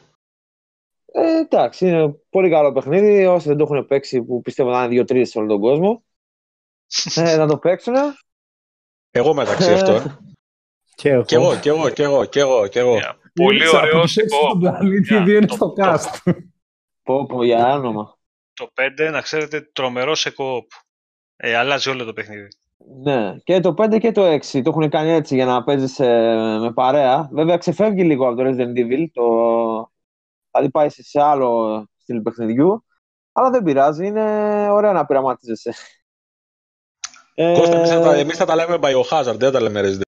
Ε, 1.07 1.37
εντάξει, 1.39 1.89
είναι 1.89 2.15
πολύ 2.31 2.51
καλό 2.51 2.73
παιχνίδι. 2.73 3.27
Όσοι 3.27 3.49
δεν 3.49 3.57
το 3.57 3.63
έχουν 3.71 3.87
παίξει, 3.87 4.23
που 4.23 4.41
πιστεύω 4.41 4.71
να 4.71 4.79
είναι 4.79 4.89
δύο-τρει 4.89 5.27
σε 5.27 5.39
όλο 5.39 5.49
τον 5.49 5.61
κόσμο, 5.61 6.05
ε, 7.15 7.37
να 7.37 7.47
το 7.47 7.59
παίξουν. 7.59 7.95
Εγώ 9.11 9.35
μεταξύ 9.35 9.71
Ε, 9.71 9.75
αυτών. 9.75 10.19
Και 10.95 11.09
εγώ. 11.09 11.23
Κι 11.25 11.35
εγώ, 11.35 11.59
κι 11.59 11.69
εγώ, 11.69 11.89
κι 11.91 12.03
εγώ, 12.03 12.25
κι 12.25 12.39
εγώ, 12.39 12.67
κι 12.67 12.79
εγώ. 12.79 12.95
Μια 12.95 13.19
Πολύ 13.35 13.59
Λίτσα, 13.59 13.79
ωραίος 13.79 13.93
από 13.95 14.03
τους 14.03 14.17
έξι 14.17 14.37
στον 14.37 14.59
πλανήτη, 14.59 15.15
Για 15.15 15.23
δύο 15.25 15.37
είναι 15.37 15.47
το- 15.47 15.55
στο 15.55 15.73
το- 15.73 15.83
cast. 15.85 16.33
Πω, 17.03 17.27
πω, 17.27 17.45
για 17.45 17.65
άνομα. 17.67 18.19
Το 18.55 18.71
5, 18.75 19.11
να 19.11 19.21
ξέρετε, 19.21 19.61
τρομερός 19.61 20.21
σε 20.21 20.31
κοοπ. 20.31 20.71
Ε, 21.37 21.57
αλλάζει 21.57 21.91
όλο 21.91 22.05
το 22.05 22.13
παιχνίδι. 22.13 22.49
Ναι, 22.77 23.37
και 23.45 23.61
το 23.61 23.75
5 23.79 23.99
και 24.01 24.13
το 24.13 24.33
6 24.33 24.41
το 24.63 24.71
έχουν 24.71 24.89
κάνει 24.89 25.11
έτσι 25.11 25.35
για 25.35 25.45
να 25.45 25.65
παίζει 25.65 26.03
με 26.61 26.73
παρέα. 26.75 27.29
Βέβαια 27.33 27.57
ξεφεύγει 27.57 28.05
λίγο 28.05 28.29
από 28.29 28.37
το 28.37 28.43
Resident 28.49 28.79
Evil. 28.79 29.07
Το... 29.13 29.25
Δηλαδή 30.51 30.71
πάει 30.71 30.89
σε, 30.89 31.03
σε 31.03 31.23
άλλο 31.23 31.85
στυλ 31.97 32.21
παιχνιδιού. 32.21 32.85
Αλλά 33.33 33.51
δεν 33.51 33.63
πειράζει, 33.63 34.07
είναι 34.07 34.69
ωραίο 34.71 34.93
να 34.93 35.07
πειραματίζεσαι. 35.07 35.75
Ε, 37.35 37.55
Κώστα, 37.55 37.77
εμείς 37.77 37.89
θα, 37.91 38.01
τα, 38.01 38.15
εμείς 38.15 38.37
θα 38.37 38.45
τα 38.45 38.55
λέμε 38.55 38.79
Biohazard, 38.81 39.37
δεν 39.37 39.53
τα 39.53 39.61
λέμε 39.61 39.81
Resident. 39.81 40.03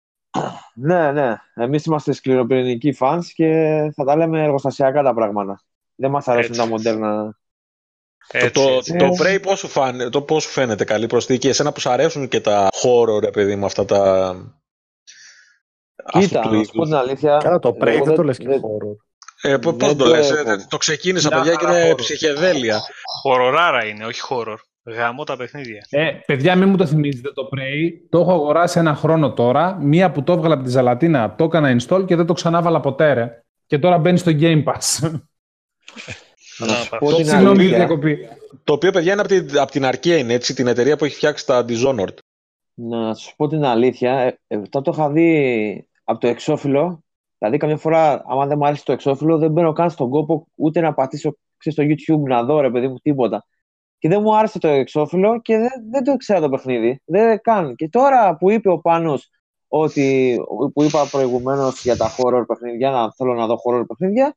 Ναι, 0.73 1.11
ναι. 1.11 1.35
Εμείς 1.53 1.85
είμαστε 1.85 2.11
σκληροπυρηνικοί 2.11 2.97
fans 2.99 3.23
και 3.33 3.51
θα 3.95 4.03
τα 4.03 4.15
λέμε 4.15 4.43
εργοστασιακά 4.43 5.03
τα 5.03 5.13
πράγματα. 5.13 5.61
Δεν 5.95 6.11
μας 6.11 6.27
αρέσουν 6.27 6.51
Έτσι. 6.51 6.61
τα 6.61 6.67
μοντέρνα. 6.67 7.37
Έτσι, 8.31 8.51
το, 8.51 8.61
έτσι. 8.61 8.95
το, 8.97 9.07
το 9.09 9.13
Prey 9.23 9.39
πώς 9.41 9.59
σου, 9.59 9.67
φάνε, 9.67 10.09
το 10.09 10.21
πώς 10.21 10.43
σου 10.43 10.49
φαίνεται 10.49 10.83
καλή 10.83 11.07
προσθήκη, 11.07 11.47
εσένα 11.47 11.71
που 11.71 11.79
σου 11.79 11.89
αρέσουν 11.89 12.27
και 12.27 12.39
τα 12.41 12.67
horror, 12.83 13.19
ρε 13.19 13.29
παιδί 13.31 13.55
μου, 13.55 13.65
αυτά 13.65 13.85
τα... 13.85 14.29
αυτού 16.05 16.19
Κοίτα, 16.27 16.41
του 16.41 16.49
να 16.55 16.63
σου 16.63 16.71
πω 16.71 16.77
είδους. 16.81 16.87
την 16.89 16.95
αλήθεια. 16.95 17.37
Καλά, 17.43 17.59
το 17.59 17.69
Prey 17.81 17.87
εγώ 17.87 18.05
δεν 18.05 18.15
το 18.15 18.23
λες 18.23 18.37
και 18.37 18.47
δεν- 18.47 18.61
horror. 18.61 18.95
Ε, 19.41 19.57
πώς, 19.57 19.75
πώς 19.75 19.87
δεν 19.87 19.97
το 19.97 20.03
το 20.03 20.09
λες, 20.09 20.31
έχω. 20.31 20.51
ε, 20.51 20.65
το 20.69 20.77
ξεκίνησα 20.77 21.27
Μια 21.27 21.37
παιδιά 21.37 21.55
και 21.55 21.65
χαρά 21.65 21.79
είναι 21.83 21.91
horror. 21.93 21.97
ψυχεδέλεια. 21.97 22.81
Χοροράρα 23.21 23.85
είναι, 23.85 24.05
όχι 24.05 24.21
horror. 24.29 24.55
Γαμώ 24.87 25.23
τα 25.23 25.37
παιχνίδια. 25.37 25.85
Ε, 25.89 26.11
παιδιά, 26.25 26.55
μην 26.55 26.69
μου 26.69 26.77
το 26.77 26.85
θυμίζετε 26.85 27.31
το 27.31 27.41
Prey. 27.55 27.89
Το 28.09 28.19
έχω 28.19 28.31
αγοράσει 28.31 28.79
ένα 28.79 28.95
χρόνο 28.95 29.33
τώρα. 29.33 29.77
Μία 29.81 30.11
που 30.11 30.23
το 30.23 30.33
έβγαλα 30.33 30.53
από 30.53 30.63
τη 30.63 30.69
ζαλατίνα, 30.69 31.35
το 31.35 31.43
έκανα 31.43 31.75
install 31.79 32.03
και 32.07 32.15
δεν 32.15 32.25
το 32.25 32.33
ξανάβαλα 32.33 32.79
ποτέ, 32.79 33.13
ρε. 33.13 33.43
Και 33.65 33.79
τώρα 33.79 33.97
μπαίνει 33.97 34.17
στο 34.17 34.31
Game 34.39 34.63
Pass. 34.63 35.11
Να 36.57 36.65
Να, 36.65 36.73
σου 36.73 36.89
πα- 36.89 36.97
πω 36.97 37.13
την 37.13 37.25
Συγγνώμη 37.25 37.63
για 37.63 37.75
τη 37.75 37.75
αλήθεια. 37.75 37.77
διακοπή. 37.77 38.27
Το 38.63 38.73
οποίο 38.73 38.91
παιδιά 38.91 39.11
είναι 39.11 39.21
από 39.21 39.29
την, 39.29 39.59
από 39.59 39.71
την 39.71 39.83
Arcane, 39.85 40.29
έτσι, 40.29 40.53
την 40.53 40.67
εταιρεία 40.67 40.95
που 40.97 41.05
έχει 41.05 41.15
φτιάξει 41.15 41.45
τα 41.45 41.65
Dishonored. 41.67 42.13
Να 42.73 43.13
σου 43.13 43.35
πω 43.35 43.47
την 43.47 43.65
αλήθεια, 43.65 44.11
ε, 44.19 44.39
ε, 44.47 44.57
όταν 44.57 44.83
το 44.83 44.91
είχα 44.93 45.09
δει 45.09 45.87
από 46.03 46.19
το 46.19 46.27
εξώφυλλο, 46.27 47.03
δηλαδή 47.37 47.57
καμιά 47.57 47.77
φορά, 47.77 48.23
άμα 48.27 48.45
δεν 48.45 48.57
μου 48.57 48.65
άρεσε 48.65 48.83
το 48.85 48.91
εξώφυλλο, 48.91 49.37
δεν 49.37 49.51
μπαίνω 49.51 49.73
καν 49.73 49.89
στον 49.89 50.09
κόπο 50.09 50.47
ούτε 50.55 50.79
να 50.79 50.93
πατήσω 50.93 51.37
ξέρεις, 51.57 51.97
στο 51.99 52.15
YouTube 52.17 52.27
να 52.29 52.43
δω 52.43 52.59
ρε 52.61 52.69
παιδί 52.71 52.87
μου 52.87 52.97
τίποτα. 53.01 53.45
Και 53.97 54.07
δεν 54.07 54.21
μου 54.21 54.37
άρεσε 54.37 54.59
το 54.59 54.67
εξώφυλλο 54.67 55.41
και 55.41 55.57
δεν, 55.57 55.69
δεν 55.91 56.03
το 56.03 56.11
ήξερα 56.11 56.39
το 56.39 56.49
παιχνίδι. 56.49 57.01
Δεν 57.05 57.41
καν. 57.41 57.75
Και 57.75 57.89
τώρα 57.89 58.37
που 58.37 58.51
είπε 58.51 58.69
ο 58.69 58.77
Πάνος 58.79 59.29
ότι, 59.67 60.37
που 60.73 60.83
είπα 60.83 61.07
προηγουμένως 61.11 61.83
για 61.83 61.97
τα 61.97 62.15
horror 62.17 62.43
παιχνίδια, 62.47 62.89
να 62.89 63.11
θέλω 63.13 63.33
να 63.33 63.45
δω 63.45 63.55
horror 63.65 63.83
παιχνίδια, 63.87 64.35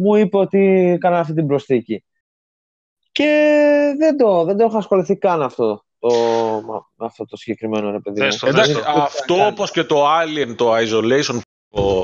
μου 0.00 0.14
είπε 0.16 0.36
ότι 0.36 0.58
έκανα 0.94 1.18
αυτή 1.18 1.34
την 1.34 1.46
προσθήκη. 1.46 2.04
Και 3.12 3.24
δεν 3.98 4.16
το, 4.16 4.44
δεν 4.44 4.56
το 4.56 4.64
έχω 4.64 4.76
ασχοληθεί 4.78 5.16
καν 5.16 5.42
αυτό 5.42 5.84
το, 5.98 6.08
με 6.94 7.06
αυτό 7.06 7.24
το 7.24 7.36
συγκεκριμένο 7.36 7.90
ρε 7.90 8.00
παιδί 8.00 8.20
μου. 8.20 8.26
Δες 8.26 8.36
το, 8.38 8.46
Εντάξει, 8.46 8.72
δες 8.72 8.82
το. 8.82 8.90
αυτό 8.90 9.46
όπως 9.46 9.70
και 9.70 9.84
το 9.84 10.06
Alien, 10.20 10.54
το 10.56 10.76
Isolation, 10.76 11.40
το, 11.68 12.02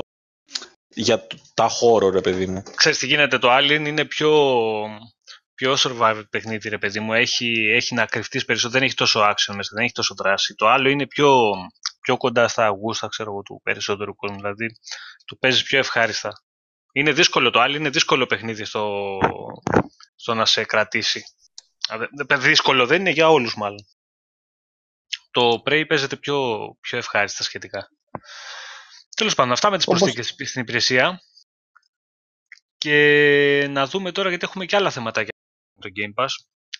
για 0.87 1.27
το- 1.27 1.37
τα 1.53 1.69
horror, 1.69 2.11
ρε 2.11 2.21
παιδί 2.21 2.45
μου. 2.47 2.63
Ξέρεις 2.75 2.97
τι 2.97 3.05
γίνεται, 3.05 3.37
το 3.37 3.47
Alien 3.57 3.83
είναι 3.87 4.05
πιο, 4.05 4.31
πιο 5.53 5.75
survival 5.77 6.23
παιχνίδι, 6.29 6.69
ρε 6.69 6.77
παιδί 6.77 6.99
μου. 6.99 7.13
Έχει, 7.13 7.51
έχει 7.73 7.93
να 7.93 8.05
κρυφτείς 8.05 8.45
περισσότερο, 8.45 8.79
δεν 8.79 8.87
έχει 8.87 8.97
τόσο 8.97 9.19
action 9.21 9.55
μέσα, 9.55 9.69
δεν 9.73 9.83
έχει 9.83 9.93
τόσο 9.93 10.13
δράση. 10.17 10.55
Το 10.55 10.67
άλλο 10.67 10.89
είναι 10.89 11.07
πιο, 11.07 11.39
πιο 12.01 12.17
κοντά 12.17 12.47
στα 12.47 12.67
γούστα, 12.67 13.07
ξέρω 13.07 13.31
εγώ, 13.31 13.41
του 13.41 13.59
περισσότερου 13.63 14.15
κόσμου. 14.15 14.37
Δηλαδή, 14.37 14.65
το 15.25 15.35
παίζεις 15.39 15.63
πιο 15.63 15.79
ευχάριστα. 15.79 16.31
Είναι 16.91 17.11
δύσκολο 17.11 17.49
το 17.49 17.59
άλλο, 17.59 17.75
είναι 17.75 17.89
δύσκολο 17.89 18.25
παιχνίδι 18.25 18.65
στο, 18.65 19.17
στο 20.15 20.33
να 20.33 20.45
σε 20.45 20.65
κρατήσει. 20.65 21.23
Α, 21.93 21.97
δε- 21.97 22.25
δε- 22.25 22.37
Δύσκολο 22.37 22.85
δεν 22.85 22.99
είναι 22.99 23.09
για 23.09 23.29
όλους 23.29 23.55
μάλλον. 23.55 23.85
Το 25.31 25.61
Prey 25.65 25.83
παίζεται 25.87 26.15
πιο, 26.17 26.67
πιο 26.81 26.97
ευχάριστα 26.97 27.43
σχετικά. 27.43 27.87
Τέλος 29.15 29.35
πάντων, 29.35 29.51
αυτά 29.51 29.69
με 29.69 29.77
τις 29.77 29.87
Όπως- 29.87 29.99
προσθήκες 29.99 30.49
στην 30.49 30.61
υπηρεσία. 30.61 31.21
Και 32.77 33.67
να 33.69 33.85
δούμε 33.87 34.11
τώρα, 34.11 34.29
γιατί 34.29 34.45
έχουμε 34.45 34.65
και 34.65 34.75
άλλα 34.75 34.91
θέματα 34.91 35.21
για 35.21 35.31
το 35.79 35.89
Game 35.95 36.23
Pass. 36.23 36.29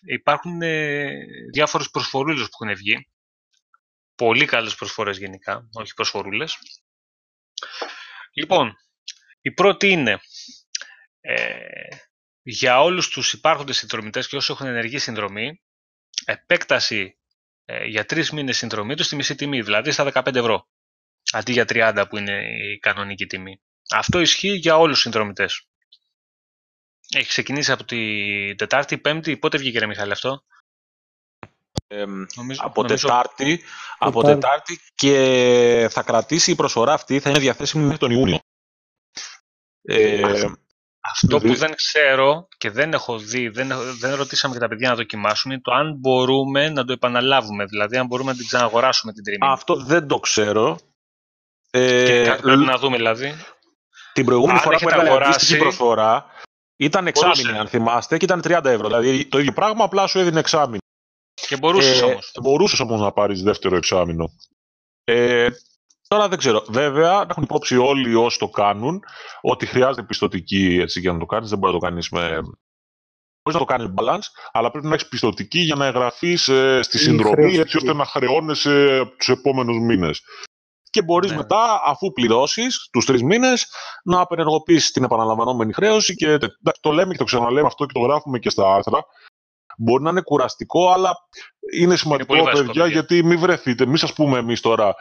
Υπάρχουν 0.06 0.62
ε, 0.62 1.12
διάφορες 1.52 1.90
προσφορούλες 1.90 2.48
που 2.48 2.64
έχουν 2.64 2.76
βγει. 2.76 3.08
Πολύ 4.14 4.44
καλές 4.44 4.74
προσφορές 4.74 5.18
γενικά, 5.18 5.68
όχι 5.72 5.94
προσφορούλες. 5.94 6.56
Λοιπόν, 8.32 8.76
η 9.48 9.52
πρώτη 9.52 9.88
είναι 9.88 10.20
ε, 11.20 11.58
για 12.42 12.82
όλους 12.82 13.08
τους 13.08 13.32
υπάρχοντες 13.32 13.76
συνδρομητές 13.76 14.28
και 14.28 14.36
όσοι 14.36 14.52
έχουν 14.52 14.66
ενεργή 14.66 14.98
συνδρομή, 14.98 15.62
επέκταση 16.24 17.18
ε, 17.64 17.84
για 17.84 18.04
τρεις 18.04 18.30
μήνες 18.30 18.56
συνδρομή 18.56 18.94
τους 18.94 19.06
στη 19.06 19.16
μισή 19.16 19.34
τιμή, 19.34 19.62
δηλαδή 19.62 19.90
στα 19.90 20.10
15 20.12 20.34
ευρώ, 20.34 20.68
αντί 21.32 21.52
για 21.52 21.64
30 21.68 22.04
που 22.08 22.16
είναι 22.16 22.40
η 22.72 22.78
κανονική 22.78 23.26
τιμή. 23.26 23.60
Αυτό 23.90 24.20
ισχύει 24.20 24.54
για 24.54 24.76
όλους 24.76 24.92
τους 24.92 25.02
συνδρομητές. 25.02 25.66
Έχει 27.16 27.28
ξεκινήσει 27.28 27.72
από 27.72 27.84
τη 27.84 28.54
Τετάρτη, 28.54 28.98
Πέμπτη, 28.98 29.36
πότε 29.36 29.58
βγήκε 29.58 29.78
ρε 29.78 29.86
Μιχάλη 29.86 30.12
αυτό; 30.12 30.44
Ε, 31.86 32.04
Νομίζω, 32.34 32.60
από, 32.64 32.82
νομίζω- 32.82 33.08
τετάρτη, 33.08 33.62
από 33.98 34.22
Τετάρτη. 34.22 34.40
Τετάρτη 34.40 34.78
και 34.94 35.88
θα 35.90 36.02
κρατήσει 36.02 36.50
η 36.50 36.54
προσφορά 36.54 36.92
αυτή, 36.92 37.20
θα 37.20 37.30
είναι 37.30 37.38
διαθέσιμη 37.38 37.82
μέχρι 37.82 37.98
τον 37.98 38.10
Ιούνιο. 38.10 38.38
Ε, 39.90 40.20
Αυτό 41.00 41.38
που 41.38 41.48
δι- 41.48 41.56
δεν 41.56 41.74
ξέρω 41.74 42.48
και 42.58 42.70
δεν 42.70 42.92
έχω 42.92 43.18
δει, 43.18 43.48
δεν, 43.48 43.70
έχω- 43.70 43.82
δεν 44.00 44.14
ρωτήσαμε 44.14 44.54
και 44.54 44.60
τα 44.60 44.68
παιδιά 44.68 44.88
να 44.88 44.94
δοκιμάσουν, 44.94 45.50
είναι 45.50 45.60
το 45.60 45.72
αν 45.72 45.94
μπορούμε 45.98 46.68
να 46.68 46.84
το 46.84 46.92
επαναλάβουμε. 46.92 47.64
Δηλαδή, 47.64 47.96
αν 47.96 48.06
μπορούμε 48.06 48.30
να 48.30 48.36
την 48.36 48.46
ξαναγοράσουμε 48.46 49.12
την 49.12 49.24
τριμή. 49.24 49.38
αυτό 49.52 49.74
δεν 49.76 50.06
το 50.08 50.18
ξέρω. 50.18 50.78
και 51.70 51.78
Ε, 52.20 52.24
κάτι 52.24 52.42
πρέπει 52.42 52.64
να 52.64 52.78
δούμε, 52.78 52.96
δηλαδή. 52.96 53.34
Την 54.12 54.24
προηγούμενη 54.24 54.58
Αν 54.58 54.64
φορά 54.64 54.76
που 54.78 54.82
έχετε 54.82 54.96
έκανε 54.96 55.10
αγοράσει, 55.10 55.34
αντίστοιχη 55.34 55.58
προσφορά 55.58 56.26
ήταν 56.76 57.06
εξάμηνη, 57.06 57.42
μπορούσε. 57.42 57.60
αν 57.60 57.68
θυμάστε, 57.68 58.16
και 58.16 58.24
ήταν 58.24 58.40
30 58.44 58.64
ευρώ. 58.64 58.88
Δηλαδή 58.88 59.26
το 59.26 59.38
ίδιο 59.38 59.52
πράγμα, 59.52 59.84
απλά 59.84 60.06
σου 60.06 60.18
έδινε 60.18 60.40
εξάμηνη. 60.40 60.78
Και 61.48 61.56
μπορούσες 61.56 62.00
Ε, 62.00 62.04
όμως. 62.04 62.32
Μπορούσες 62.42 62.80
όμως 62.80 63.00
να 63.00 63.12
πάρεις 63.12 63.42
δεύτερο 63.42 63.76
εξάμηνο. 63.76 64.30
Ε, 65.04 65.48
τώρα 66.08 66.28
δεν 66.28 66.38
ξέρω. 66.38 66.64
Βέβαια, 66.68 67.12
να 67.12 67.26
έχουν 67.28 67.42
υπόψη 67.42 67.76
όλοι 67.76 68.14
όσοι 68.14 68.38
το 68.38 68.48
κάνουν 68.48 69.02
ότι 69.40 69.66
χρειάζεται 69.66 70.02
πιστοτική 70.02 70.78
έτσι, 70.80 71.00
για 71.00 71.12
να 71.12 71.18
το 71.18 71.26
κάνεις. 71.26 71.48
Δεν 71.48 71.58
μπορεί 71.58 71.72
να 71.74 71.78
το 71.80 71.86
κάνεις 71.86 72.08
με. 72.10 72.28
Μπορείς 73.42 73.60
να 73.60 73.66
το 73.66 73.72
κάνεις 73.76 73.92
balance, 73.96 74.26
αλλά 74.52 74.70
πρέπει 74.70 74.86
να 74.86 74.94
έχεις 74.94 75.08
πιστοτική 75.08 75.58
για 75.58 75.74
να 75.74 75.86
εγγραφείς 75.86 76.42
στη 76.80 76.98
συνδρομή 76.98 77.34
χρεωστική. 77.34 77.60
έτσι 77.60 77.76
ώστε 77.76 77.92
να 77.92 78.04
χρεώνεσαι 78.04 79.04
τους 79.18 79.28
επόμενους 79.28 79.78
μήνες. 79.78 80.20
Και 80.90 81.02
μπορείς 81.02 81.30
Ναι. 81.30 81.36
μετά, 81.36 81.82
αφού 81.84 82.12
πληρώσεις 82.12 82.88
τους 82.92 83.04
τρεις 83.04 83.22
μήνες, 83.22 83.66
να 84.04 84.20
απενεργοποιήσεις 84.20 84.90
την 84.90 85.04
επαναλαμβανόμενη 85.04 85.72
χρέωση. 85.72 86.14
Και 86.14 86.26
τε- 86.26 86.42
εντάξει, 86.60 86.80
το 86.80 86.92
λέμε 86.92 87.12
και 87.12 87.18
το 87.18 87.24
ξαναλέμε 87.24 87.66
αυτό 87.66 87.84
και 87.86 87.92
το 87.92 88.00
γράφουμε 88.00 88.38
και 88.38 88.50
στα 88.50 88.74
άρθρα. 88.74 89.04
Μπορεί 89.78 90.02
να 90.02 90.10
είναι 90.10 90.20
κουραστικό, 90.22 90.90
αλλά 90.90 91.12
είναι 91.80 91.96
σημαντικό, 91.96 92.26
πολύ 92.26 92.40
βασικό, 92.42 92.66
παιδιά, 92.66 92.82
παιδιά. 92.82 93.00
γιατί 93.00 93.24
μην 93.24 93.38
βρεθείτε. 93.38 93.86
Μην 93.86 93.96
σας 93.96 94.12
πούμε 94.12 94.38
εμείς 94.38 94.60
τώρα, 94.60 94.94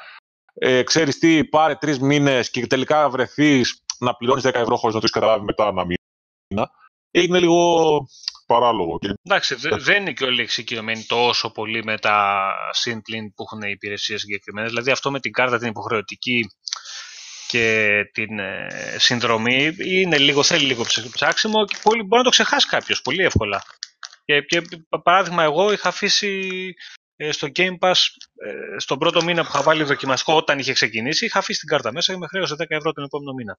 ε, 0.60 0.84
ξέρεις 0.84 1.18
τι, 1.20 1.46
πάρε 1.46 1.76
τρεις 1.76 2.00
μήνες 2.00 2.50
και 2.52 2.68
τελικά 2.68 3.10
βρεθείς 3.10 3.82
να 4.00 4.14
πληρώνεις 4.16 4.44
10 4.48 4.54
ευρώ 4.54 4.76
χωρίς 4.76 4.84
να 4.84 4.92
το 4.92 4.98
έχεις 4.98 5.12
καταλάβει 5.12 5.46
μετά 5.46 5.68
ένα 5.68 5.86
μήνα. 5.86 6.70
Είναι 7.12 7.40
λίγο 7.40 7.98
παράλογο. 8.46 9.00
Και 9.00 9.14
Εντάξει, 9.24 9.56
δε- 9.56 9.76
δεν 9.78 10.02
είναι 10.02 10.12
και 10.14 10.26
όλοι 10.26 10.42
εξοικειωμένοι 10.42 11.04
τόσο 11.04 11.52
πολύ 11.52 11.84
με 11.84 11.98
τα 11.98 12.50
συμπλήν 12.72 13.34
που 13.34 13.44
έχουν 13.44 13.62
οι 13.62 13.72
υπηρεσίες 13.72 14.22
συγκεκριμένες. 14.22 14.70
Δηλαδή, 14.70 14.92
αυτό 14.92 15.12
με 15.12 15.20
την 15.20 15.32
κάρτα 15.32 15.58
την 15.58 15.68
υποχρεωτική 15.68 16.46
και 17.48 17.90
την 18.14 18.40
ε, 18.40 18.68
συνδρομή 18.98 19.76
είναι 19.86 20.18
λίγο, 20.18 20.44
θέλει 20.44 20.66
λίγο 20.66 20.84
ψ- 20.84 21.10
ψάξιμο 21.12 21.66
και 21.66 21.78
πολύ, 21.84 22.02
μπορεί 22.02 22.18
να 22.18 22.24
το 22.24 22.30
ξεχάσει 22.30 22.68
κάποιος 22.68 23.02
πολύ 23.02 23.24
εύκολα. 23.24 23.64
Και, 24.26 24.42
και 24.42 24.62
πα- 24.90 25.02
παράδειγμα, 25.02 25.44
εγώ 25.44 25.72
είχα 25.72 25.90
αφήσει 25.90 26.50
ε, 27.04 27.07
στο 27.30 27.48
Game 27.56 27.78
Pass 27.80 27.96
ε, 28.36 28.80
στον 28.80 28.98
πρώτο 28.98 29.24
μήνα 29.24 29.42
που 29.42 29.50
είχα 29.54 29.62
βάλει 29.62 29.84
δοκιμαστικό 29.84 30.34
όταν 30.34 30.60
είχε 30.60 30.74
ξεκινήσει, 30.74 31.26
είχα 31.26 31.40
αφήσει 31.40 31.60
την 31.60 31.70
κάρτα 31.70 31.92
μέσα 31.92 32.14
και 32.14 32.20
με 32.20 32.28
χρέωσε 32.28 32.56
10 32.60 32.66
ευρώ 32.68 32.92
τον 32.92 33.04
επόμενο 33.04 33.34
μήνα. 33.34 33.58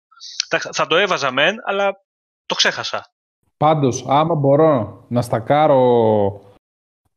Εντάξει, 0.48 0.68
Θα 0.72 0.86
το 0.86 0.96
έβαζα 0.96 1.30
μεν, 1.30 1.56
αλλά 1.64 2.04
το 2.46 2.54
ξέχασα. 2.54 3.12
Πάντως, 3.56 4.04
άμα 4.06 4.34
μπορώ 4.34 5.04
να 5.08 5.22
στακάρω 5.22 5.82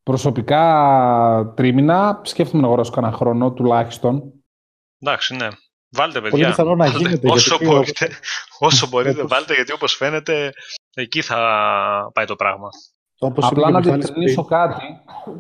Προσωπικά 0.04 1.54
τρίμηνα, 1.56 2.22
σκέφτομαι 2.24 2.62
να 2.62 2.68
αγοράσω 2.68 2.92
κανένα 2.92 3.16
χρόνο 3.16 3.52
τουλάχιστον. 3.52 4.34
Εντάξει, 5.00 5.36
ναι. 5.36 5.48
Βάλτε, 5.90 6.22
παιδιά. 6.22 6.30
Πολύ 6.30 6.46
πιθανό 6.46 6.76
να 6.76 6.88
γίνεται. 6.88 7.32
Όσο 7.32 7.56
γιατί 7.56 7.66
μπορείτε, 7.66 8.10
όσο 8.60 8.88
μπορείτε 8.88 9.24
βάλτε, 9.26 9.54
γιατί 9.54 9.72
όπως 9.72 9.96
φαίνεται, 9.96 10.54
εκεί 10.94 11.22
θα 11.22 11.38
πάει 12.14 12.26
το 12.26 12.36
πράγμα. 12.36 12.70
Όπως 13.24 13.46
Απλά 13.48 13.62
είπε 13.70 13.72
να 13.72 13.82
και 13.82 13.90
ο 13.90 13.92
Μιχάλης 13.92 14.06
διευκρινίσω 14.06 14.44
κάτι. 14.46 14.84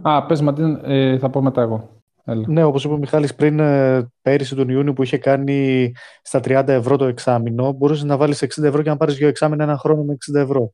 Α, 0.01 0.25
πες 0.25 0.41
Ματίν, 0.41 0.79
ε, 0.83 1.17
θα 1.17 1.29
πω 1.29 1.41
μετά 1.41 1.61
εγώ. 1.61 1.89
Έλα. 2.25 2.43
Ναι, 2.47 2.63
όπως 2.63 2.83
είπε 2.83 2.93
ο 2.93 2.97
Μιχάλης 2.97 3.35
πριν, 3.35 3.59
ε, 3.59 4.07
πέρυσι 4.21 4.55
τον 4.55 4.69
Ιούνιο 4.69 4.93
που 4.93 5.03
είχε 5.03 5.17
κάνει 5.17 5.91
στα 6.21 6.39
30 6.39 6.67
ευρώ 6.67 6.97
το 6.97 7.05
εξάμηνο, 7.05 7.71
μπορούσες 7.71 8.03
να 8.03 8.17
βάλεις 8.17 8.41
60 8.41 8.63
ευρώ 8.67 8.81
και 8.81 8.89
να 8.89 8.97
πάρεις 8.97 9.15
δύο 9.15 9.27
εξάμηνα 9.27 9.63
ένα 9.63 9.77
χρόνο 9.77 10.03
με 10.03 10.13
60 10.13 10.39
ευρώ. 10.39 10.71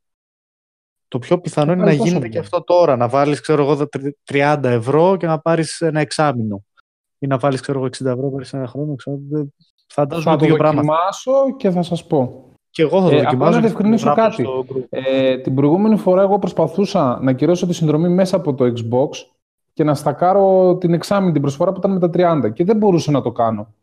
Το 1.08 1.20
πιο 1.20 1.39
πιθανό 1.39 1.72
είναι 1.72 1.80
να 1.80 1.84
πάρεις 1.86 1.97
τόσο 1.99 2.10
γίνεται 2.12 2.28
και 2.30 2.36
πολύ. 2.38 2.45
αυτό 2.45 2.64
τώρα, 2.64 2.95
να 2.95 3.08
βάλεις, 3.08 3.39
ξέρω 3.41 3.64
εγώ, 3.64 3.76
τα 3.76 3.89
τρι- 3.89 4.18
30 4.24 4.60
ευρώ 4.70 5.16
και 5.18 5.28
να 5.28 5.39
πάρεις 5.39 5.82
ένα 5.82 5.99
εξάμηνο. 5.99 6.64
Ή 7.20 7.28
να 7.28 7.38
βάλεις, 7.38 7.62
ξέρω 7.62 7.78
εγώ, 7.78 7.88
60 7.88 8.10
ευρώ, 8.12 8.30
πάρεις 8.30 8.53
ένα 8.53 8.68
χρόνο, 8.68 8.95
ξέρω, 8.95 9.18
δεν- 9.30 9.53
φαντάζομαι 9.88 10.32
Θα 10.32 10.38
το 10.38 10.45
δύο 10.45 10.55
πράγματα. 10.55 10.82
δοκιμάσω 10.88 11.55
και 11.58 11.70
θα 11.70 11.82
σας 11.82 12.05
πω. 12.08 12.43
Και 12.78 12.84
εγώ 12.84 13.02
θα 13.02 13.10
το 13.10 13.16
Ε, 13.16 13.22
δοκιμάσω. 13.22 13.36
απλά 13.36 13.46
να 13.46 13.50
και 13.50 13.56
θα 13.56 13.62
διευκρινίσω 13.68 14.06
το 14.08 14.12
γράψω 14.14 14.44
κάτι. 14.44 14.44
στο 14.44 14.66
group. 14.76 14.84
Ε, 14.90 15.38
την 15.38 15.56
προηγούμενη 15.56 15.98
φορά 15.98 16.22
εγώ 16.22 16.40
προσπαθούσα 16.40 17.20
να 17.22 17.34
κυρώσω 17.34 17.68
τη 17.68 17.74
συνδρομή 17.74 18.10
μέσα 18.10 18.36
από 18.36 18.54
το 18.54 18.66
Xbox 18.66 19.10
και 19.74 19.84
να 19.84 19.96
στακάρω 19.96 20.78
την 20.80 20.94
εξάμηνη 20.94 21.32
την 21.32 21.42
προσφορά 21.42 21.72
που 21.72 21.78
ήταν 21.80 21.92
με 21.92 22.00
τα 22.00 22.10
30 22.46 22.50
και 22.54 22.64
δεν 22.64 22.78
μπορούσα 22.78 23.12
να 23.12 23.22
το 23.22 23.32
κάνω. 23.32 23.74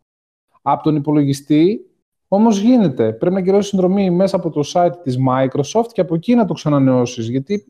Από 0.61 0.83
τον 0.83 0.95
υπολογιστή 0.95 1.79
όμως 2.27 2.59
γίνεται. 2.59 3.11
Πρέπει 3.13 3.35
να 3.35 3.41
κυρώσεις 3.41 3.69
συνδρομή 3.69 4.09
μέσα 4.09 4.35
από 4.35 4.49
το 4.49 4.61
site 4.73 4.91
της 5.03 5.17
Microsoft 5.29 5.87
και 5.93 6.01
από 6.01 6.15
εκεί 6.15 6.35
να 6.35 6.45
το 6.45 6.53
ξανανεώσεις. 6.53 7.29
Γιατί 7.29 7.65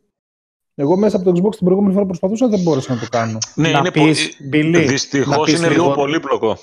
εγώ 0.75 0.97
μέσα 0.97 1.17
από 1.17 1.25
το 1.25 1.41
Xbox 1.41 1.55
την 1.55 1.65
προηγούμενη 1.65 1.93
φορά 1.93 2.05
προσπαθούσα 2.05 2.47
δεν 2.47 2.59
μπόρεσα 2.61 2.93
να 2.93 2.99
το 2.99 3.05
κάνω. 3.09 3.37
Ναι, 3.55 3.69
Να 3.71 3.79
είναι 3.79 3.91
πεις, 3.91 4.37
πολύ... 4.37 4.65
Billy, 4.65 4.71
να 4.71 4.79
Δυστυχώς 4.79 5.45
πεις 5.51 5.57
είναι 5.59 5.67
λίγο- 5.69 5.83
λίγο 5.83 5.95
πολύπλοκο. 5.95 6.57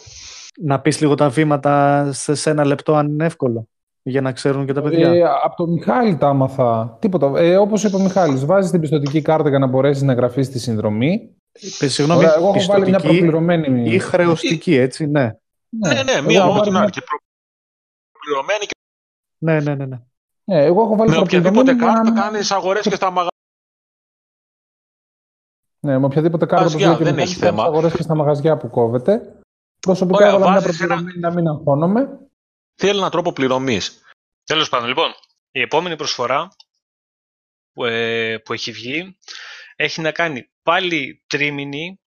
Να 0.61 0.81
πεις 0.81 1.01
λίγο 1.01 1.15
τα 1.15 1.29
βήματα 1.29 2.09
σε, 2.13 2.35
σε 2.35 2.51
ένα 2.51 2.65
λεπτό 2.65 2.95
αν 2.95 3.09
είναι 3.09 3.25
εύκολο. 3.25 3.67
Για 4.03 4.21
να 4.21 4.33
ξέρουν 4.33 4.67
και 4.67 4.73
τα 4.73 4.83
παιδιά. 4.83 5.09
Ε, 5.11 5.23
από 5.45 5.57
τον 5.57 5.71
Μιχάλη 5.73 6.17
τα 6.17 6.29
άμαθα. 6.29 6.97
Τίποτα. 7.01 7.33
Ε, 7.37 7.57
όπως 7.57 7.85
είπε 7.85 7.97
ο 7.97 7.99
Μιχάλης, 7.99 8.45
βάζεις 8.45 8.71
την 8.71 8.81
πιστοτική 8.81 9.23
κάρτα 9.23 9.49
για 9.49 9.59
να 9.59 9.67
μπορέσεις 9.67 10.03
να 10.03 10.13
γραφείς 10.15 10.51
τη 10.51 10.59
συνδρομή. 10.59 11.37
Ε, 11.81 11.89
Συγγνώμη, 11.89 12.21
Ωραία, 12.21 12.35
εγώ 12.37 12.49
έχω 12.49 12.65
βάλει 12.67 12.85
μια 12.85 12.97
πιστωτική 12.97 13.21
προπληρωμένη. 13.21 13.91
ή 13.91 13.99
χρεωστική, 13.99 14.75
έτσι, 14.77 15.07
ναι. 15.07 15.31
Ναι, 15.69 16.03
ναι, 16.03 16.13
εγώ 16.13 16.27
μία 16.27 16.41
έχω 16.41 16.49
ό,τι 16.51 16.59
βάλει 16.59 16.71
να 16.73 16.79
μια- 16.81 16.89
και 16.89 17.01
προ- 17.01 17.21
πληρωμένη 18.25 18.65
και 18.65 18.75
Ναι, 19.39 19.61
ναι, 19.61 19.75
ναι. 19.75 19.87
ναι. 19.87 19.99
Ναι, 20.45 20.65
εγώ 20.65 20.83
έχω 20.83 20.97
βάλει 20.97 21.11
με 21.11 21.17
οποιαδήποτε 21.17 21.53
προπληρωμένη 21.75 21.93
για 22.03 22.11
να- 22.11 22.17
κάρτα 22.17 22.31
κάνεις 22.31 22.51
αγορές 22.51 22.83
και 22.89 22.95
στα 22.95 23.07
μαγαζιά. 23.11 23.31
Ναι, 25.81 25.99
με 25.99 26.05
οποιαδήποτε 26.07 26.47
κάρτα 26.47 26.65
που 26.65 26.71
Μαγαζιά, 26.71 26.89
λέει 26.89 26.97
και 26.97 27.05
δεν 27.05 27.13
ο 27.13 27.17
Μιχάλης, 27.17 27.35
έχει 27.37 27.45
θέμα. 27.45 27.57
κάνεις 27.63 27.71
αγορές 27.73 27.93
και 27.97 28.03
στα 28.03 28.15
μαγαζιά 28.15 28.57
που 28.57 28.71
κόβεται. 28.71 29.37
Προσωπικά 29.81 30.17
Ωραία, 30.17 30.29
έβαλα 30.29 30.51
μια 30.51 30.61
βάζεις 30.61 30.81
ένα- 30.81 30.89
προπληρωμένη 30.95 31.21
να 31.21 31.31
μην 31.35 31.49
αγχώνομαι. 31.49 32.19
Θέλει 32.75 32.99
έναν 32.99 33.11
τρόπο 33.11 33.33
πληρωμής. 33.33 34.03
Τέλος 34.45 34.69
πάντων, 34.69 34.89
λοιπόν, 34.89 35.15
η 35.51 35.61
επόμενη 35.61 35.97
προσφορά 35.97 36.49
που, 37.73 37.85
ε, 37.85 38.39
που 38.39 38.53
έχει 38.53 38.73
βγει 38.73 39.19
έχει 39.77 40.01
να 40.01 40.13
κάνει 40.13 40.51
πάλι 40.63 41.25
τρίμηνη 41.27 42.01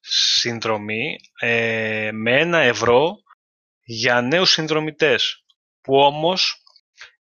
συνδρομή 0.00 1.16
ε, 1.40 2.10
με 2.12 2.40
ένα 2.40 2.58
ευρώ 2.58 3.16
για 3.82 4.20
νέους 4.20 4.50
συνδρομητές 4.50 5.44
που 5.80 5.96
όμως 5.96 6.62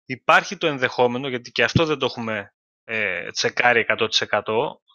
υπάρχει 0.06 0.58
το 0.58 0.68
ενδεχόμενο, 0.68 1.28
γιατί 1.28 1.51
και 1.51 1.64
αυτό 1.64 1.86
δεν 1.86 1.97
το 1.97 2.06
έχουμε 2.06 2.54
ε, 2.84 3.32
τσεκάρει 3.32 3.86
100% 3.88 4.41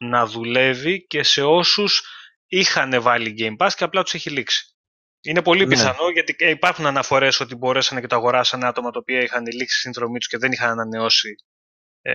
να 0.01 0.27
δουλεύει 0.27 1.07
και 1.07 1.23
σε 1.23 1.43
όσους 1.43 2.03
είχαν 2.47 3.03
βάλει 3.03 3.35
Game 3.39 3.67
Pass 3.67 3.73
και 3.77 3.85
απλά 3.85 4.03
τους 4.03 4.15
έχει 4.15 4.31
λήξει. 4.31 4.78
Είναι 5.23 5.43
πολύ 5.43 5.67
Ναι. 5.67 5.75
πιθανό 5.75 6.11
γιατί 6.13 6.35
ε, 6.39 6.51
υπάρχουν 6.51 6.87
αναφορές 6.87 7.41
ότι 7.41 7.55
μπορέσανε 7.55 8.01
και 8.01 8.07
το 8.07 8.17
αγοράσανε 8.17 8.67
άτομα 8.67 8.91
τα 8.91 8.99
οποία 8.99 9.21
είχαν 9.23 9.45
λήξει 9.47 9.75
τη 9.75 9.81
συνδρομή 9.81 10.19
τους 10.19 10.29
και 10.29 10.39
δεν 10.39 10.53
είχαν 10.53 10.71
ανανεώσει 10.71 11.35
ε, 12.03 12.15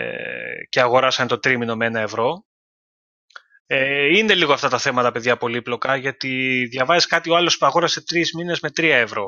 και 0.70 0.82
αγοράσανε 0.82 1.28
το 1.30 1.39
τρίμηνο 1.39 1.76
με 1.76 1.86
ένα 1.86 1.99
ευρώ. 1.99 2.45
Ε, 3.66 4.18
είναι 4.18 4.34
λίγο 4.34 4.54
αυτά 4.54 4.70
τα 4.70 4.78
θέματα, 4.78 5.12
παιδιά, 5.12 5.38
πολύπλοκα, 5.38 5.95
γιατί 5.95 6.66
διαβάζεις 6.70 7.06
κάτι, 7.06 7.30
ο 7.30 7.36
άλλος 7.36 7.58
που 7.58 7.66
αγόρασε 7.66 8.04
τρεις 8.04 8.34
μήνες 8.34 8.60
με 8.60 8.70
3 8.70 8.84
ευρώ. 8.84 9.28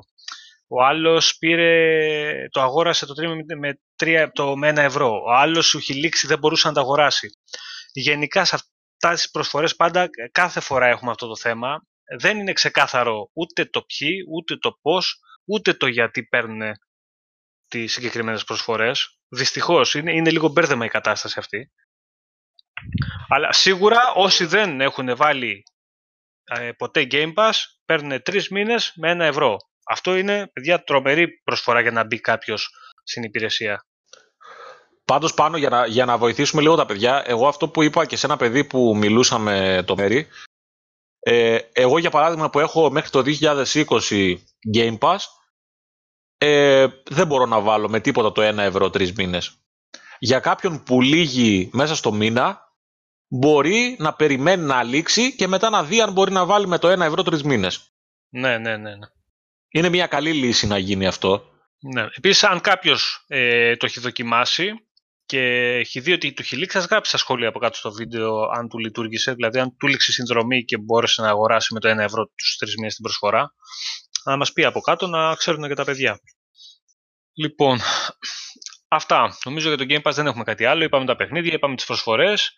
Ο 0.67 0.84
άλλος 0.84 1.38
πήρε, 1.38 2.47
το 2.49 2.61
αγόρασε 2.61 3.05
το 3.05 3.13
τρίμηνο 3.13 3.43
με, 3.59 3.80
3, 4.03 4.28
το, 4.34 4.55
με 4.57 4.69
1 4.69 4.78
ευρώ. 4.78 5.21
Ο 5.26 5.32
άλλος 5.34 5.65
σου 5.67 5.78
έχει 5.78 5.93
λήξει, 5.93 6.28
δεν 6.28 6.39
μπορούσε 6.39 6.67
να 6.67 6.73
το 6.73 6.80
αγοράσει. 6.80 7.30
Γενικά 7.93 8.45
σε 8.45 8.55
αυτά 8.55 9.13
τις 9.13 9.32
προσφορές 9.32 9.76
πάντα 9.76 10.09
κάθε 10.32 10.59
φορά 10.59 10.88
έχουμε 10.88 11.11
αυτό 11.11 11.28
το 11.28 11.36
θέμα. 11.36 11.86
Δεν 12.20 12.38
είναι 12.38 12.53
ξεκάθαρο 12.53 13.30
ούτε 13.34 13.66
το 13.66 13.82
ποιοι, 13.82 14.18
ούτε 14.32 14.58
το 14.58 14.78
πώς, 14.82 15.20
ούτε 15.45 15.74
το 15.74 15.88
γιατί 15.88 16.24
παίρνουν 16.24 16.72
τις 17.68 17.93
συγκεκριμένες 17.93 18.43
προσφορές. 18.43 19.20
Δυστυχώς 19.28 19.93
είναι, 19.93 20.14
είναι 20.14 20.32
λίγο 20.32 20.47
μπέρδεμα 20.47 20.86
η 20.86 20.89
κατάσταση 20.89 21.39
αυτή. 21.39 21.72
Αλλά 23.28 23.51
σίγουρα 23.51 24.12
όσοι 24.16 24.45
δεν 24.45 24.82
έχουν 24.82 25.16
βάλει 25.16 25.64
ε, 26.43 26.72
ποτέ 26.72 27.08
Game 27.12 27.34
Pass 27.34 27.51
παίρνουν 27.86 28.22
τρεις 28.22 28.49
μήνες 28.49 28.91
με 28.95 29.10
ένα 29.10 29.26
ευρώ. 29.26 29.58
Αυτό 29.88 30.16
είναι, 30.16 30.49
παιδιά, 30.53 30.84
τρομερή 30.84 31.41
προσφορά 31.43 31.82
για 31.82 31.91
να 31.91 32.03
μπει 32.03 32.20
κάποιος 32.20 32.70
στην 33.03 33.24
υπηρεσία. 33.24 33.86
Πάντως 35.06 35.34
πάνω 35.34 35.58
για 35.58 35.70
να, 35.70 35.86
για 35.86 36.06
να 36.06 36.18
βοηθήσουμε 36.18 36.62
λίγο 36.62 36.76
τα 36.76 36.86
παιδιά, 36.86 37.24
εγώ 37.26 37.47
αυτό 37.47 37.70
που 37.70 37.84
είπα 37.84 38.06
και 38.06 38.16
σε 38.16 38.26
ένα 38.26 38.38
παιδί 38.38 38.66
που 38.66 38.95
μιλούσαμε 38.97 39.84
το 39.86 39.95
μέρη, 39.95 40.28
ε, 41.28 41.57
εγώ 41.71 41.97
για 41.97 42.09
παράδειγμα 42.09 42.49
που 42.49 42.59
έχω 42.59 42.91
μέχρι 42.91 43.09
το 43.09 43.23
2020 43.41 44.36
Game 44.76 44.97
Pass, 44.97 45.17
ε, 46.38 46.88
δεν 47.09 47.28
μπορώ 47.28 47.45
να 47.45 47.59
βάλω 47.59 47.89
με 47.89 47.99
τίποτα 47.99 48.32
το 48.32 48.41
1 48.41 48.57
ευρώ 48.57 48.89
τρεις 48.89 49.13
μήνες. 49.13 49.59
Για 50.19 50.39
κάποιον 50.39 50.84
που 50.84 51.01
λύγει 51.01 51.69
μέσα 51.73 51.95
στο 51.95 52.11
μήνα, 52.11 52.73
μπορεί 53.28 53.95
να 53.99 54.13
περιμένει 54.13 54.63
να 54.63 54.84
λήξει 54.84 55.36
και 55.36 55.47
μετά 55.47 55.69
να 55.69 55.84
δει 55.84 56.01
αν 56.01 56.11
μπορεί 56.11 56.32
να 56.32 56.45
βάλει 56.45 56.67
με 56.67 56.78
το 56.78 56.91
1 56.91 56.99
ευρώ 56.99 57.23
τρεις 57.23 57.43
μήνες. 57.43 57.93
Ναι, 58.30 58.57
ναι, 58.57 58.78
ναι. 58.78 58.95
ναι. 58.95 59.07
Είναι 59.69 59.89
μια 59.89 60.07
καλή 60.07 60.34
λύση 60.34 60.67
να 60.67 60.78
γίνει 60.78 61.07
αυτό. 61.07 61.43
ναι. 61.80 62.07
Επίσης, 62.15 62.43
αν 62.43 62.61
κάποιος 62.61 63.26
ε, 63.28 63.76
το 63.76 63.86
έχει 63.86 63.99
δοκιμάσει 63.99 64.71
και 65.26 65.39
έχει 65.80 65.99
δει 65.99 66.11
ότι 66.11 66.34
του 66.34 66.41
έχει 66.41 66.55
λήξει, 66.55 66.78
ας 66.78 66.86
γράψει 66.86 67.09
στα 67.09 67.17
σχόλια 67.17 67.47
από 67.47 67.59
κάτω 67.59 67.78
στο 67.78 67.91
βίντεο 67.91 68.49
αν 68.57 68.69
του 68.69 68.78
λειτουργήσε, 68.78 69.34
δηλαδή 69.34 69.59
αν 69.59 69.78
του 69.78 69.88
λήξει 69.88 70.11
η 70.11 70.13
συνδρομή 70.13 70.63
και 70.65 70.78
μπόρεσε 70.78 71.21
να 71.21 71.30
αγοράσει 71.30 71.73
με 71.73 71.80
το 71.80 71.89
1 71.89 71.97
ευρώ 71.97 72.26
τους 72.36 72.57
τρεις 72.57 72.76
μήνες 72.76 72.93
την 72.93 73.03
προσφορά, 73.03 73.53
να 74.26 74.38
μας 74.38 74.53
πει 74.53 74.65
από 74.65 74.80
κάτω 74.80 75.07
να 75.07 75.36
ξέρουν 75.36 75.67
και 75.67 75.73
τα 75.73 75.84
παιδιά. 75.84 76.19
Λοιπόν, 77.38 77.80
αυτά. 78.88 79.38
Νομίζω 79.43 79.67
για 79.67 79.78
το 79.78 79.86
Game 79.89 80.01
Pass 80.01 80.13
δεν 80.13 80.28
έχουμε 80.28 80.43
κάτι 80.43 80.65
άλλο. 80.65 80.84
Είπαμε 80.84 81.05
τα 81.05 81.15
παιχνίδια, 81.15 81.53
είπαμε 81.53 81.76
τις 81.76 81.86
προσφορές. 81.86 82.53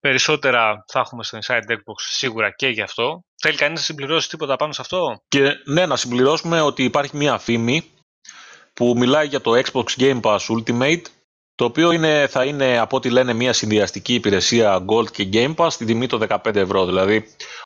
Περισσότερα 0.00 0.84
θα 0.92 1.00
έχουμε 1.00 1.24
στο 1.24 1.38
Inside 1.38 1.70
Xbox 1.70 1.94
σίγουρα 1.96 2.50
και 2.50 2.68
γι' 2.68 2.82
αυτό. 2.82 3.24
Θέλει 3.42 3.56
κανείς 3.56 3.78
να 3.78 3.84
συμπληρώσει 3.84 4.28
τίποτα 4.28 4.56
πάνω 4.56 4.72
σε 4.72 4.80
αυτό; 4.80 5.22
Και 5.28 5.52
ναι, 5.64 5.86
να 5.86 5.96
συμπληρώσουμε 5.96 6.60
ότι 6.60 6.84
υπάρχει 6.84 7.16
μια 7.16 7.38
φήμη 7.38 7.90
που 8.72 8.94
μιλάει 8.96 9.26
για 9.26 9.40
το 9.40 9.52
Xbox 9.64 9.84
Game 9.96 10.20
Pass 10.20 10.38
Ultimate, 10.38 11.02
το 11.56 11.64
οποίο 11.64 11.92
είναι, 11.92 12.26
θα 12.26 12.44
είναι 12.44 12.78
από 12.78 12.96
ό,τι 12.96 13.10
λένε 13.10 13.32
μια 13.32 13.52
συνδυαστική 13.52 14.14
υπηρεσία 14.14 14.84
Gold 14.88 15.10
και 15.10 15.28
Game 15.32 15.54
Pass 15.54 15.68
στην 15.70 15.86
τιμή 15.86 16.06
των 16.06 16.26
15 16.28 16.54
ευρώ. 16.54 16.84
Δηλαδή, 16.84 17.24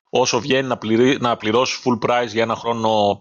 όσο 0.09 0.39
βγαίνει 0.39 0.67
να, 0.67 0.77
πληρεί, 0.77 1.17
να 1.19 1.37
πληρώσεις 1.37 1.83
full 1.83 2.09
price 2.09 2.27
για 2.27 2.43
ένα 2.43 2.55
χρόνο 2.55 3.19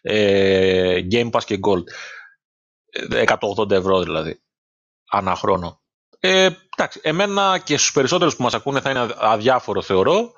ε, 0.00 1.00
Game 1.12 1.30
Pass 1.30 1.44
και 1.44 1.58
Gold. 1.66 1.84
Ε, 3.14 3.24
180 3.58 3.70
ευρώ 3.70 4.02
δηλαδή, 4.02 4.42
ανά 5.10 5.34
χρόνο. 5.34 5.80
Ε, 6.20 6.48
εντάξει, 6.76 7.00
εμένα 7.02 7.58
και 7.58 7.76
στους 7.76 7.92
περισσότερους 7.92 8.36
που 8.36 8.42
μας 8.42 8.54
ακούνε 8.54 8.80
θα 8.80 8.90
είναι 8.90 9.14
αδιάφορο 9.18 9.82
θεωρώ, 9.82 10.32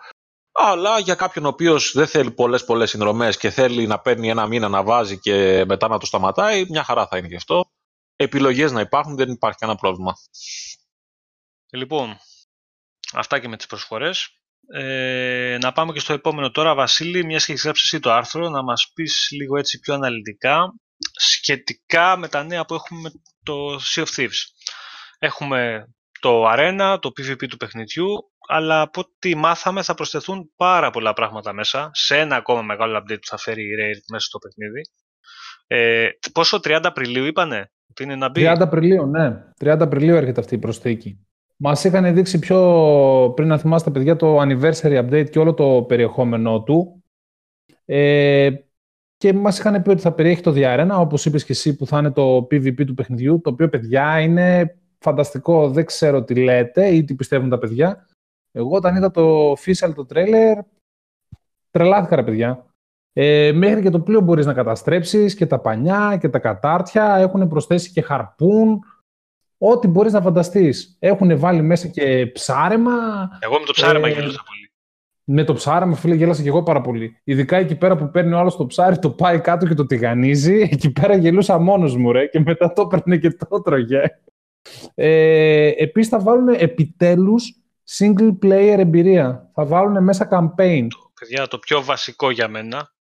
αλλά 0.52 0.98
για 0.98 1.14
κάποιον 1.14 1.44
ο 1.44 1.48
οποίος 1.48 1.92
δεν 1.94 2.06
θέλει 2.06 2.30
πολλές 2.30 2.64
πολλές 2.64 2.90
συνδρομές 2.90 3.36
και 3.36 3.50
θέλει 3.50 3.86
να 3.86 3.98
παίρνει 3.98 4.28
ένα 4.28 4.46
μήνα 4.46 4.68
να 4.68 4.82
βάζει 4.82 5.18
και 5.18 5.64
μετά 5.66 5.88
να 5.88 5.98
το 5.98 6.06
σταματάει, 6.06 6.66
μια 6.68 6.84
χαρά 6.84 7.06
θα 7.06 7.18
είναι 7.18 7.26
γι' 7.26 7.36
αυτό. 7.36 7.64
Επιλογές 8.20 8.72
να 8.72 8.80
υπάρχουν, 8.80 9.16
δεν 9.16 9.30
υπάρχει 9.30 9.58
κανένα 9.58 9.78
πρόβλημα. 9.78 10.12
Λοιπόν, 11.72 12.18
αυτά 13.12 13.38
και 13.38 13.48
με 13.48 13.56
τις 13.56 13.66
προσφορές. 13.66 14.28
Ε, 14.72 15.58
να 15.60 15.72
πάμε 15.72 15.92
και 15.92 16.00
στο 16.00 16.12
επόμενο 16.12 16.50
τώρα, 16.50 16.74
Βασίλη, 16.74 17.24
μιας 17.24 17.44
και 17.44 17.52
έχεις 17.52 17.64
γράψει 17.64 17.82
εσύ 17.84 18.00
το 18.00 18.12
άρθρο, 18.12 18.48
να 18.48 18.62
μας 18.62 18.90
πεις 18.94 19.28
λίγο 19.30 19.58
έτσι 19.58 19.78
πιο 19.78 19.94
αναλυτικά 19.94 20.74
σχετικά 21.18 22.16
με 22.16 22.28
τα 22.28 22.44
νέα 22.44 22.64
που 22.64 22.74
έχουμε 22.74 23.00
με 23.00 23.10
το 23.42 23.74
Sea 23.74 24.04
of 24.04 24.08
Thieves. 24.16 24.42
Έχουμε 25.18 25.88
το 26.20 26.44
Arena, 26.50 26.98
το 27.00 27.08
PvP 27.08 27.48
του 27.48 27.56
παιχνιδιού, 27.56 28.08
αλλά 28.48 28.80
από 28.80 29.00
ό,τι 29.00 29.34
μάθαμε 29.34 29.82
θα 29.82 29.94
προσθεθούν 29.94 30.52
πάρα 30.56 30.90
πολλά 30.90 31.12
πράγματα 31.12 31.52
μέσα, 31.52 31.90
σε 31.92 32.18
ένα 32.18 32.36
ακόμα 32.36 32.62
μεγάλο 32.62 32.98
update 32.98 33.20
που 33.20 33.26
θα 33.26 33.36
φέρει 33.38 33.62
η 33.62 33.74
Rare 33.80 34.00
μέσα 34.10 34.26
στο 34.26 34.38
παιχνίδι. 34.38 34.80
Ε, 35.66 36.08
πόσο 36.32 36.56
30 36.56 36.80
Απριλίου 36.82 37.24
είπανε; 37.24 37.72
Ότι 37.90 38.02
είναι 38.02 38.16
να 38.16 38.30
μπει. 38.30 38.42
30 38.46 38.56
Απριλίου, 38.60 39.06
ναι. 39.06 39.44
30 39.60 39.76
Απριλίου 39.80 40.14
έρχεται 40.14 40.40
αυτή 40.40 40.54
η 40.54 40.58
προσθήκη. 40.58 41.26
Μας 41.56 41.84
είχαν 41.84 42.14
δείξει 42.14 42.38
πιο 42.38 43.32
πριν 43.36 43.48
να 43.48 43.58
θυμάστε 43.58 43.90
παιδιά 43.90 44.16
το 44.16 44.40
anniversary 44.40 45.08
update 45.08 45.30
και 45.30 45.38
όλο 45.38 45.54
το 45.54 45.84
περιεχόμενό 45.88 46.62
του. 46.62 47.02
Ε, 47.84 48.50
και 49.16 49.32
μας 49.32 49.58
είχαν 49.58 49.82
πει 49.82 49.90
ότι 49.90 50.00
θα 50.00 50.12
περιέχει 50.12 50.40
το 50.40 50.50
διαρένα, 50.50 50.98
όπως 50.98 51.24
είπες 51.26 51.44
και 51.44 51.52
εσύ, 51.52 51.76
που 51.76 51.86
θα 51.86 51.98
είναι 51.98 52.10
το 52.10 52.36
PvP 52.36 52.86
του 52.86 52.94
παιχνιδιού, 52.94 53.40
το 53.40 53.50
οποίο, 53.50 53.68
παιδιά, 53.68 54.20
είναι 54.20 54.76
φανταστικό. 54.98 55.70
Δεν 55.70 55.84
ξέρω 55.84 56.24
τι 56.24 56.34
λέτε 56.34 56.88
ή 56.88 57.04
τι 57.04 57.14
πιστεύουν 57.14 57.48
τα 57.48 57.58
παιδιά. 57.58 58.06
Εγώ 58.52 58.76
όταν 58.76 58.96
είδα 58.96 59.10
το 59.10 59.52
official, 59.52 59.92
το 59.94 60.06
trailer, 60.14 60.58
τρελάθηκα 61.70 62.16
ρε 62.16 62.24
παιδιά. 62.24 62.67
Ε, 63.20 63.52
μέχρι 63.52 63.82
και 63.82 63.90
το 63.90 64.00
πλοίο 64.00 64.20
μπορείς 64.20 64.46
να 64.46 64.52
καταστρέψεις 64.52 65.34
και 65.34 65.46
τα 65.46 65.58
πανιά 65.58 66.18
και 66.20 66.28
τα 66.28 66.38
κατάρτια. 66.38 67.16
Έχουν 67.16 67.48
προσθέσει 67.48 67.90
και 67.92 68.02
χαρπούν. 68.02 68.80
Ό,τι 69.58 69.88
μπορείς 69.88 70.12
να 70.12 70.20
φανταστείς. 70.20 70.96
Έχουν 70.98 71.38
βάλει 71.38 71.62
μέσα 71.62 71.88
και 71.88 72.26
ψάρεμα. 72.26 72.92
Εγώ 73.40 73.58
με 73.58 73.64
το 73.66 73.72
ψάρεμα 73.72 74.08
ε, 74.08 74.10
γελούσα 74.10 74.42
πολύ. 74.46 74.72
Με 75.24 75.44
το 75.44 75.54
ψάρεμα, 75.54 75.94
φίλε, 75.94 76.14
γέλασα 76.14 76.42
και 76.42 76.48
εγώ 76.48 76.62
πάρα 76.62 76.80
πολύ. 76.80 77.20
Ειδικά 77.24 77.56
εκεί 77.56 77.76
πέρα 77.76 77.96
που 77.96 78.10
παίρνει 78.10 78.32
ο 78.32 78.38
άλλος 78.38 78.56
το 78.56 78.66
ψάρι, 78.66 78.98
το 78.98 79.10
πάει 79.10 79.40
κάτω 79.40 79.66
και 79.66 79.74
το 79.74 79.86
τηγανίζει. 79.86 80.68
Εκεί 80.72 80.92
πέρα 80.92 81.16
γελούσα 81.16 81.58
μόνος 81.58 81.96
μου, 81.96 82.12
ρε. 82.12 82.26
Και 82.26 82.40
μετά 82.40 82.72
το 82.72 82.82
έπαιρνε 82.82 83.16
και 83.16 83.30
το 83.30 83.62
τρώγε. 83.62 84.02
Ε, 84.94 85.72
Επίσης 85.76 86.10
θα 86.10 86.20
βάλουν 86.20 86.48
επιτέλους 86.48 87.54
single 87.98 88.38
player 88.42 88.78
εμπειρία. 88.78 89.50
Θα 89.54 89.64
βάλουν 89.64 90.02
μέσα 90.04 90.28
campaign. 90.30 90.86
Παιδιά, 91.20 91.46
το 91.46 91.58
πιο 91.58 91.82
βασικό 91.82 92.30
για 92.30 92.48
μένα. 92.48 92.96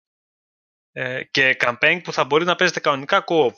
Ε, 0.99 1.24
και 1.24 1.57
campaign 1.61 2.01
που 2.05 2.12
θα 2.12 2.24
μπορεί 2.24 2.44
να 2.44 2.55
παίζετε 2.55 2.80
κανονικά 2.80 3.24
co-op. 3.26 3.53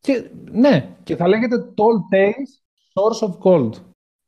Και, 0.00 0.30
ναι, 0.50 0.96
και 1.02 1.16
θα 1.16 1.28
λέγεται 1.28 1.56
Tall 1.56 2.14
Tales 2.14 2.50
Source 2.94 3.28
of 3.28 3.38
Gold. 3.44 3.72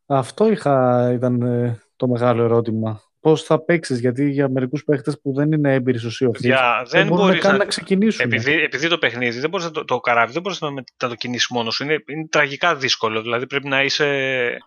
Αυτό 0.07 0.51
είχα, 0.51 1.11
ήταν 1.13 1.43
ε, 1.43 1.83
το 1.97 2.09
μεγάλο 2.09 2.43
ερώτημα 2.43 3.03
πώς 3.25 3.43
θα 3.43 3.65
παίξεις. 3.65 4.01
Γιατί 4.01 4.31
για 4.31 4.49
μερικούς 4.49 4.85
παίχτες 4.85 5.21
που 5.21 5.33
δεν 5.35 5.53
είναι 5.53 5.75
έμπειροι 5.75 5.99
στο 5.99 6.09
Sea 6.09 6.85
δεν, 6.89 7.07
μπορείς 7.07 7.45
να, 7.45 7.57
να 7.57 7.65
ξεκινήσουν. 7.65 8.25
Επειδή, 8.25 8.53
επειδή 8.53 8.89
το 8.89 8.99
παιχνίδι, 8.99 9.41
δεν 9.41 9.51
μπορείς 9.51 9.71
το, 9.71 9.85
το 9.85 10.01
καράβι 10.01 10.33
δεν 10.33 10.43
μπορείς 10.43 10.61
να, 10.61 10.71
να, 10.71 10.83
το 10.97 11.15
κινήσεις 11.15 11.49
μόνος 11.51 11.75
σου. 11.75 11.85
Είναι, 11.85 11.99
είναι 12.07 12.27
τραγικά 12.27 12.77
δύσκολο. 12.77 13.23
Δηλαδή 13.23 13.47
πρέπει 13.47 13.69
να 13.69 13.83
είσαι. 13.83 14.07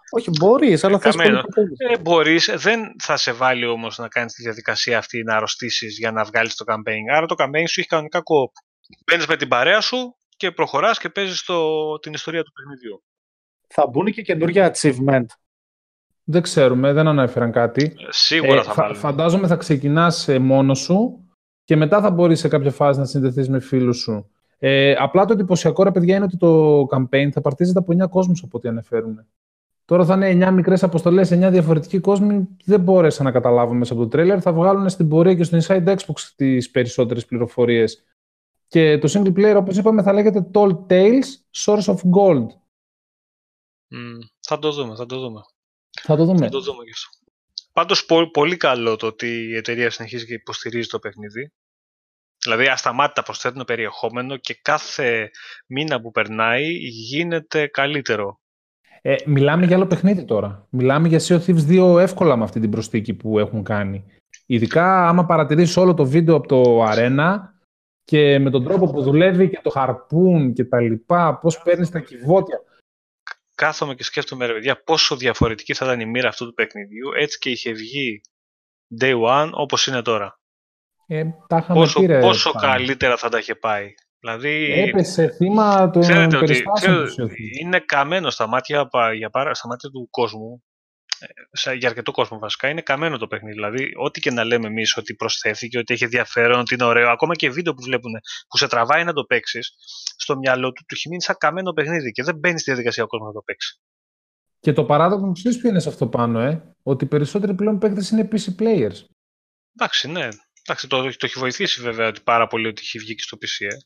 Όχι, 0.09 0.29
μπορείς, 0.39 0.83
αλλά 0.83 0.99
θα 0.99 1.09
ε, 1.09 1.97
Μπορείς, 2.01 2.53
δεν 2.55 2.95
θα 3.03 3.17
σε 3.17 3.31
βάλει 3.31 3.65
όμως 3.65 3.97
να 3.97 4.07
κάνεις 4.07 4.33
τη 4.33 4.41
διαδικασία 4.41 4.97
αυτή 4.97 5.23
να 5.23 5.35
αρρωστήσεις 5.35 5.97
για 5.97 6.11
να 6.11 6.23
βγάλεις 6.23 6.55
το 6.55 6.65
campaign. 6.67 7.15
Άρα 7.15 7.25
το 7.25 7.35
campaign 7.37 7.63
σου 7.67 7.79
έχει 7.79 7.87
κανονικά 7.87 8.21
κόπ. 8.21 8.51
Μπαίνεις 9.05 9.27
με 9.27 9.35
την 9.35 9.47
παρέα 9.47 9.81
σου 9.81 10.15
και 10.37 10.51
προχωράς 10.51 10.99
και 10.99 11.09
παίζεις 11.09 11.45
την 12.01 12.13
ιστορία 12.13 12.43
του 12.43 12.51
παιχνιδιού. 12.51 13.03
Θα 13.67 13.87
μπουν 13.87 14.11
και 14.11 14.21
καινούργια 14.21 14.73
achievement 14.73 15.25
δεν 16.29 16.41
ξέρουμε, 16.41 16.93
δεν 16.93 17.07
ανέφεραν 17.07 17.51
κάτι. 17.51 17.95
Σίγουρα 18.09 18.59
ε, 18.59 18.63
θα 18.63 18.73
βάλουν. 18.73 18.95
Φαντάζομαι 18.95 19.47
θα 19.47 19.55
ξεκινάς 19.55 20.27
ε, 20.27 20.39
μόνος 20.39 20.79
σου 20.79 21.27
και 21.63 21.75
μετά 21.75 22.01
θα 22.01 22.11
μπορείς 22.11 22.39
σε 22.39 22.47
κάποια 22.47 22.71
φάση 22.71 22.99
να 22.99 23.05
συνδεθείς 23.05 23.49
με 23.49 23.59
φίλους 23.59 23.97
σου. 23.97 24.29
Ε, 24.57 24.93
απλά 24.97 25.25
το 25.25 25.33
εντυπωσιακό, 25.33 25.83
ρε 25.83 25.91
παιδιά, 25.91 26.15
είναι 26.15 26.25
ότι 26.25 26.37
το 26.37 26.81
campaign 26.81 27.29
θα 27.31 27.41
παρτίζεται 27.41 27.79
από 27.79 27.93
9 28.03 28.09
κόσμους 28.09 28.43
από 28.43 28.57
ό,τι 28.57 28.67
ανεφέρουν. 28.67 29.25
Τώρα 29.85 30.05
θα 30.05 30.27
είναι 30.27 30.47
9 30.49 30.51
μικρές 30.51 30.83
αποστολές, 30.83 31.31
9 31.31 31.49
διαφορετικοί 31.51 31.99
κόσμοι. 31.99 32.47
Δεν 32.65 32.79
μπόρεσα 32.79 33.23
να 33.23 33.31
καταλάβω 33.31 33.73
μέσα 33.73 33.93
από 33.93 34.01
το 34.01 34.07
τρέλερ. 34.07 34.41
Θα 34.41 34.53
βγάλουν 34.53 34.89
στην 34.89 35.07
πορεία 35.07 35.35
και 35.35 35.43
στο 35.43 35.57
Inside 35.61 35.87
Xbox 35.87 36.31
τις 36.35 36.71
περισσότερες 36.71 37.25
πληροφορίες. 37.25 38.03
Και 38.67 38.97
το 38.97 39.11
single 39.13 39.33
player, 39.37 39.55
όπως 39.57 39.77
είπαμε, 39.77 40.01
θα 40.01 40.13
λέγεται 40.13 40.49
Tall 40.53 40.77
Tales 40.87 41.25
Source 41.65 41.85
of 41.85 41.95
Gold. 41.95 42.47
Mm, 43.91 44.19
θα 44.39 44.59
το 44.59 44.71
δούμε, 44.71 44.95
θα 44.95 45.05
το 45.05 45.19
δούμε. 45.19 45.41
Θα 46.01 46.15
το 46.15 46.25
δούμε. 46.25 46.39
Θα 46.39 46.49
το 46.49 46.61
δούμε 46.61 46.83
Πάντως 47.73 48.05
πολύ 48.31 48.57
καλό 48.57 48.95
το 48.95 49.07
ότι 49.07 49.27
η 49.27 49.55
εταιρεία 49.55 49.89
συνεχίζει 49.89 50.25
και 50.25 50.33
υποστηρίζει 50.33 50.87
το 50.87 50.99
παιχνίδι. 50.99 51.51
Δηλαδή 52.43 52.67
ασταμάτητα 52.67 53.23
προσθέτουν 53.23 53.65
περιεχόμενο 53.65 54.37
και 54.37 54.59
κάθε 54.61 55.29
μήνα 55.67 56.01
που 56.01 56.11
περνάει 56.11 56.71
γίνεται 56.79 57.67
καλύτερο. 57.67 58.39
Ε, 59.01 59.15
μιλάμε 59.25 59.65
για 59.65 59.75
άλλο 59.75 59.87
παιχνίδι 59.87 60.25
τώρα. 60.25 60.67
Μιλάμε 60.69 61.07
για 61.07 61.19
Sea 61.19 61.39
of 61.39 61.45
Thieves 61.45 61.95
2 61.95 61.99
εύκολα 61.99 62.35
με 62.35 62.43
αυτή 62.43 62.59
την 62.59 62.69
προσθήκη 62.69 63.13
που 63.13 63.39
έχουν 63.39 63.63
κάνει. 63.63 64.05
Ειδικά 64.45 65.07
άμα 65.07 65.25
παρατηρήσεις 65.25 65.77
όλο 65.77 65.93
το 65.93 66.05
βίντεο 66.05 66.35
από 66.35 66.47
το 66.47 66.85
Arena 66.89 67.37
και 68.03 68.39
με 68.39 68.49
τον 68.49 68.63
τρόπο 68.63 68.91
που 68.91 69.01
δουλεύει 69.01 69.49
και 69.49 69.59
το 69.63 69.69
χαρπούν 69.69 70.53
και 70.53 70.65
τα 70.65 70.81
λοιπά, 70.81 71.37
πώς 71.37 71.61
παίρνεις 71.61 71.89
τα 71.89 71.99
κυβότια 71.99 72.61
κάθομαι 73.57 73.95
και 73.95 74.03
σκέφτομαι, 74.03 74.45
ρε 74.45 74.53
παιδιά, 74.53 74.83
πόσο 74.83 75.15
διαφορετική 75.15 75.73
θα 75.73 75.85
ήταν 75.85 75.99
η 75.99 76.05
μοίρα 76.05 76.27
αυτού 76.27 76.45
του 76.45 76.53
παιχνιδιού, 76.53 77.11
έτσι 77.17 77.37
και 77.37 77.49
είχε 77.49 77.71
βγει 77.71 78.21
day 79.01 79.13
one 79.21 79.49
όπως 79.51 79.87
είναι 79.87 80.01
τώρα. 80.01 80.39
Ε, 81.07 81.23
τα 81.47 81.65
πόσο 81.73 82.01
πόσο 82.19 82.51
καλύτερα 82.51 83.17
θα 83.17 83.29
τα 83.29 83.37
είχε 83.37 83.55
πάει. 83.55 83.93
Δηλαδή, 84.19 84.73
Έπεσε 84.73 85.27
θύμα 85.27 85.89
των 85.89 86.29
περιστάσεων 86.39 87.29
Είναι 87.59 87.79
καμένο 87.79 88.29
στα 88.29 88.47
μάτια, 88.47 88.89
για, 89.15 89.29
στα 89.51 89.67
μάτια 89.67 89.89
του 89.89 90.07
κόσμου 90.09 90.63
για 91.77 91.89
αρκετό 91.89 92.11
κόσμο 92.11 92.39
βασικά, 92.39 92.69
είναι 92.69 92.81
καμένο 92.81 93.17
το 93.17 93.27
παιχνίδι. 93.27 93.53
Δηλαδή, 93.53 93.91
ό,τι 93.95 94.19
και 94.19 94.31
να 94.31 94.43
λέμε 94.43 94.67
εμείς 94.67 94.97
ότι 94.97 95.15
προσθέθηκε, 95.15 95.77
ότι 95.77 95.93
έχει 95.93 96.03
ενδιαφέρον, 96.03 96.59
ότι 96.59 96.73
είναι 96.73 96.83
ωραίο, 96.83 97.09
ακόμα 97.09 97.35
και 97.35 97.49
βίντεο 97.49 97.73
που 97.73 97.81
βλέπουν 97.81 98.11
που 98.47 98.57
σε 98.57 98.67
τραβάει 98.67 99.03
να 99.03 99.13
το 99.13 99.23
παίξεις, 99.23 99.73
στο 100.17 100.37
μυαλό 100.37 100.71
του 100.71 100.83
του 100.87 100.95
έχει 100.95 101.09
μείνει 101.09 101.21
σαν 101.21 101.35
καμένο 101.39 101.71
παιχνίδι 101.73 102.11
και 102.11 102.23
δεν 102.23 102.35
μπαίνει 102.35 102.59
στη 102.59 102.71
διαδικασία 102.71 103.03
ο 103.03 103.07
κόσμος 103.07 103.27
να 103.27 103.33
το 103.33 103.41
παίξει. 103.41 103.79
Και 104.59 104.73
το 104.73 104.85
παράδοξο 104.85 105.31
ξέρει 105.31 105.55
ποιο 105.55 105.69
είναι 105.69 105.79
σε 105.79 105.89
αυτό 105.89 106.07
πάνω, 106.07 106.39
ε; 106.39 106.75
ότι 106.83 107.03
οι 107.03 107.07
περισσότεροι 107.07 107.53
πλέον 107.53 107.79
παίκτες 107.79 108.09
είναι 108.09 108.27
PC 108.31 108.61
players. 108.61 109.05
Εντάξει, 109.75 110.07
ναι. 110.11 110.27
Εντάξει, 110.61 110.87
το, 110.87 111.01
το 111.01 111.25
έχει 111.25 111.39
βοηθήσει 111.39 111.81
βέβαια 111.81 112.07
ότι 112.07 112.21
πάρα 112.21 112.47
πολύ 112.47 112.67
ότι 112.67 112.81
έχει 112.81 112.99
βγει 112.99 113.15
και 113.15 113.23
στο 113.23 113.37
PC. 113.41 113.65
Ε. 113.65 113.77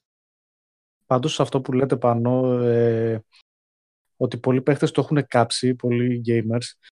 Πάντως 1.06 1.40
αυτό 1.40 1.62
που 1.62 1.74
λέτε 1.74 1.98
πάνω, 1.98 2.60
ε, 2.64 3.24
ότι 4.18 4.38
πολλοί 4.38 4.62
παίχτες 4.62 4.92
το 4.92 5.02
έχουν 5.02 5.28
κάψει, 5.28 5.76
πολλοί 5.76 6.22
gamers, 6.28 6.92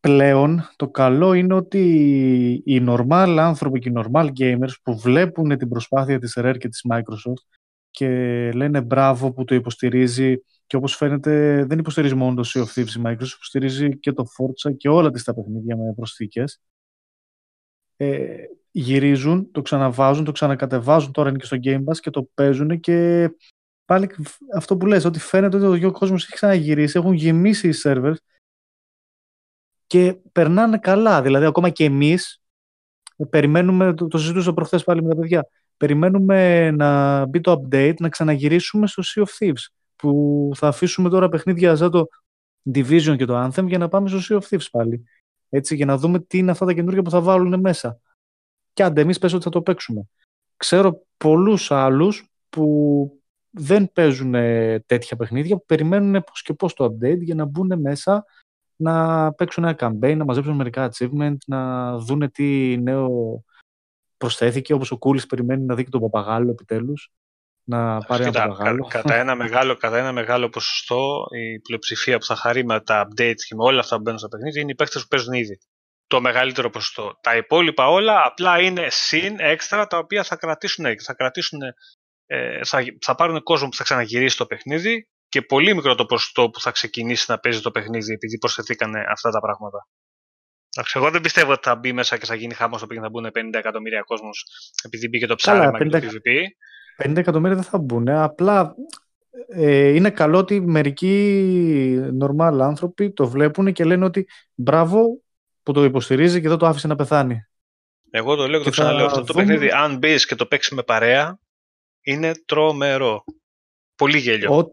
πλέον 0.00 0.68
το 0.76 0.88
καλό 0.88 1.32
είναι 1.32 1.54
ότι 1.54 1.82
οι 2.64 2.84
normal 2.88 3.36
άνθρωποι 3.40 3.78
και 3.78 3.88
οι 3.88 3.92
normal 3.96 4.30
gamers 4.38 4.72
που 4.82 4.98
βλέπουν 4.98 5.58
την 5.58 5.68
προσπάθεια 5.68 6.18
της 6.18 6.32
Rare 6.36 6.56
και 6.58 6.68
της 6.68 6.84
Microsoft 6.90 7.58
και 7.90 8.08
λένε 8.54 8.80
μπράβο 8.80 9.32
που 9.32 9.44
το 9.44 9.54
υποστηρίζει 9.54 10.42
και 10.66 10.76
όπως 10.76 10.96
φαίνεται 10.96 11.64
δεν 11.64 11.78
υποστηρίζει 11.78 12.14
μόνο 12.14 12.42
το 12.42 12.50
Sea 12.54 12.60
of 12.60 12.66
Thieves 12.74 12.96
η 12.98 13.02
Microsoft, 13.04 13.34
υποστηρίζει 13.34 13.98
και 13.98 14.12
το 14.12 14.24
Forza 14.38 14.76
και 14.76 14.88
όλα 14.88 15.10
τις 15.10 15.24
τα 15.24 15.34
παιχνίδια 15.34 15.76
με 15.76 15.92
προσθήκες. 15.96 16.60
Ε, 17.96 18.36
γυρίζουν, 18.70 19.50
το 19.50 19.62
ξαναβάζουν, 19.62 20.24
το 20.24 20.32
ξανακατεβάζουν 20.32 21.12
τώρα 21.12 21.28
είναι 21.28 21.38
και 21.38 21.44
στο 21.44 21.56
Game 21.62 21.84
Pass 21.84 21.96
και 21.96 22.10
το 22.10 22.28
παίζουν 22.34 22.80
και 22.80 23.30
πάλι 23.84 24.10
αυτό 24.54 24.76
που 24.76 24.86
λες, 24.86 25.04
ότι 25.04 25.18
φαίνεται 25.18 25.66
ότι 25.66 25.84
ο 25.84 25.92
κόσμος 25.92 26.22
έχει 26.22 26.32
ξαναγυρίσει, 26.32 26.98
έχουν 26.98 27.12
γεμίσει 27.12 27.68
οι 27.68 27.74
servers 27.82 28.14
και 29.90 30.16
περνάνε 30.32 30.78
καλά. 30.78 31.22
Δηλαδή, 31.22 31.44
ακόμα 31.44 31.70
και 31.70 31.84
εμείς 31.84 32.42
περιμένουμε, 33.30 33.94
το, 33.94 34.08
το 34.08 34.18
συζητούσα 34.18 34.52
προχθές 34.52 34.84
πάλι 34.84 35.02
με 35.02 35.08
τα 35.08 35.20
παιδιά, 35.20 35.48
περιμένουμε 35.76 36.70
να 36.70 37.24
μπει 37.26 37.40
το 37.40 37.52
update, 37.52 37.94
να 37.98 38.08
ξαναγυρίσουμε 38.08 38.86
στο 38.86 39.02
Sea 39.06 39.22
of 39.22 39.28
Thieves, 39.38 39.64
που 39.96 40.50
θα 40.54 40.68
αφήσουμε 40.68 41.08
τώρα 41.08 41.28
παιχνίδια 41.28 41.76
σαν 41.76 41.90
το 41.90 42.06
Division 42.74 43.14
και 43.16 43.24
το 43.24 43.44
Anthem 43.44 43.66
για 43.66 43.78
να 43.78 43.88
πάμε 43.88 44.08
στο 44.08 44.18
Sea 44.28 44.42
of 44.42 44.48
Thieves 44.48 44.66
πάλι. 44.70 45.04
Έτσι, 45.48 45.74
για 45.74 45.86
να 45.86 45.96
δούμε 45.96 46.20
τι 46.20 46.38
είναι 46.38 46.50
αυτά 46.50 46.66
τα 46.66 46.72
καινούργια 46.72 47.02
που 47.02 47.10
θα 47.10 47.20
βάλουν 47.20 47.60
μέσα. 47.60 48.00
Και 48.72 48.82
άντε, 48.82 49.00
εμείς 49.00 49.18
πες 49.18 49.32
ότι 49.32 49.44
θα 49.44 49.50
το 49.50 49.62
παίξουμε. 49.62 50.02
Ξέρω 50.56 51.02
πολλούς 51.16 51.70
άλλους 51.70 52.30
που 52.48 53.20
δεν 53.50 53.92
παίζουν 53.92 54.32
τέτοια 54.86 55.16
παιχνίδια, 55.16 55.56
που 55.56 55.64
περιμένουν 55.66 56.24
πώς 56.24 56.42
και 56.42 56.54
πώς 56.54 56.74
το 56.74 56.84
update 56.84 57.20
για 57.20 57.34
να 57.34 57.44
μπουν 57.44 57.80
μέσα 57.80 58.24
να 58.80 59.32
παίξουν 59.32 59.64
ένα 59.64 59.76
campaign, 59.78 60.16
να 60.16 60.24
μαζέψουν 60.24 60.54
μερικά 60.54 60.90
achievement, 60.90 61.36
να 61.46 61.92
δούνε 61.96 62.28
τι 62.28 62.76
νέο 62.78 63.08
προσθέθηκε, 64.16 64.72
όπως 64.72 64.90
ο 64.90 64.98
Κούλης 64.98 65.26
περιμένει 65.26 65.64
να 65.64 65.74
δει 65.74 65.84
και 65.84 65.90
τον 65.90 66.00
Παπαγάλο 66.00 66.50
επιτέλους, 66.50 67.10
να 67.64 67.98
πάρει 67.98 68.22
ένα 68.22 68.32
Παπαγάλο. 68.32 68.86
κατά, 68.86 69.14
ένα 69.14 69.34
μεγάλο, 69.34 69.76
κατά 69.76 69.98
ένα 69.98 70.12
μεγάλο 70.12 70.48
ποσοστό 70.48 71.26
η 71.30 71.60
πλειοψηφία 71.60 72.18
που 72.18 72.24
θα 72.24 72.36
χαρεί 72.36 72.64
με 72.64 72.80
τα 72.80 73.08
updates 73.08 73.40
και 73.48 73.54
με 73.54 73.64
όλα 73.64 73.80
αυτά 73.80 73.96
που 73.96 74.02
μπαίνουν 74.02 74.18
στα 74.18 74.28
παιχνίδια 74.28 74.62
είναι 74.62 74.70
οι 74.70 74.74
παίκτες 74.74 75.02
που 75.02 75.08
παίζουν 75.08 75.32
ήδη. 75.32 75.58
Το 76.06 76.20
μεγαλύτερο 76.20 76.70
ποσοστό. 76.70 77.18
Τα 77.20 77.36
υπόλοιπα 77.36 77.88
όλα 77.88 78.22
απλά 78.24 78.60
είναι 78.60 78.86
συν 78.90 79.36
έξτρα 79.38 79.86
τα 79.86 79.98
οποία 79.98 80.24
θα 80.24 80.36
κρατήσουν, 80.36 80.84
θα, 81.02 81.14
κρατήσουν 81.14 81.60
ε, 82.26 82.64
θα, 82.64 82.82
θα 83.00 83.14
πάρουν 83.14 83.42
κόσμο 83.42 83.68
που 83.68 83.76
θα 83.76 83.84
ξαναγυρίσει 83.84 84.36
το 84.36 84.46
παιχνίδι 84.46 85.08
και 85.30 85.42
πολύ 85.42 85.74
μικρό 85.74 85.94
το 85.94 86.06
ποσοστό 86.06 86.50
που 86.50 86.60
θα 86.60 86.70
ξεκινήσει 86.70 87.24
να 87.28 87.38
παίζει 87.38 87.60
το 87.60 87.70
παιχνίδι 87.70 88.12
επειδή 88.12 88.38
προσθεθήκαν 88.38 88.94
αυτά 89.10 89.30
τα 89.30 89.40
πράγματα. 89.40 89.88
Εγώ 90.94 91.10
δεν 91.10 91.20
πιστεύω 91.20 91.52
ότι 91.52 91.60
θα 91.62 91.76
μπει 91.76 91.92
μέσα 91.92 92.18
και 92.18 92.26
θα 92.26 92.34
γίνει 92.34 92.54
χάμος 92.54 92.80
το 92.80 92.86
παιχνίδι 92.86 93.08
θα 93.12 93.20
μπουν 93.20 93.52
50 93.54 93.58
εκατομμύρια 93.58 94.00
κόσμος 94.00 94.46
επειδή 94.84 95.08
μπήκε 95.08 95.26
το 95.26 95.34
ψάρεμα 95.34 95.78
και 95.78 95.84
το 95.84 95.98
PvP. 95.98 97.06
50 97.06 97.16
εκατομμύρια 97.16 97.54
δεν 97.54 97.64
θα 97.64 97.78
μπουν. 97.78 98.08
Απλά 98.08 98.74
ε, 99.48 99.88
είναι 99.88 100.10
καλό 100.10 100.38
ότι 100.38 100.60
μερικοί 100.60 102.00
normal 102.22 102.58
άνθρωποι 102.60 103.12
το 103.12 103.28
βλέπουν 103.28 103.72
και 103.72 103.84
λένε 103.84 104.04
ότι 104.04 104.28
μπράβο 104.54 105.22
που 105.62 105.72
το 105.72 105.84
υποστηρίζει 105.84 106.40
και 106.40 106.48
δεν 106.48 106.58
το 106.58 106.66
άφησε 106.66 106.86
να 106.86 106.96
πεθάνει. 106.96 107.44
Εγώ 108.10 108.34
το 108.34 108.48
λέω 108.48 108.58
και 108.58 108.64
το 108.64 108.70
ξαναλέω. 108.70 109.06
Αυτό 109.06 109.24
το 109.24 109.32
παιχνίδι, 109.32 109.70
αν 109.70 109.98
μπεις 109.98 110.26
και 110.26 110.34
το 110.34 110.46
παίξεις 110.46 110.72
με 110.72 110.82
παρέα, 110.82 111.38
είναι 112.00 112.32
τρομερό. 112.46 113.24
Πολύ 113.94 114.18
γέλιο. 114.18 114.72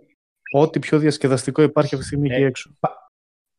Ό,τι 0.52 0.80
πιο 0.80 1.00
διασκεδαστικό 1.00 1.62
υπάρχει 1.62 1.96
αυτή 1.96 2.08
τη 2.08 2.14
στιγμή 2.16 2.30
εκεί 2.30 2.42
ε, 2.42 2.46
έξω. 2.46 2.78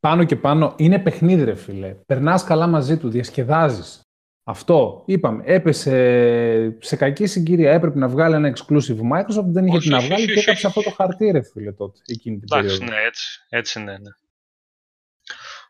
Πάνω 0.00 0.24
και 0.24 0.36
πάνω 0.36 0.74
είναι 0.76 0.98
παιχνίδι, 0.98 1.44
ρε 1.44 1.54
φίλε. 1.54 1.94
Περνάς 2.06 2.44
καλά 2.44 2.66
μαζί 2.66 2.98
του, 2.98 3.08
διασκεδάζεις. 3.08 4.00
Αυτό, 4.44 5.02
είπαμε, 5.06 5.42
έπεσε 5.46 6.76
σε 6.80 6.96
κακή 6.96 7.26
συγκυρία. 7.26 7.72
Έπρεπε 7.72 7.98
να 7.98 8.08
βγάλει 8.08 8.34
ένα 8.34 8.52
exclusive 8.56 8.98
Microsoft, 9.12 9.46
δεν 9.46 9.66
είχε 9.66 9.78
τι 9.78 9.88
να 9.88 10.00
βγάλει 10.00 10.26
και 10.26 10.40
έκαψε 10.40 10.66
αυτό 10.66 10.82
το 10.82 10.90
χαρτί, 10.90 11.30
ρε 11.30 11.42
φίλε, 11.42 11.72
τότε, 11.72 11.98
εκείνη 12.06 12.38
την 12.38 12.56
Εντάξει, 12.56 12.84
ναι, 12.84 12.96
έτσι, 13.06 13.44
έτσι 13.48 13.78
ναι, 13.78 13.92
ναι. 13.92 14.10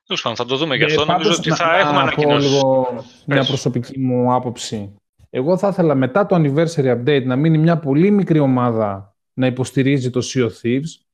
Τέλος 0.07 0.23
πάντων, 0.23 0.37
θα 0.37 0.45
το 0.45 0.57
δούμε 0.57 0.77
και 0.77 0.85
αυτό. 0.85 1.05
Νομίζω 1.05 1.33
ότι 1.33 1.51
θα 1.51 1.67
να, 1.67 1.79
έχουμε 1.79 2.01
ανακοινώσεις. 2.01 2.51
λίγο 2.51 3.05
μια 3.27 3.45
προσωπική 3.45 3.99
μου 3.99 4.35
άποψη. 4.35 4.95
Εγώ 5.31 5.59
θα 5.59 5.69
ήθελα 5.69 5.95
μετά 5.95 6.27
το 6.27 6.37
anniversary 6.37 6.97
update 6.97 7.25
να 7.25 7.37
μείνει 7.37 7.59
μια 7.59 7.79
πολύ 7.79 8.11
μικρή 8.11 8.39
ομάδα 8.39 9.17
να 9.33 9.47
υποστηρίζει 9.47 10.11
το 10.11 10.21
Sea 10.25 10.43
of 10.43 10.53
Thieves 10.63 11.08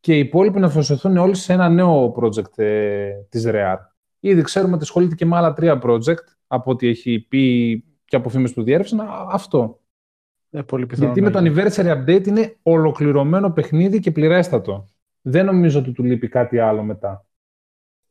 και 0.00 0.16
οι 0.16 0.18
υπόλοιποι 0.18 0.60
να 0.60 0.66
αφοσιωθούν 0.66 1.16
όλοι 1.16 1.34
σε 1.34 1.52
ένα 1.52 1.68
νέο 1.68 2.14
project 2.16 2.58
ε, 2.58 3.10
της 3.28 3.44
Rare. 3.46 3.78
Ήδη 4.20 4.42
ξέρουμε 4.42 4.74
ότι 4.74 4.82
ασχολείται 4.82 5.14
και 5.14 5.26
με 5.26 5.36
άλλα 5.36 5.52
τρία 5.52 5.80
project 5.82 6.24
από 6.46 6.70
ό,τι 6.70 6.88
έχει 6.88 7.26
πει 7.28 7.84
και 8.04 8.16
από 8.16 8.28
φήμες 8.28 8.52
του 8.52 8.62
διέρευσαν. 8.62 9.00
Αυτό. 9.30 9.80
Ε, 10.50 10.62
πολύ 10.62 10.86
Γιατί 10.92 11.22
με 11.22 11.30
το 11.30 11.38
anniversary 11.38 11.96
update 11.96 12.26
είναι 12.26 12.56
ολοκληρωμένο 12.62 13.50
παιχνίδι 13.50 13.98
και 13.98 14.10
πληρέστατο. 14.10 14.88
Δεν 15.22 15.44
νομίζω 15.44 15.78
ότι 15.78 15.92
του 15.92 16.02
λείπει 16.02 16.28
κάτι 16.28 16.58
άλλο 16.58 16.82
μετά. 16.82 17.26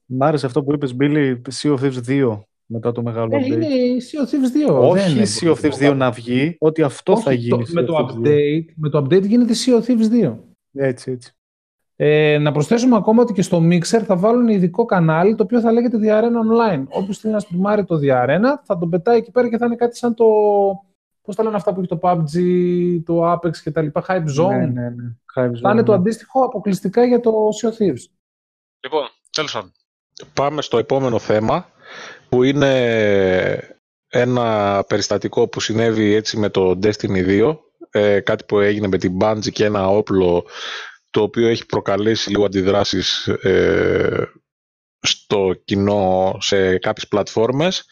Μ' 0.05 0.23
άρεσε 0.23 0.45
αυτό 0.45 0.63
που 0.63 0.73
είπες, 0.73 0.95
Billy, 0.99 1.41
Sea 1.61 1.75
of 1.75 1.79
Thieves 1.79 2.03
2 2.07 2.39
μετά 2.65 2.91
το 2.91 3.01
μεγάλο 3.01 3.35
ε, 3.35 3.39
update. 3.39 3.45
Είναι 3.45 3.67
Sea 3.99 4.25
of 4.25 4.29
Thieves 4.29 4.69
2. 4.69 4.89
Όχι 4.89 5.13
δεν 5.13 5.25
Sea 5.25 5.55
of 5.55 5.65
Thieves 5.65 5.91
2 5.91 5.95
να 5.95 6.11
βγει, 6.11 6.55
ότι 6.59 6.81
αυτό 6.81 7.13
Όχι, 7.13 7.23
θα 7.23 7.33
γίνει. 7.33 7.65
Το, 7.65 7.71
με, 7.73 7.83
το 7.83 7.95
update, 7.97 8.65
με 8.75 8.89
το 8.89 8.97
update 8.97 9.27
γίνεται 9.27 9.53
Sea 9.65 9.81
of 9.81 9.85
Thieves 9.85 10.27
2. 10.27 10.37
Έτσι, 10.73 11.11
έτσι. 11.11 11.33
Ε, 12.01 12.37
να 12.37 12.51
προσθέσουμε 12.51 12.95
ακόμα 12.95 13.21
ότι 13.21 13.33
και 13.33 13.41
στο 13.41 13.61
Mixer 13.63 14.01
θα 14.05 14.15
βάλουν 14.15 14.47
ειδικό 14.47 14.85
κανάλι 14.85 15.35
το 15.35 15.43
οποίο 15.43 15.59
θα 15.59 15.71
λέγεται 15.71 15.97
Diarena 16.01 16.23
Online. 16.25 16.83
Όποιος 16.89 17.17
θέλει 17.17 17.33
να 17.33 17.39
σπιμάρει 17.39 17.85
το 17.85 17.95
Diarena 17.95 18.59
θα 18.63 18.77
τον 18.77 18.89
πετάει 18.89 19.17
εκεί 19.17 19.31
πέρα 19.31 19.49
και 19.49 19.57
θα 19.57 19.65
είναι 19.65 19.75
κάτι 19.75 19.97
σαν 19.97 20.13
το. 20.13 20.25
Πώς 21.21 21.35
τα 21.35 21.43
λένε 21.43 21.55
αυτά 21.55 21.73
που 21.73 21.79
έχει 21.79 21.87
το 21.87 21.99
PUBG, 22.01 22.37
το 23.05 23.31
Apex 23.31 23.57
και 23.57 23.71
τα 23.71 23.81
λοιπά, 23.81 24.05
Hype 24.07 24.41
Zone. 24.41 24.49
Ναι, 24.49 24.65
ναι, 24.65 24.89
ναι. 24.89 25.15
Hype 25.35 25.59
θα 25.61 25.71
είναι 25.71 25.83
το 25.83 25.91
ναι. 25.91 25.97
αντίστοιχο 25.97 26.43
αποκλειστικά 26.43 27.05
για 27.05 27.19
το 27.19 27.31
Sea 27.61 27.67
of 27.67 27.71
Thieves. 27.71 28.03
Λοιπόν, 28.83 29.03
τέλος 29.31 29.51
πάντων. 29.51 29.71
Πάμε 30.33 30.61
στο 30.61 30.77
επόμενο 30.77 31.19
θέμα 31.19 31.65
που 32.29 32.43
είναι 32.43 33.77
ένα 34.07 34.83
περιστατικό 34.87 35.47
που 35.47 35.59
συνέβη 35.59 36.13
έτσι 36.13 36.37
με 36.37 36.49
το 36.49 36.79
Destiny 36.83 37.25
2 37.27 37.57
ε, 37.91 38.19
κάτι 38.19 38.43
που 38.43 38.59
έγινε 38.59 38.87
με 38.87 38.97
την 38.97 39.17
Bungie 39.21 39.51
και 39.51 39.65
ένα 39.65 39.87
όπλο 39.87 40.45
το 41.09 41.21
οποίο 41.21 41.47
έχει 41.47 41.65
προκαλέσει 41.65 42.29
λίγο 42.29 42.45
αντιδράσεις 42.45 43.27
ε, 43.27 44.31
στο 44.99 45.53
κοινό 45.63 46.35
σε 46.39 46.77
κάποιες 46.77 47.07
πλατφόρμες. 47.07 47.85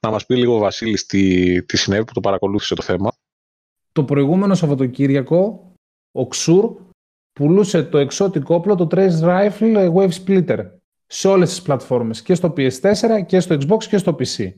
Να 0.00 0.10
μας 0.10 0.26
πει 0.26 0.36
λίγο 0.36 0.54
ο 0.54 0.58
Βασίλης 0.58 1.06
τι, 1.06 1.62
τι 1.62 1.76
συνέβη 1.76 2.04
που 2.04 2.12
το 2.12 2.20
παρακολούθησε 2.20 2.74
το 2.74 2.82
θέμα. 2.82 3.12
Το 3.92 4.04
προηγούμενο 4.04 4.54
Σαββατοκύριακο 4.54 5.72
ο 6.12 6.26
Ξουρ 6.26 6.76
πουλούσε 7.32 7.82
το 7.82 7.98
εξώτικο 7.98 8.54
όπλο, 8.54 8.74
το 8.74 8.86
Trace 8.90 9.20
Rifle 9.20 9.92
Wave 9.94 10.10
Splitter 10.24 10.70
σε 11.06 11.28
όλες 11.28 11.48
τις 11.48 11.62
πλατφόρμες, 11.62 12.22
και 12.22 12.34
στο 12.34 12.52
PS4 12.56 13.24
και 13.26 13.40
στο 13.40 13.54
Xbox 13.54 13.84
και 13.84 13.98
στο 13.98 14.16
PC. 14.18 14.52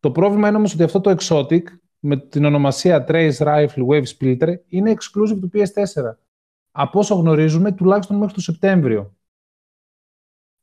Το 0.00 0.10
πρόβλημα 0.10 0.48
είναι 0.48 0.56
όμως 0.56 0.72
ότι 0.72 0.82
αυτό 0.82 1.00
το 1.00 1.14
exotic 1.18 1.62
με 1.98 2.16
την 2.16 2.44
ονομασία 2.44 3.04
Trace 3.08 3.36
Rifle 3.36 3.86
Wave 3.88 4.04
Splitter 4.18 4.54
είναι 4.66 4.94
exclusive 4.94 5.38
του 5.40 5.50
PS4 5.54 6.14
από 6.72 6.98
όσο 6.98 7.14
γνωρίζουμε, 7.14 7.72
τουλάχιστον 7.72 8.16
μέχρι 8.16 8.34
το 8.34 8.40
Σεπτέμβριο. 8.40 9.16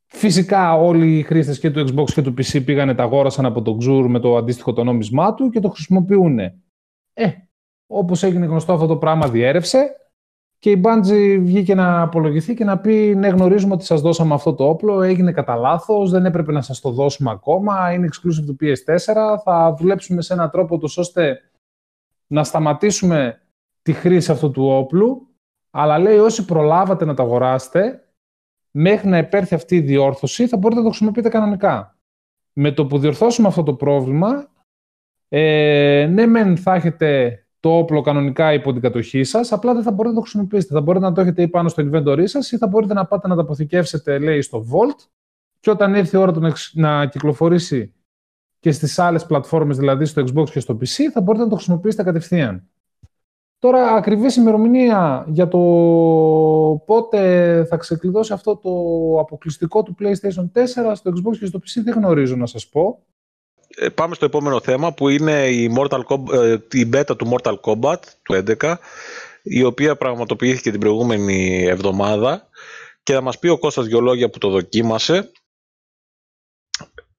Φυσικά 0.06 0.74
όλοι 0.74 1.18
οι 1.18 1.24
χρήστες 1.24 1.60
και 1.60 1.72
του 1.72 1.80
Xbox 1.80 2.12
και 2.14 2.22
του 2.22 2.34
PC 2.38 2.66
πήγανε 2.66 2.96
τα 2.96 3.04
αγόρασαν 3.04 3.46
από 3.46 3.62
το 3.62 3.78
Xur 3.82 4.06
με 4.08 4.20
το 4.20 4.38
αντίστοιχο 4.38 4.74
το 4.74 4.84
νόμισμά 4.84 5.34
του 5.34 5.50
και 5.50 5.60
το 5.60 5.70
χρησιμοποιούν. 5.70 6.40
Ε, 6.40 7.32
όπως 7.88 8.24
έγινε 8.24 8.46
γνωστό 8.46 8.74
αυτό 8.74 8.86
το 8.86 8.98
πράγμα 8.98 9.30
διέρευσε 9.30 9.96
και 10.60 10.72
η 10.72 10.82
Bungie 10.84 11.40
βγήκε 11.42 11.76
να 11.76 12.02
απολογηθεί 12.02 12.54
και 12.54 12.64
να 12.64 12.80
πει 12.80 13.16
ναι 13.16 13.28
γνωρίζουμε 13.28 13.74
ότι 13.74 13.86
σας 13.86 14.02
δώσαμε 14.02 14.34
αυτό 14.34 14.54
το 14.54 14.70
όπλο, 14.70 15.02
έγινε 15.02 15.32
κατά 15.32 15.56
λάθος, 15.56 16.12
δεν 16.12 16.26
έπρεπε 16.26 16.52
να 16.52 16.62
σας 16.62 16.80
το 16.80 16.92
δώσουμε 16.92 17.32
ακόμα, 17.32 17.94
είναι 17.94 18.08
exclusive 18.12 18.46
του 18.46 18.56
PS4, 18.62 19.38
θα 19.44 19.76
δουλέψουμε 19.80 20.22
σε 20.22 20.34
έναν 20.34 20.50
τρόπο 20.50 20.78
τους 20.78 20.98
ώστε 20.98 21.40
να 22.28 22.44
σταματήσουμε 22.44 23.42
τη 23.82 23.94
χρήση 23.94 24.32
αυτού 24.32 24.52
του 24.52 24.66
όπλου 24.66 25.29
αλλά 25.70 26.00
λέει 26.00 26.18
όσοι 26.18 26.46
προλάβατε 26.46 27.06
να 27.06 27.14
τα 27.14 27.24
αγοράσετε, 27.24 28.04
μέχρι 28.72 29.10
να 29.10 29.18
υπέρθει 29.18 29.56
αυτή 29.56 29.76
η 29.76 29.82
διόρθωση, 29.82 30.48
θα 30.48 30.58
μπορείτε 30.58 30.80
να 30.80 30.86
το 30.86 30.92
χρησιμοποιείτε 30.92 31.30
κανονικά. 31.30 31.98
Με 32.54 32.72
το 32.72 32.86
που 32.86 33.00
διορθώσουμε 33.00 33.48
αυτό 33.48 33.64
το 33.64 33.74
πρόβλημα, 33.74 34.48
ε, 35.28 36.08
ναι 36.12 36.26
μεν 36.26 36.58
θα 36.58 36.74
έχετε 36.74 37.40
το 37.60 37.78
όπλο 37.78 38.02
κανονικά 38.02 38.54
υπό 38.54 38.72
την 38.72 38.82
κατοχή 38.82 39.24
σας, 39.24 39.52
απλά 39.52 39.74
δεν 39.74 39.84
θα 39.84 39.92
μπορείτε 39.92 40.08
να 40.08 40.16
το 40.16 40.22
χρησιμοποιήσετε. 40.22 40.74
Θα 40.74 40.82
μπορείτε 40.82 41.06
να 41.06 41.14
το 41.14 41.22
έχετε 41.22 41.42
ή 41.42 41.48
πάνω 41.48 41.70
στο 41.70 41.90
inventory 41.92 42.24
σας 42.24 42.52
ή 42.52 42.58
θα 42.58 42.68
μπορείτε 42.68 42.94
να 42.94 43.06
πάτε 43.06 43.28
να 43.28 43.36
το 43.36 43.42
αποθηκεύσετε, 43.42 44.20
λέει, 44.20 44.42
στο 44.42 44.66
Vault 44.72 45.08
και 45.60 45.70
όταν 45.70 45.96
έρθει 45.96 46.16
η 46.16 46.20
ώρα 46.20 46.34
του 46.34 46.42
να 46.74 47.06
κυκλοφορήσει 47.06 47.94
και 48.60 48.72
στις 48.72 49.00
άλλες 49.00 49.26
πλατφόρμες, 49.26 49.78
δηλαδή 49.78 50.06
στο 50.06 50.22
Xbox 50.22 50.50
και 50.50 50.60
στο 50.60 50.78
PC, 50.82 51.04
θα 51.14 51.22
μπορείτε 51.22 51.44
να 51.44 51.50
το 51.50 51.56
χρησιμοποιήσετε 51.56 52.04
κατευθείαν. 52.04 52.70
Τώρα, 53.60 53.94
ακριβής 53.94 54.36
ημερομηνία 54.36 55.26
για 55.28 55.48
το 55.48 55.60
πότε 56.86 57.66
θα 57.70 57.78
ξεκλειδώσει 57.78 58.34
αυτό 58.34 58.56
το 58.58 58.70
αποκλειστικό 59.20 59.84
του 59.84 59.96
PlayStation 60.00 60.60
4 60.60 60.92
στο 60.96 61.12
Xbox 61.12 61.38
και 61.40 61.46
στο 61.46 61.60
PC 61.60 61.82
δεν 61.84 61.94
γνωρίζω 61.94 62.36
να 62.36 62.46
σας 62.46 62.68
πω. 62.68 63.04
Ε, 63.68 63.90
πάμε 63.90 64.16
στο 64.16 64.26
επόμενο 64.26 64.60
θέμα 64.60 64.94
που 64.94 65.10
είναι 65.10 65.48
η, 65.48 65.76
Mortal 65.78 66.02
Kombat, 66.04 66.34
ε, 66.34 66.58
η 66.72 66.90
beta 66.94 67.18
του 67.18 67.32
Mortal 67.32 67.56
Kombat 67.60 68.00
του 68.22 68.44
11 68.60 68.76
η 69.44 69.64
οποία 69.64 69.96
πραγματοποιήθηκε 69.96 70.72
την 70.72 70.80
προηγούμενη 70.80 71.64
εβδομάδα 71.64 72.48
και 73.04 73.14
θα 73.14 73.22
μας 73.22 73.40
πει 73.40 73.48
ο 73.48 73.58
Κώστας 73.58 73.86
δυο 73.86 74.00
λόγια 74.00 74.30
που 74.30 74.38
το 74.38 74.50
δοκίμασε. 74.50 75.32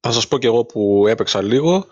Θα 0.00 0.12
σας 0.12 0.28
πω 0.28 0.38
και 0.38 0.46
εγώ 0.46 0.64
που 0.64 1.04
έπαιξα 1.08 1.42
λίγο. 1.42 1.86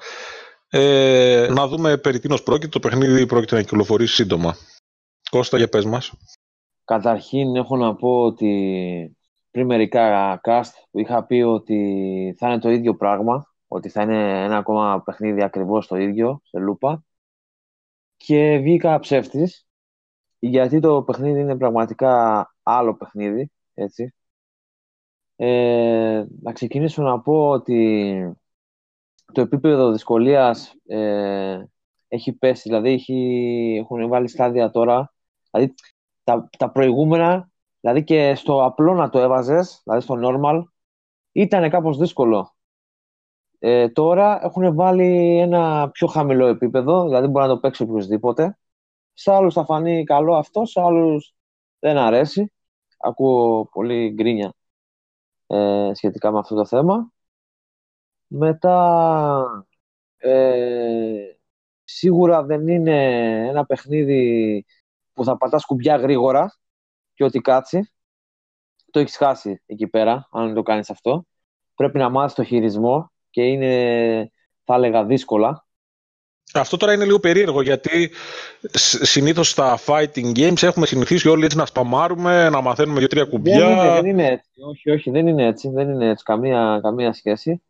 Ε, 0.70 1.48
να 1.50 1.66
δούμε 1.66 1.96
περί 1.96 2.18
τίνος 2.18 2.42
πρόκειται. 2.42 2.68
Το 2.68 2.80
παιχνίδι 2.80 3.26
πρόκειται 3.26 3.54
να 3.54 3.62
κυκλοφορήσει 3.62 4.14
σύντομα. 4.14 4.56
Κώστα, 5.30 5.56
για 5.56 5.68
πες 5.68 5.84
μας. 5.84 6.12
Καταρχήν 6.84 7.56
έχω 7.56 7.76
να 7.76 7.94
πω 7.94 8.22
ότι 8.22 9.16
πριν 9.50 9.66
μερικά 9.66 10.40
cast 10.44 10.70
είχα 10.90 11.24
πει 11.24 11.34
ότι 11.40 12.34
θα 12.38 12.48
είναι 12.48 12.58
το 12.58 12.70
ίδιο 12.70 12.96
πράγμα, 12.96 13.54
ότι 13.68 13.88
θα 13.88 14.02
είναι 14.02 14.44
ένα 14.44 14.56
ακόμα 14.56 15.02
παιχνίδι 15.02 15.42
ακριβώς 15.42 15.86
το 15.86 15.96
ίδιο, 15.96 16.40
σε 16.44 16.58
λούπα. 16.58 17.04
Και 18.16 18.58
βγήκα 18.58 18.98
ψεύτης, 18.98 19.66
γιατί 20.38 20.80
το 20.80 21.02
παιχνίδι 21.02 21.40
είναι 21.40 21.56
πραγματικά 21.56 22.54
άλλο 22.62 22.96
παιχνίδι, 22.96 23.50
έτσι. 23.74 24.14
Ε, 25.36 26.24
να 26.42 26.52
ξεκινήσω 26.52 27.02
να 27.02 27.20
πω 27.20 27.48
ότι 27.48 28.38
το 29.32 29.40
επίπεδο 29.40 29.92
δυσκολίας 29.92 30.74
ε, 30.86 31.64
έχει 32.08 32.32
πέσει, 32.32 32.68
δηλαδή 32.68 32.90
έχει, 32.90 33.76
έχουν 33.80 34.08
βάλει 34.08 34.28
στάδια 34.28 34.70
τώρα, 34.70 35.14
δηλαδή 35.50 35.74
τα, 36.24 36.48
τα 36.58 36.70
προηγούμενα, 36.70 37.50
δηλαδή 37.80 38.04
και 38.04 38.34
στο 38.34 38.64
απλό 38.64 38.94
να 38.94 39.08
το 39.08 39.18
έβαζες, 39.18 39.80
δηλαδή 39.84 40.02
στο 40.02 40.14
normal, 40.22 40.62
ήταν 41.32 41.70
κάπως 41.70 41.98
δύσκολο. 41.98 42.56
Ε, 43.58 43.88
τώρα 43.88 44.44
έχουν 44.44 44.74
βάλει 44.74 45.38
ένα 45.38 45.90
πιο 45.90 46.06
χαμηλό 46.06 46.46
επίπεδο, 46.46 47.04
δηλαδή 47.04 47.26
μπορεί 47.26 47.46
να 47.46 47.54
το 47.54 47.60
παίξει 47.60 47.82
οποιοδήποτε. 47.82 48.58
Σε 49.12 49.32
άλλους 49.32 49.54
θα 49.54 49.64
φανεί 49.64 50.04
καλό 50.04 50.34
αυτό, 50.34 50.64
σε 50.64 50.80
άλλους 50.80 51.34
δεν 51.78 51.96
αρέσει. 51.96 52.52
Ακούω 52.98 53.68
πολύ 53.72 54.10
γκρίνια 54.10 54.52
ε, 55.46 55.90
σχετικά 55.94 56.32
με 56.32 56.38
αυτό 56.38 56.54
το 56.54 56.66
θέμα. 56.66 57.12
Μετά, 58.28 59.66
ε, 60.16 61.22
σίγουρα 61.84 62.42
δεν 62.42 62.68
είναι 62.68 62.96
ένα 63.48 63.64
παιχνίδι 63.66 64.64
που 65.12 65.24
θα 65.24 65.36
πατάς 65.36 65.64
κουμπιά 65.64 65.96
γρήγορα 65.96 66.58
και 67.14 67.24
ό,τι 67.24 67.40
κάτσει. 67.40 67.92
Το 68.90 69.00
έχεις 69.00 69.16
χάσει 69.16 69.62
εκεί 69.66 69.86
πέρα, 69.86 70.28
αν 70.30 70.54
το 70.54 70.62
κάνεις 70.62 70.90
αυτό. 70.90 71.26
Πρέπει 71.74 71.98
να 71.98 72.08
μάθεις 72.08 72.34
το 72.34 72.44
χειρισμό 72.44 73.12
και 73.30 73.42
είναι, 73.42 74.32
θα 74.64 74.74
έλεγα, 74.74 75.04
δύσκολα. 75.04 75.66
Αυτό 76.54 76.76
τώρα 76.76 76.92
είναι 76.92 77.04
λίγο 77.04 77.20
περίεργο 77.20 77.62
γιατί 77.62 78.10
συνήθως 79.02 79.50
στα 79.50 79.78
fighting 79.86 80.32
games 80.36 80.62
έχουμε 80.62 80.86
συνηθίσει 80.86 81.28
όλοι 81.28 81.44
έτσι 81.44 81.56
να 81.56 81.66
σπαμάρουμε, 81.66 82.48
να 82.48 82.60
μαθαίνουμε 82.60 82.98
δύο-τρία 82.98 83.24
κουμπιά. 83.24 83.58
Δεν 83.58 83.70
είναι, 83.70 83.90
δεν 83.92 84.06
είναι 84.06 84.26
έτσι. 84.26 84.50
Όχι, 84.68 84.90
όχι, 84.90 85.10
δεν 85.10 85.26
είναι 85.26 85.46
έτσι. 85.46 85.68
Δεν 85.68 85.90
είναι 85.90 86.08
έτσι. 86.08 86.24
Καμία, 86.24 86.80
καμία 86.82 87.12
σχέση. 87.12 87.62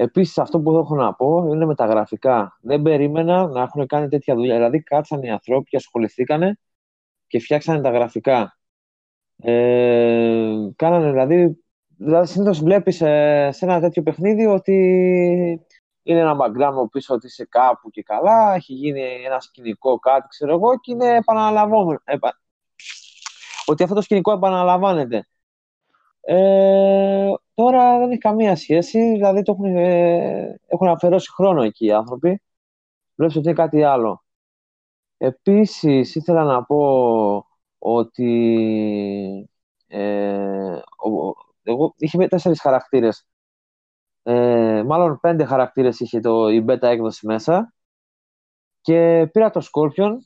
Επίσης, 0.00 0.38
αυτό 0.38 0.60
που 0.60 0.76
έχω 0.76 0.94
να 0.94 1.14
πω 1.14 1.44
είναι 1.52 1.64
με 1.64 1.74
τα 1.74 1.86
γραφικά. 1.86 2.58
Δεν 2.60 2.82
περίμενα 2.82 3.46
να 3.46 3.62
έχουν 3.62 3.86
κάνει 3.86 4.08
τέτοια 4.08 4.34
δουλειά. 4.34 4.54
Δηλαδή, 4.54 4.82
κάτσαν 4.82 5.22
οι 5.22 5.30
άνθρωποι 5.30 5.68
και 5.68 5.76
ασχοληθήκανε 5.76 6.58
και 7.26 7.38
φτιάξανε 7.38 7.80
τα 7.80 7.90
γραφικά. 7.90 8.58
Ε, 9.36 10.54
κάνανε 10.76 11.10
δηλαδή. 11.10 11.64
Δηλαδή, 11.96 12.26
συνήθως 12.26 12.60
βλέπεις 12.62 12.96
σε, 12.96 13.06
σε 13.50 13.64
ένα 13.64 13.80
τέτοιο 13.80 14.02
παιχνίδι 14.02 14.46
ότι 14.46 14.74
είναι 16.02 16.20
ένα 16.20 16.36
background 16.40 16.90
πίσω 16.90 17.14
ότι 17.14 17.26
είσαι 17.26 17.44
κάπου 17.44 17.90
και 17.90 18.02
καλά, 18.02 18.54
έχει 18.54 18.72
γίνει 18.72 19.00
ένα 19.24 19.40
σκηνικό 19.40 19.98
κάτι, 19.98 20.28
ξέρω 20.28 20.52
εγώ, 20.52 20.78
και 20.80 20.92
είναι 20.92 21.16
επαναλαμβάνομο. 21.16 21.98
Επα... 22.04 22.40
Ότι 23.66 23.82
αυτό 23.82 23.94
το 23.94 24.00
σκηνικό 24.00 24.32
επαναλαμβάνεται. 24.32 25.28
Ε, 26.30 27.32
τώρα 27.54 27.98
δεν 27.98 28.10
έχει 28.10 28.18
καμία 28.18 28.56
σχέση, 28.56 28.98
δηλαδή 28.98 29.42
το 29.42 29.52
έχουν, 29.52 29.76
ε, 29.76 30.60
έχουν 30.66 30.88
αφαιρώσει 30.88 31.30
χρόνο 31.32 31.62
εκεί 31.62 31.86
οι 31.86 31.92
άνθρωποι. 31.92 32.42
Βλέπεις 33.14 33.36
ότι 33.36 33.46
είναι 33.48 33.56
κάτι 33.56 33.82
άλλο. 33.82 34.24
Επίσης, 35.16 36.14
ήθελα 36.14 36.44
να 36.44 36.64
πω 36.64 37.46
ότι 37.78 39.48
ε, 39.86 40.78
εγώ, 41.62 41.94
είχε 41.96 42.28
τέσσερις 42.28 42.60
χαρακτήρες 42.60 43.26
ε, 44.22 44.82
μάλλον 44.86 45.20
πέντε 45.20 45.44
χαρακτήρες 45.44 46.00
είχε 46.00 46.20
το, 46.20 46.48
η 46.48 46.64
beta 46.68 46.82
έκδοση 46.82 47.26
μέσα 47.26 47.72
και 48.80 49.28
πήρα 49.32 49.50
το 49.50 49.66
Scorpion 49.72 50.18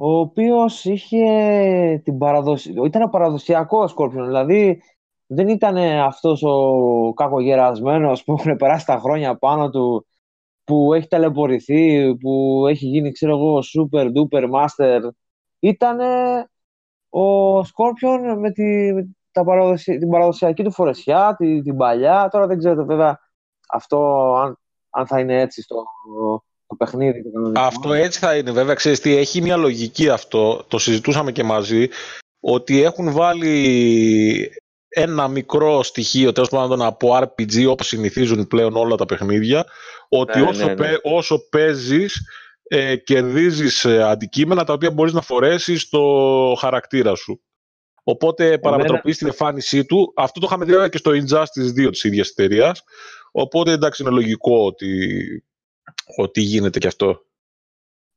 ο 0.00 0.18
οποίος 0.18 0.84
είχε 0.84 2.00
την 2.04 2.18
παραδοση... 2.18 2.74
ήταν 2.84 3.02
ο 3.02 3.08
παραδοσιακός 3.08 3.94
Scorpion 3.96 4.24
δηλαδή 4.24 4.82
δεν 5.26 5.48
ήταν 5.48 5.76
αυτός 5.76 6.42
ο 6.42 7.12
κακογερασμένος 7.14 8.24
που 8.24 8.32
έχουν 8.32 8.56
περάσει 8.56 8.86
τα 8.86 8.98
χρόνια 8.98 9.38
πάνω 9.38 9.70
του 9.70 10.06
που 10.64 10.94
έχει 10.94 11.06
ταλαιπωρηθεί, 11.06 12.16
που 12.16 12.64
έχει 12.68 12.86
γίνει 12.86 13.12
ξέρω 13.12 13.36
εγώ 13.36 13.58
super 13.58 14.06
duper 14.06 14.50
master 14.50 15.00
ήταν 15.58 15.98
ο 17.08 17.58
Scorpion 17.58 18.36
με 18.38 18.50
τη, 18.50 18.92
τα 19.30 19.44
παραδοσια... 19.44 19.98
την 19.98 20.08
παραδοσιακή 20.08 20.62
του 20.62 20.72
φορεσιά, 20.72 21.34
την, 21.38 21.62
την 21.62 21.76
παλιά. 21.76 22.28
Τώρα 22.30 22.46
δεν 22.46 22.58
ξέρω 22.58 22.84
βέβαια 22.84 23.18
αυτό 23.68 23.98
αν, 24.34 24.58
αν 24.90 25.06
θα 25.06 25.20
είναι 25.20 25.40
έτσι 25.40 25.62
στο 25.62 25.84
το 26.68 26.74
παιχνίδι. 26.76 27.22
Το 27.22 27.52
αυτό 27.54 27.92
έτσι 27.92 28.18
θα 28.18 28.36
είναι 28.36 28.50
βέβαια. 28.50 28.74
Ξέρεις 28.74 29.00
τι, 29.00 29.16
έχει 29.16 29.42
μια 29.42 29.56
λογική 29.56 30.08
αυτό, 30.08 30.64
το 30.68 30.78
συζητούσαμε 30.78 31.32
και 31.32 31.42
μαζί, 31.42 31.88
ότι 32.40 32.82
έχουν 32.82 33.12
βάλει 33.12 34.52
ένα 34.88 35.28
μικρό 35.28 35.82
στοιχείο, 35.82 36.32
τέλος 36.32 36.48
πάντων 36.48 36.82
από 36.82 37.18
RPG 37.22 37.66
όπως 37.68 37.86
συνηθίζουν 37.86 38.46
πλέον 38.46 38.76
όλα 38.76 38.94
τα 38.94 39.04
παιχνίδια, 39.04 39.66
ότι 40.08 40.40
ναι, 40.40 40.48
όσο, 40.48 40.66
ναι, 40.66 40.74
ναι. 40.74 40.94
όσο 41.02 41.48
παίζεις 41.48 42.22
ε, 42.62 42.96
κερδίζεις 42.96 43.84
ε, 43.84 44.02
αντικείμενα 44.02 44.64
τα 44.64 44.72
οποία 44.72 44.90
μπορείς 44.90 45.12
να 45.12 45.20
φορέσεις 45.20 45.82
στο 45.82 46.56
χαρακτήρα 46.58 47.14
σου. 47.14 47.42
Οπότε 48.02 48.58
παραμετροποιείς 48.58 49.18
την 49.18 49.26
εμφάνισή 49.26 49.84
του. 49.84 50.12
Αυτό 50.16 50.40
το 50.40 50.46
είχαμε 50.46 50.64
δει 50.64 50.88
και 50.88 50.98
στο 50.98 51.10
Injustice 51.10 51.86
2 51.86 51.90
της 51.90 52.04
ίδιας 52.04 52.28
εταιρείας. 52.28 52.82
Οπότε 53.32 53.72
εντάξει, 53.72 54.02
είναι 54.02 54.10
λογικό 54.10 54.64
ότι, 54.64 54.88
ότι 56.16 56.40
γίνεται 56.40 56.78
και 56.78 56.86
αυτό; 56.86 57.22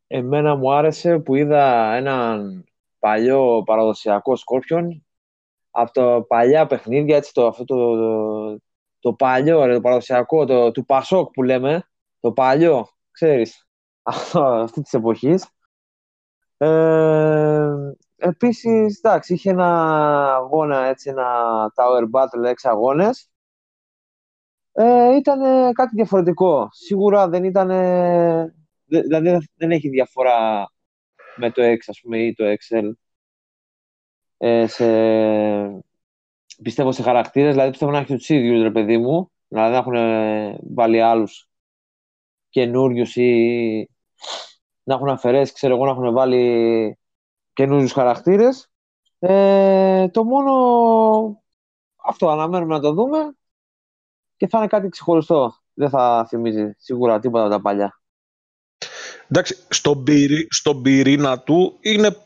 Εμένα 0.07 0.55
μου 0.55 0.73
άρεσε 0.73 1.19
που 1.19 1.35
είδα 1.35 1.93
έναν 1.93 2.63
παλιό 2.99 3.63
παραδοσιακό 3.65 4.33
Scorpion 4.33 4.87
από 5.71 5.91
τα 5.91 6.25
παλιά 6.27 6.67
παιχνίδια, 6.67 7.15
έτσι, 7.15 7.33
το, 7.33 7.47
αυτό 7.47 7.65
το, 7.65 7.95
το, 7.95 8.59
το 8.99 9.13
παλιό, 9.13 9.73
το 9.73 9.81
παραδοσιακό, 9.81 10.45
το, 10.45 10.71
του 10.71 10.85
Πασόκ 10.85 11.31
που 11.31 11.43
λέμε, 11.43 11.89
το 12.19 12.31
παλιό, 12.31 12.87
ξέρεις, 13.11 13.67
αυτή 14.63 14.81
της 14.81 14.93
εποχής. 14.93 15.47
Ε, 16.57 17.91
Επίσης, 18.23 18.97
εντάξει, 18.97 19.33
είχε 19.33 19.49
ένα 19.49 20.35
αγώνα, 20.35 20.85
έτσι, 20.85 21.09
ένα 21.09 21.25
Tower 21.75 22.03
Battle, 22.11 22.43
έξι 22.43 22.67
αγώνες. 22.67 23.30
Ε, 24.73 25.15
ήταν 25.15 25.39
κάτι 25.73 25.95
διαφορετικό. 25.95 26.69
Σίγουρα 26.71 27.29
δεν 27.29 27.43
ήταν. 27.43 27.69
Δηλαδή 28.85 29.47
δεν 29.55 29.71
έχει 29.71 29.89
διαφορά 29.89 30.67
με 31.35 31.51
το 31.51 31.61
X, 31.63 31.77
ας 31.87 31.99
πούμε, 32.01 32.17
ή 32.17 32.33
το 32.33 32.43
Excel. 32.45 32.91
Ε, 34.37 34.67
σε, 34.67 34.85
πιστεύω 36.63 36.91
σε 36.91 37.01
χαρακτήρες, 37.01 37.51
δηλαδή 37.51 37.69
πιστεύω 37.69 37.91
να 37.91 37.97
έχει 37.97 38.15
τους 38.15 38.29
ίδιους, 38.29 38.61
ρε 38.61 38.71
παιδί 38.71 38.97
μου. 38.97 39.31
Δηλαδή 39.47 39.71
να 39.71 39.77
έχουν 39.77 39.95
βάλει 40.75 41.01
άλλους 41.01 41.49
καινούριους 42.49 43.15
ή 43.15 43.89
να 44.83 44.93
έχουν 44.95 45.09
αφαιρέσεις, 45.09 45.53
ξέρω 45.53 45.75
εγώ, 45.75 45.85
να 45.85 45.91
έχουν 45.91 46.13
βάλει 46.13 46.97
καινούριους 47.53 47.91
χαρακτήρες. 47.91 48.71
Ε, 49.19 50.07
το 50.09 50.23
μόνο 50.23 51.43
αυτό 52.03 52.29
αναμένουμε 52.29 52.73
να 52.73 52.81
το 52.81 52.93
δούμε 52.93 53.35
και 54.41 54.47
θα 54.47 54.57
είναι 54.57 54.67
κάτι 54.67 54.89
ξεχωριστό. 54.89 55.55
Δεν 55.73 55.89
θα 55.89 56.25
θυμίζει 56.29 56.75
σίγουρα 56.77 57.19
τίποτα 57.19 57.49
τα 57.49 57.61
παλιά. 57.61 58.01
Εντάξει, 59.27 59.57
στον, 59.69 60.03
πυρή, 60.03 60.47
στον 60.49 60.81
πυρήνα 60.81 61.39
του 61.39 61.77
είναι 61.81 62.17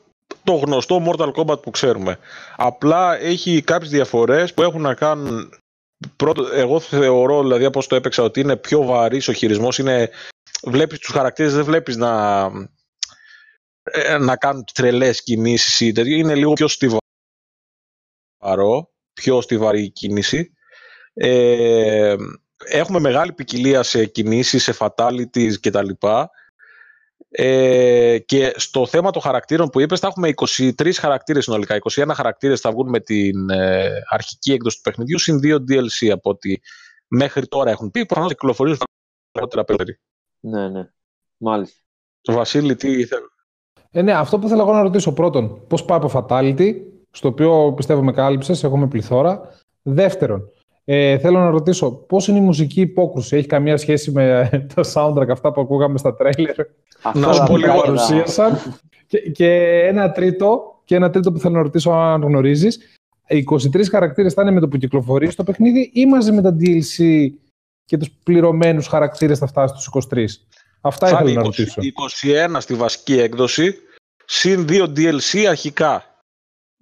το 0.44 0.54
γνωστό 0.54 1.04
Mortal 1.06 1.32
Kombat 1.32 1.62
που 1.62 1.70
ξέρουμε. 1.70 2.18
Απλά 2.56 3.18
έχει 3.18 3.62
κάποιες 3.62 3.90
διαφορές 3.90 4.54
που 4.54 4.62
έχουν 4.62 4.82
να 4.82 4.94
κάνουν... 4.94 5.54
Πρώτο, 6.16 6.48
εγώ 6.54 6.80
θεωρώ, 6.80 7.42
δηλαδή, 7.42 7.66
από 7.66 7.88
το 7.88 7.96
έπαιξα, 7.96 8.24
ότι 8.24 8.40
είναι 8.40 8.58
πιο 8.58 8.84
βαρύς 8.84 9.28
ο 9.28 9.34
χειρισμός. 9.34 9.78
Είναι, 9.78 10.10
βλέπεις 10.64 11.00
τους 11.00 11.14
χαρακτήρες, 11.14 11.54
δεν 11.54 11.64
βλέπεις 11.64 11.96
να, 11.96 12.44
ε, 13.84 14.18
να 14.18 14.36
κάνουν 14.36 14.64
τρελές 14.74 15.24
κινήσεις 15.24 15.80
ή 15.80 15.92
τέτοιο. 15.92 16.16
Είναι 16.16 16.36
λίγο 16.36 16.54
πιο 16.54 16.68
στιβαρό, 16.68 17.02
πιο 19.14 19.42
στιβαρή 19.42 19.90
κίνηση. 19.90 20.55
Ε, 21.18 22.16
έχουμε 22.66 23.00
μεγάλη 23.00 23.34
ποικιλία 23.34 23.84
σε 23.84 24.06
κινήσεις, 24.06 24.64
σε 24.64 24.76
fatalities 24.80 25.54
κτλ. 25.62 25.90
Ε, 27.30 28.18
και 28.20 28.54
στο 28.56 28.88
θέμα 28.88 29.12
των 29.12 29.22
χαρακτήρων 29.22 29.70
που 29.70 29.80
είπες 29.80 30.00
θα 30.00 30.08
έχουμε 30.08 30.30
23 30.36 30.92
χαρακτήρες 30.94 31.44
συνολικά. 31.44 31.78
21 31.92 32.12
χαρακτήρες 32.14 32.60
θα 32.60 32.72
βγουν 32.72 32.90
με 32.90 33.00
την 33.00 33.50
ε, 33.50 33.92
αρχική 34.10 34.52
έκδοση 34.52 34.76
του 34.76 34.82
παιχνιδιού 34.82 35.20
συν 35.20 35.40
2 35.44 35.56
DLC 35.56 36.10
από 36.12 36.30
ότι 36.30 36.62
μέχρι 37.08 37.48
τώρα 37.48 37.72
έχουν 37.72 37.92
πει. 37.92 38.06
Προφανώς 38.06 38.32
κυκλοφορίζουν 38.32 38.78
αργότερα 39.32 39.64
πέρα. 39.64 39.84
Ναι, 40.40 40.70
ναι. 40.70 40.90
Μάλιστα. 41.38 41.80
Βασίλη, 42.28 42.76
τι 42.76 42.92
ήθελε; 42.92 43.26
Ε, 43.92 44.02
ναι, 44.02 44.14
αυτό 44.14 44.40
που 44.40 44.48
θέλω 44.48 44.62
εγώ 44.62 44.74
να 44.74 44.82
ρωτήσω 44.82 45.14
πρώτον, 45.14 45.68
πώς 45.68 45.86
πάει 45.86 46.00
από 46.02 46.12
Fatality, 46.14 46.74
στο 47.12 47.28
οποίο 47.28 47.74
πιστεύω 47.76 48.04
με 48.04 48.12
κάλυψες, 48.12 48.64
έχουμε 48.64 48.88
πληθώρα. 48.88 49.50
Δεύτερον, 49.82 50.52
ε, 50.86 51.18
θέλω 51.18 51.40
να 51.40 51.50
ρωτήσω 51.50 51.92
πώς 51.92 52.28
είναι 52.28 52.38
η 52.38 52.42
μουσική 52.42 52.82
υπόκρουση, 52.82 53.36
έχει 53.36 53.48
καμία 53.48 53.78
σχέση 53.78 54.12
με 54.12 54.50
τα 54.76 54.84
soundtrack 54.94 55.30
αυτά 55.30 55.52
που 55.52 55.62
ακούγαμε 55.62 55.98
στα 55.98 56.16
τρέιλερ; 56.16 56.56
Να 57.14 57.34
σου 57.34 57.44
πω 57.48 57.58
λίγο 57.58 57.82
παρουσίασαν. 57.82 58.58
Και, 59.08 59.20
και, 59.20 59.82
ένα 59.88 60.12
τρίτο, 60.12 60.82
και 60.86 60.96
ένα 60.96 61.10
τρίτο 61.10 61.32
που 61.32 61.40
θέλω 61.40 61.56
να 61.56 61.62
ρωτήσω 61.62 61.92
αν 61.92 62.22
γνωρίζεις. 62.22 62.80
Οι 63.28 63.44
23 63.52 63.84
χαρακτήρες 63.92 64.34
θα 64.34 64.42
είναι 64.42 64.52
με 64.52 64.60
το 64.60 64.68
που 64.68 64.78
κυκλοφορεί 64.78 65.32
στο 65.32 65.44
παιχνίδι 65.44 65.92
ή 65.94 66.06
μαζί 66.06 66.32
με 66.32 66.42
τα 66.42 66.56
DLC 66.60 67.28
και 67.86 67.98
τους 67.98 68.12
πληρωμένους 68.24 68.88
χαρακτήρες 68.88 69.40
θα 69.40 69.48
φτάσει 69.48 69.76
στους 69.82 70.08
23. 70.14 70.26
Αυτά 70.82 71.08
ήθελα 71.10 71.32
να 71.32 71.42
ρωτήσω. 71.42 71.82
21 72.52 72.58
στη 72.60 72.74
βασική 72.74 73.20
έκδοση, 73.20 73.76
συν 74.26 74.66
2 74.70 74.84
DLC 74.84 75.46
αρχικά. 75.50 76.15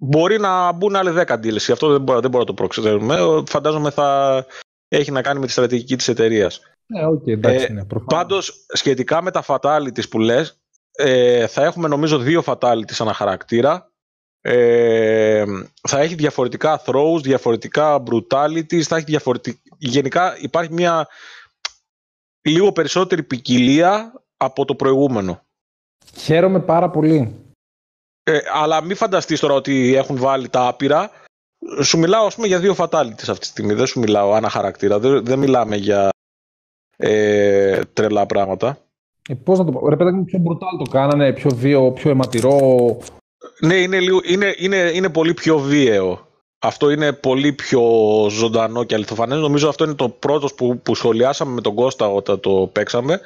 Μπορεί 0.06 0.40
να 0.40 0.72
μπουν 0.72 0.96
άλλοι 0.96 1.10
10 1.26 1.34
DLC. 1.34 1.72
Αυτό 1.72 1.88
δεν 1.88 2.02
μπορώ, 2.02 2.20
δεν 2.20 2.30
μπορώ 2.30 2.42
να 2.42 2.48
το 2.48 2.54
προξερούμε. 2.54 3.18
Φαντάζομαι 3.46 3.90
θα 3.90 4.46
έχει 4.88 5.10
να 5.10 5.22
κάνει 5.22 5.40
με 5.40 5.46
τη 5.46 5.52
στρατηγική 5.52 5.96
της 5.96 6.08
εταιρείας. 6.08 6.60
Ε, 6.86 7.06
okay, 7.06 7.28
εντάξει, 7.28 7.66
ε, 7.70 7.72
ναι, 7.72 7.82
πάντως, 8.04 8.64
σχετικά 8.68 9.22
με 9.22 9.30
τα 9.30 9.44
fatalities 9.46 10.08
που 10.10 10.18
λες, 10.18 10.60
ε, 10.92 11.46
θα 11.46 11.64
έχουμε 11.64 11.88
νομίζω 11.88 12.18
δύο 12.18 12.42
fatalities 12.46 12.96
ανά 12.98 13.12
χαρακτήρα. 13.12 13.92
Ε, 14.40 15.44
θα 15.88 16.00
έχει 16.00 16.14
διαφορετικά 16.14 16.82
throws, 16.86 17.20
διαφορετικά 17.22 18.02
brutalities, 18.10 18.82
θα 18.82 18.96
έχει 18.96 19.04
διαφορετικά... 19.04 19.58
Γενικά 19.78 20.36
υπάρχει 20.40 20.72
μια 20.72 21.08
λίγο 22.42 22.72
περισσότερη 22.72 23.22
ποικιλία 23.22 24.12
από 24.36 24.64
το 24.64 24.74
προηγούμενο. 24.74 25.40
Χαίρομαι 26.16 26.60
πάρα 26.60 26.90
πολύ. 26.90 27.43
Ε, 28.24 28.38
αλλά 28.52 28.82
μην 28.82 28.96
φανταστείς 28.96 29.40
τώρα 29.40 29.54
ότι 29.54 29.94
έχουν 29.94 30.16
βάλει 30.16 30.48
τα 30.48 30.66
άπειρα. 30.66 31.10
Σου 31.82 31.98
μιλάω 31.98 32.26
ας 32.26 32.34
πούμε 32.34 32.46
για 32.46 32.58
δύο 32.58 32.74
fatalities 32.78 33.28
αυτή 33.28 33.38
τη 33.38 33.46
στιγμή. 33.46 33.74
Δεν 33.74 33.86
σου 33.86 34.00
μιλάω 34.00 34.36
ένα 34.36 34.48
χαρακτήρα. 34.48 34.98
Δεν, 34.98 35.24
δεν 35.24 35.38
μιλάμε 35.38 35.76
για 35.76 36.08
ε, 36.96 37.80
τρελά 37.92 38.26
πράγματα. 38.26 38.78
Ε, 39.28 39.34
πώς 39.34 39.58
να 39.58 39.64
το 39.64 39.72
πω, 39.72 39.88
ρε 39.88 39.96
παιδάκι 39.96 40.16
μου 40.16 40.24
πιο 40.24 40.42
brutal 40.48 40.84
το 40.84 40.90
κάνανε, 40.90 41.32
πιο 41.32 41.50
βίαιο, 41.50 41.92
πιο 41.92 42.10
αιματηρό. 42.10 42.98
Ναι, 43.60 43.74
είναι, 43.74 44.00
λίγο, 44.00 44.20
είναι, 44.24 44.54
είναι, 44.58 44.76
είναι 44.76 45.08
πολύ 45.08 45.34
πιο 45.34 45.58
βίαιο. 45.58 46.28
Αυτό 46.58 46.90
είναι 46.90 47.12
πολύ 47.12 47.52
πιο 47.52 47.82
ζωντανό 48.30 48.84
και 48.84 48.94
αληθοφανές. 48.94 49.38
Νομίζω 49.38 49.68
αυτό 49.68 49.84
είναι 49.84 49.94
το 49.94 50.08
πρώτο 50.08 50.46
που, 50.56 50.78
που 50.78 50.94
σχολιάσαμε 50.94 51.52
με 51.52 51.60
τον 51.60 51.74
Κώστα 51.74 52.08
όταν 52.08 52.40
το 52.40 52.70
παίξαμε. 52.72 53.20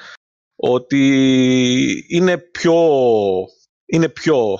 Ότι 0.56 2.04
είναι 2.08 2.38
πιο... 2.38 2.74
Είναι 3.86 4.08
πιο... 4.08 4.58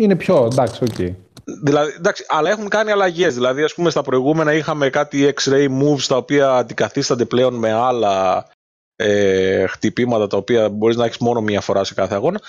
Είναι 0.00 0.16
πιο, 0.16 0.48
εντάξει, 0.52 0.84
OK. 0.84 0.90
Okay. 0.98 1.14
Δηλαδή, 1.62 1.92
εντάξει, 1.96 2.24
αλλά 2.28 2.50
έχουν 2.50 2.68
κάνει 2.68 2.90
αλλαγές. 2.90 3.34
Δηλαδή, 3.34 3.62
ας 3.62 3.74
πούμε, 3.74 3.90
στα 3.90 4.02
προηγούμενα 4.02 4.52
είχαμε 4.52 4.90
κάτι 4.90 5.34
X-ray 5.36 5.68
moves 5.68 6.02
τα 6.08 6.16
οποία 6.16 6.50
αντικαθίστανται 6.52 7.24
πλέον 7.24 7.54
με 7.54 7.72
άλλα 7.72 8.46
ε, 8.96 9.66
χτυπήματα 9.66 10.26
τα 10.26 10.36
οποία 10.36 10.68
μπορείς 10.68 10.96
να 10.96 11.04
έχεις 11.04 11.18
μόνο 11.18 11.40
μία 11.40 11.60
φορά 11.60 11.84
σε 11.84 11.94
κάθε 11.94 12.14
αγώνα. 12.14 12.40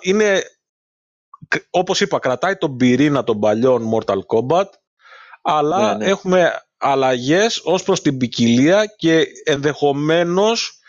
Είναι, 0.00 0.42
όπως 1.70 2.00
είπα, 2.00 2.18
κρατάει 2.18 2.56
τον 2.56 2.76
πυρήνα 2.76 3.24
των 3.24 3.40
παλιών 3.40 3.90
Mortal 3.94 4.18
Kombat, 4.26 4.68
αλλά 5.42 5.92
ναι, 5.92 6.04
ναι. 6.04 6.10
έχουμε 6.10 6.52
αλλαγές 6.78 7.60
ως 7.64 7.82
προς 7.82 8.02
την 8.02 8.16
ποικιλία 8.16 8.86
και 8.96 9.26
ενδεχομένως 9.44 10.80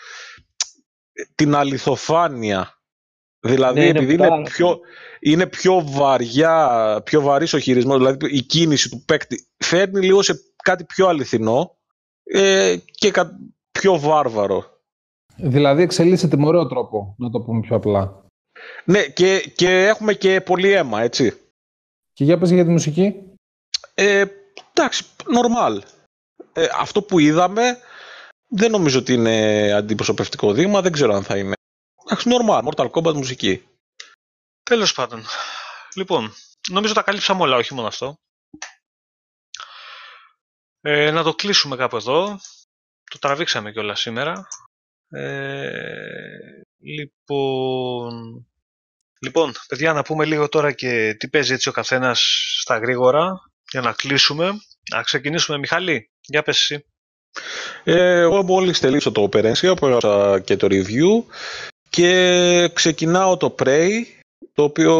την 1.36 1.56
αληθοφάνεια. 1.56 2.81
Δηλαδή, 3.44 3.80
ναι, 3.80 3.88
επειδή 3.88 4.14
είναι, 4.14 4.42
πιο, 4.44 4.80
είναι 5.20 5.48
πιο 5.48 5.84
βαριά, 5.86 7.02
πιο 7.06 7.22
βαρύς 7.22 7.54
ο 7.54 7.60
χειρισμός, 7.60 7.98
δηλαδή 7.98 8.36
η 8.36 8.42
κίνηση 8.42 8.90
του 8.90 9.04
παίκτη 9.06 9.48
φέρνει 9.58 10.06
λίγο 10.06 10.22
σε 10.22 10.34
κάτι 10.64 10.84
πιο 10.84 11.08
αληθινό 11.08 11.78
ε, 12.24 12.76
και 12.92 13.12
πιο 13.72 14.00
βάρβαρο. 14.00 14.66
Δηλαδή 15.36 15.82
εξελίσσεται 15.82 16.38
με 16.38 16.46
ωραίο 16.46 16.68
τρόπο, 16.68 17.16
να 17.18 17.30
το 17.30 17.40
πούμε 17.40 17.60
πιο 17.60 17.76
απλά. 17.76 18.26
Ναι, 18.86 19.04
και, 19.04 19.52
και 19.56 19.86
έχουμε 19.86 20.14
και 20.14 20.42
πολύ 20.42 20.72
αίμα, 20.72 21.02
έτσι. 21.02 21.34
Και 22.14 22.24
για 22.24 22.38
πες 22.38 22.52
για 22.52 22.64
τη 22.64 22.70
μουσική. 22.70 23.16
Ε, 23.94 24.24
εντάξει, 24.74 25.06
normal. 25.18 25.82
Ε, 26.54 26.68
αυτό 26.80 27.02
που 27.02 27.20
είδαμε 27.20 27.78
δεν 28.48 28.72
νομίζω 28.72 29.00
ότι 29.00 29.14
είναι 29.14 29.72
αντιπροσωπευτικό 29.72 30.54
δείγμα, 30.54 30.82
δεν 30.82 30.92
ξέρω 30.92 31.14
αν 31.14 31.24
θα 31.24 31.38
είναι. 31.38 31.54
Εντάξει, 32.12 32.30
normal, 32.32 32.64
Mortal 32.64 32.90
Kombat 32.92 33.14
μουσική. 33.14 33.68
Τέλος 34.64 34.94
πάντων. 34.94 35.26
Λοιπόν, 35.96 36.34
νομίζω 36.70 36.94
τα 36.94 37.02
καλύψαμε 37.02 37.42
όλα, 37.42 37.56
όχι 37.56 37.74
μόνο 37.74 37.88
αυτό. 37.88 38.16
Ε, 40.82 41.12
να 41.12 41.24
το 41.24 41.36
κλείσουμε 41.36 41.76
κάπου 41.76 41.96
εδώ. 41.96 42.40
Το 43.12 43.20
τραβήξαμε 43.20 43.72
κιόλας 43.72 44.00
σήμερα. 44.00 44.48
Ε, 45.08 46.62
λοιπόν, 46.80 48.46
λοιπόν, 49.20 49.54
παιδιά, 49.68 49.94
να 49.94 50.02
πούμε 50.02 50.26
λίγο 50.26 50.50
τώρα 50.50 50.72
και 50.72 51.16
τι 51.20 51.30
παίζει 51.30 51.54
έτσι 51.54 51.70
ο 51.70 51.72
καθένας 51.72 52.22
στα 52.62 52.78
γρήγορα 52.78 53.40
για 53.72 53.82
να 53.82 53.94
κλείσουμε. 53.94 54.52
Να 54.92 55.04
ξεκινήσουμε, 55.04 55.58
Μιχάλη, 55.58 56.10
για 56.22 56.44
πες 56.44 56.60
εσύ. 56.60 56.86
Ε, 57.84 58.20
εγώ 58.20 58.44
μόλις 58.44 58.80
τελείωσα 58.80 59.12
το 59.12 59.30
Operation, 59.32 59.74
που 59.78 59.86
έγραψα 59.86 60.40
και 60.40 60.56
το 60.56 60.68
review 60.70 61.24
και 61.92 62.72
ξεκινάω 62.74 63.38
το 63.38 63.56
Prey, 63.60 63.90
το 64.54 64.64
οποίο 64.64 64.96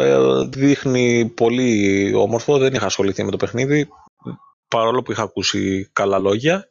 ε, 0.00 0.46
δείχνει 0.48 1.28
πολύ 1.28 2.14
όμορφο, 2.14 2.58
δεν 2.58 2.74
είχα 2.74 2.86
ασχοληθεί 2.86 3.24
με 3.24 3.30
το 3.30 3.36
παιχνίδι, 3.36 3.88
παρόλο 4.68 5.02
που 5.02 5.12
είχα 5.12 5.22
ακούσει 5.22 5.90
καλά 5.92 6.18
λόγια. 6.18 6.68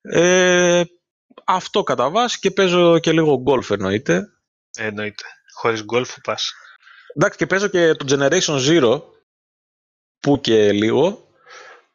Ε, 0.00 0.82
αυτό 1.44 1.82
κατά 1.82 2.10
βάση 2.10 2.38
και 2.38 2.50
παίζω 2.50 2.98
και 2.98 3.12
λίγο 3.12 3.42
golf 3.46 3.70
εννοείται. 3.70 4.28
Ε, 4.76 4.86
εννοείται. 4.86 5.24
Χωρίς 5.54 5.84
golf 5.92 6.06
που 6.14 6.20
πας. 6.22 6.52
Εντάξει 7.14 7.38
και 7.38 7.46
παίζω 7.46 7.68
και 7.68 7.94
το 7.94 8.06
Generation 8.08 8.68
Zero 8.68 9.02
που 10.20 10.40
και 10.40 10.72
λίγο 10.72 11.27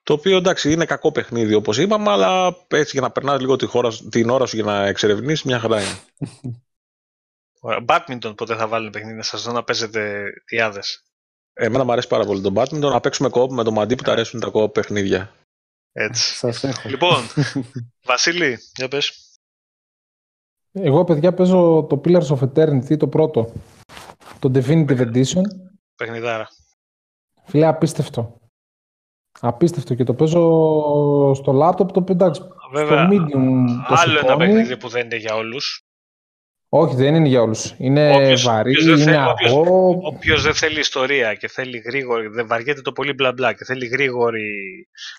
το 0.03 0.13
οποίο 0.13 0.37
εντάξει 0.37 0.71
είναι 0.71 0.85
κακό 0.85 1.11
παιχνίδι 1.11 1.53
όπως 1.53 1.77
είπαμε 1.77 2.11
αλλά 2.11 2.57
έτσι 2.67 2.91
για 2.91 3.01
να 3.01 3.11
περνάς 3.11 3.39
λίγο 3.39 3.55
τη 3.55 3.65
χώρα, 3.65 3.89
την 4.09 4.29
ώρα 4.29 4.45
σου 4.45 4.55
για 4.55 4.65
να 4.65 4.85
εξερευνήσεις 4.85 5.43
μια 5.43 5.59
χαρά 5.59 5.81
είναι. 5.81 5.99
Badminton 7.87 8.33
ποτέ 8.37 8.55
θα 8.55 8.67
βάλουν 8.67 8.89
παιχνίδι 8.89 9.15
να 9.15 9.23
σας 9.23 9.43
δω 9.43 9.51
να 9.51 9.63
παίζετε 9.63 10.23
διάδες; 10.49 11.03
Εμένα 11.53 11.83
μου 11.83 11.91
αρέσει 11.91 12.07
πάρα 12.07 12.25
πολύ 12.25 12.41
το 12.41 12.53
badminton 12.55 12.79
να 12.91 12.99
παίξουμε 12.99 13.29
κόπ 13.29 13.51
με 13.51 13.63
το 13.63 13.71
μαντί 13.71 13.95
που 13.95 14.03
τα 14.03 14.11
αρέσουν 14.11 14.39
τα 14.39 14.49
κόπ 14.49 14.73
παιχνίδια. 14.73 15.35
Έτσι. 15.91 16.35
Σας 16.35 16.63
έχω. 16.63 16.89
Λοιπόν, 16.89 17.23
Βασίλη, 18.05 18.57
για 18.75 18.87
πες. 18.87 19.37
Εγώ, 20.71 21.03
παιδιά, 21.03 21.33
παίζω 21.33 21.85
το 21.89 22.01
Pillars 22.05 22.27
of 22.27 22.39
Eternity, 22.39 22.97
το 22.97 23.07
πρώτο. 23.07 23.53
Το 24.39 24.51
Definitive 24.53 24.99
Edition. 24.99 25.41
Παιχνιδάρα. 25.95 26.49
Φίλε, 27.45 27.65
απίστευτο. 27.65 28.42
Απίστευτο 29.41 29.93
και 29.93 30.03
το 30.03 30.13
παίζω 30.13 30.39
στο 31.33 31.59
laptop, 31.61 31.91
το 31.93 32.03
εντάξει, 32.09 32.41
Βέβαια, 32.73 33.05
στο 33.05 33.15
medium 33.15 33.65
το 33.87 33.95
άλλο 33.97 34.19
ένα 34.23 34.37
παιχνίδι 34.37 34.77
που 34.77 34.87
δεν 34.87 35.05
είναι 35.05 35.15
για 35.15 35.35
όλους. 35.35 35.85
Όχι, 36.69 36.95
δεν 36.95 37.15
είναι 37.15 37.27
για 37.27 37.41
όλους. 37.41 37.73
Είναι 37.77 38.15
Όποιος- 38.15 38.43
βαρύ, 38.43 38.69
όποιος 38.71 38.85
δεν 38.85 38.93
είναι 38.93 39.03
θέλει- 39.03 39.27
όποιος- 39.29 39.51
αργό. 39.57 39.99
Όποιος 40.03 40.41
δεν 40.43 40.53
θέλει 40.53 40.79
ιστορία 40.79 41.33
και 41.33 41.47
θέλει 41.47 41.77
γρήγορη, 41.77 42.27
δεν 42.27 42.47
βαριέται 42.47 42.81
το 42.81 42.91
πολύ 42.91 43.13
μπλα 43.13 43.33
μπλα 43.33 43.53
και 43.53 43.63
θέλει 43.65 43.85
γρήγορη 43.87 44.43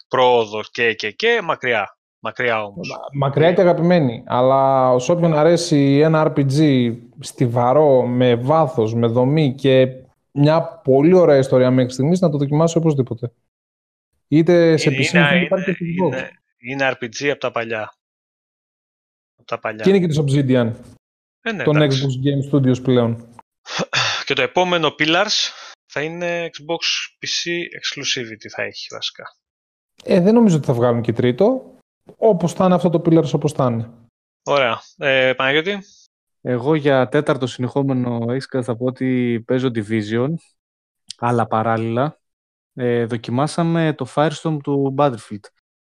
πρόοδο 0.09 0.61
και 0.71 0.93
και 0.93 1.11
και, 1.11 1.41
μακριά. 1.45 1.97
Μακριά 2.19 2.65
όμως. 2.65 2.89
Μα- 2.91 3.27
Μακριά 3.27 3.53
και 3.53 3.61
αγαπημένη. 3.61 4.23
Αλλά 4.27 4.99
σε 4.99 5.13
όποιον 5.13 5.35
αρέσει 5.35 5.99
ένα 6.03 6.33
RPG 6.37 6.91
στιβαρό, 7.21 8.07
με 8.07 8.35
βάθος, 8.35 8.95
με 8.95 9.07
δομή 9.07 9.55
και 9.55 9.87
μια 10.33 10.63
πολύ 10.85 11.15
ωραία 11.15 11.37
ιστορία 11.39 11.71
μέχρι 11.71 11.93
στιγμής, 11.93 12.21
να 12.21 12.31
το 12.31 12.39
δοκιμάσει 12.39 12.79
οπωσδήποτε. 12.79 13.33
Είτε 14.29 14.77
σε 14.77 14.91
Είναι- 14.91 14.99
PC, 14.99 15.13
είναι, 15.15 15.27
είτε 15.27 15.45
υπάρχει 15.45 15.71
είναι, 15.71 15.77
και 15.79 15.85
στο 15.95 16.07
Xbox. 16.07 16.13
είναι, 16.13 16.31
είναι 16.59 16.89
RPG 16.93 17.27
από 17.29 17.41
τα 17.41 17.51
παλιά. 17.51 17.95
Από 19.37 19.47
τα 19.47 19.59
παλιά. 19.59 19.83
Και 19.85 19.91
είναι 19.91 19.99
και 20.01 20.07
της 20.07 20.19
Obsidian, 20.21 20.73
Ε, 21.43 21.53
ναι, 21.53 21.63
των 21.65 21.77
εντάξει. 21.77 22.03
Xbox 22.05 22.27
Game 22.27 22.55
Studios 22.55 22.83
πλέον. 22.83 23.29
Και 24.27 24.35
το 24.35 24.43
επόμενο 24.43 24.95
Pillars 24.99 25.51
θα 25.93 26.03
είναι 26.03 26.51
Xbox 26.53 26.83
PC 27.21 27.51
Exclusivity 27.79 28.49
θα 28.51 28.63
έχει 28.63 28.87
βασικά. 28.91 29.25
Ε, 30.05 30.21
δεν 30.21 30.35
νομίζω 30.35 30.57
ότι 30.57 30.67
θα 30.67 30.73
βγάλουν 30.75 31.03
και 31.03 31.13
τρίτο. 31.13 31.77
Όπως 32.17 32.53
θα 32.53 32.65
είναι 32.65 32.75
αυτό 32.75 32.91
το 32.91 33.03
Pillars, 33.05 33.33
όπως 33.33 33.53
θα 33.53 33.65
είναι. 33.67 33.91
Ωραία. 34.45 34.81
Ε, 34.97 35.33
Παναγιώτη; 35.37 35.79
Εγώ 36.41 36.75
για 36.75 37.09
τέταρτο 37.09 37.47
συνεχόμενο 37.47 38.33
έξκα 38.33 38.63
θα 38.63 38.77
πω 38.77 38.85
ότι 38.85 39.43
παίζω 39.47 39.69
Division, 39.75 40.29
αλλά 41.19 41.47
παράλληλα 41.47 42.21
ε, 42.75 43.05
δοκιμάσαμε 43.05 43.95
το 43.95 44.07
Firestorm 44.15 44.57
του 44.63 44.95
Battlefield, 44.99 45.45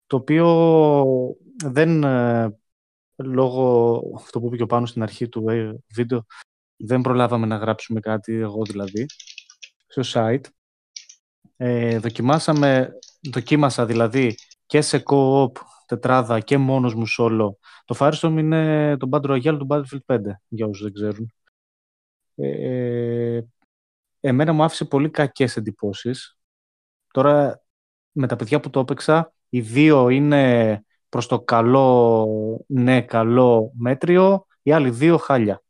το 0.07 0.15
οποίο 0.15 0.47
δεν, 1.65 2.03
ε, 2.03 2.57
λόγω 3.15 4.01
αυτό 4.15 4.39
που 4.39 4.45
είπε 4.47 4.55
και 4.55 4.63
ο 4.63 4.65
πάνω 4.65 4.85
στην 4.85 5.03
αρχή 5.03 5.29
του 5.29 5.49
ε, 5.49 5.79
βίντεο, 5.93 6.25
δεν 6.75 7.01
προλάβαμε 7.01 7.45
να 7.45 7.55
γράψουμε 7.55 7.99
κάτι, 7.99 8.33
εγώ 8.33 8.63
δηλαδή, 8.63 9.05
στο 9.87 10.01
site. 10.05 10.43
Ε, 11.57 11.99
δοκιμάσαμε, 11.99 12.91
δοκίμασα 13.31 13.85
δηλαδή 13.85 14.35
και 14.65 14.81
σε 14.81 15.03
co-op 15.05 15.51
τετράδα 15.85 16.39
και 16.39 16.57
μόνος 16.57 16.95
μου 16.95 17.05
solo. 17.17 17.49
Το 17.85 17.95
Firestorm 17.99 18.35
είναι 18.37 18.97
το 18.97 19.09
Battle 19.11 19.29
Royale 19.29 19.57
του 19.59 19.67
Battlefield 19.69 20.15
5, 20.15 20.19
για 20.47 20.65
όσους 20.65 20.83
δεν 20.83 20.93
ξέρουν. 20.93 21.33
Ε, 22.35 23.41
εμένα 24.19 24.53
μου 24.53 24.63
άφησε 24.63 24.85
πολύ 24.85 25.09
κακές 25.09 25.57
εντυπώσεις. 25.57 26.38
Τώρα, 27.11 27.61
με 28.11 28.27
τα 28.27 28.35
παιδιά 28.35 28.59
που 28.59 28.69
το 28.69 28.79
έπαιξα, 28.79 29.33
οι 29.49 29.61
δύο 29.61 30.09
είναι 30.09 30.83
προς 31.09 31.27
το 31.27 31.41
καλό, 31.41 32.27
ναι, 32.67 33.01
καλό, 33.01 33.71
μέτριο, 33.77 34.45
οι 34.61 34.71
άλλοι 34.71 34.89
δύο 34.89 35.17
χάλια. 35.17 35.61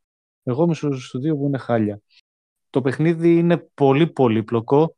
Εγώ 0.44 0.64
είμαι 0.64 0.74
στους 0.74 1.16
δύο 1.20 1.36
που 1.38 1.46
είναι 1.46 1.58
χάλια. 1.58 2.02
Το 2.70 2.82
παιχνίδι 2.82 3.38
είναι 3.38 3.58
πολύ 3.58 4.08
πολύπλοκο, 4.08 4.96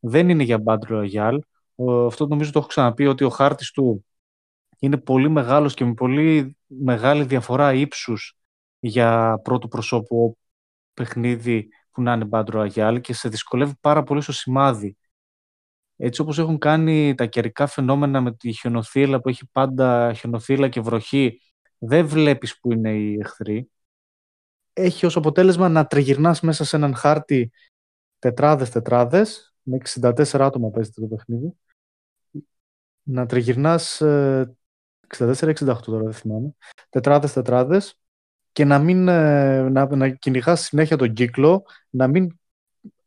δεν 0.00 0.28
είναι 0.28 0.42
για 0.42 0.62
Battle 0.66 0.88
Royale. 0.90 1.38
Ο- 1.74 2.06
Αυτό 2.06 2.26
νομίζω 2.26 2.52
το 2.52 2.58
έχω 2.58 2.68
ξαναπεί 2.68 3.06
ότι 3.06 3.24
ο 3.24 3.28
χάρτης 3.30 3.70
του 3.70 4.04
είναι 4.78 4.96
πολύ 4.96 5.28
μεγάλος 5.28 5.74
και 5.74 5.84
με 5.84 5.94
πολύ 5.94 6.56
μεγάλη 6.66 7.24
διαφορά 7.24 7.74
ύψους 7.74 8.36
για 8.78 9.40
πρώτου 9.42 9.68
προσώπου 9.68 10.38
παιχνίδι 10.94 11.68
που 11.92 12.02
να 12.02 12.12
είναι 12.12 12.28
Battle 12.30 12.68
Royale 12.68 12.98
και 13.00 13.12
σε 13.12 13.28
δυσκολεύει 13.28 13.74
πάρα 13.80 14.02
πολύ 14.02 14.20
στο 14.20 14.32
σημάδι. 14.32 14.96
Έτσι 16.00 16.20
όπως 16.20 16.38
έχουν 16.38 16.58
κάνει 16.58 17.14
τα 17.14 17.26
καιρικά 17.26 17.66
φαινόμενα 17.66 18.20
με 18.20 18.34
τη 18.34 18.52
χιονοθύλα 18.52 19.20
που 19.20 19.28
έχει 19.28 19.46
πάντα 19.52 20.12
χιονοθύλα 20.12 20.68
και 20.68 20.80
βροχή, 20.80 21.40
δεν 21.78 22.06
βλέπεις 22.06 22.60
που 22.60 22.72
είναι 22.72 22.90
οι 22.90 23.18
εχθροί. 23.20 23.70
Έχει 24.72 25.06
ως 25.06 25.16
αποτέλεσμα 25.16 25.68
να 25.68 25.86
τριγυρνάς 25.86 26.40
μέσα 26.40 26.64
σε 26.64 26.76
έναν 26.76 26.94
χάρτη 26.94 27.50
τετράδες-τετράδες, 28.18 29.54
με 29.62 29.76
64 29.76 30.40
άτομα 30.40 30.70
παίζεται 30.70 31.00
το 31.00 31.06
παιχνίδι, 31.06 31.52
να 33.02 33.26
τριγυρνάς 33.26 34.00
ε, 34.00 34.56
64-68 35.16 35.54
τώρα 35.82 36.02
δεν 36.02 36.12
θυμάμαι, 36.12 36.50
τετράδες-τετράδες 36.88 37.98
και 38.52 38.64
να 38.64 38.78
μην 38.78 39.08
ε, 39.08 39.68
να, 39.68 39.96
να 39.96 40.08
κυνηγάς 40.08 40.60
συνέχεια 40.60 40.96
τον 40.96 41.12
κύκλο, 41.12 41.64
να 41.90 42.08
μην 42.08 42.38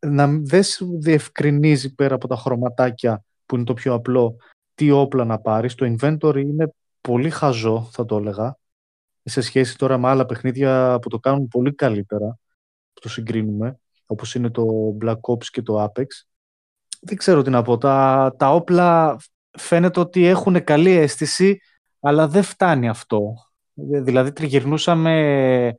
να 0.05 0.27
δεν 0.27 0.63
σου 0.63 0.99
διευκρινίζει 1.01 1.93
πέρα 1.93 2.15
από 2.15 2.27
τα 2.27 2.35
χρωματάκια 2.35 3.23
που 3.45 3.55
είναι 3.55 3.65
το 3.65 3.73
πιο 3.73 3.93
απλό 3.93 4.35
τι 4.75 4.91
όπλα 4.91 5.25
να 5.25 5.39
πάρεις. 5.39 5.75
Το 5.75 5.95
inventory 5.95 6.41
είναι 6.41 6.73
πολύ 7.01 7.29
χαζό, 7.29 7.89
θα 7.91 8.05
το 8.05 8.17
έλεγα, 8.17 8.57
σε 9.23 9.41
σχέση 9.41 9.77
τώρα 9.77 9.97
με 9.97 10.07
άλλα 10.07 10.25
παιχνίδια 10.25 10.99
που 11.01 11.09
το 11.09 11.19
κάνουν 11.19 11.47
πολύ 11.47 11.75
καλύτερα, 11.75 12.37
που 12.93 13.01
το 13.01 13.09
συγκρίνουμε, 13.09 13.79
όπως 14.05 14.35
είναι 14.35 14.49
το 14.49 14.65
Black 15.01 15.19
Ops 15.21 15.45
και 15.45 15.61
το 15.61 15.83
Apex. 15.83 16.05
Δεν 17.01 17.17
ξέρω 17.17 17.41
τι 17.41 17.49
να 17.49 17.61
πω. 17.61 17.77
Τα, 17.77 18.33
τα 18.37 18.53
όπλα 18.53 19.17
φαίνεται 19.57 19.99
ότι 19.99 20.25
έχουν 20.25 20.63
καλή 20.63 20.91
αίσθηση, 20.91 21.59
αλλά 21.99 22.27
δεν 22.27 22.43
φτάνει 22.43 22.89
αυτό. 22.89 23.33
Δηλαδή 23.73 24.31
τριγυρνούσαμε 24.31 25.75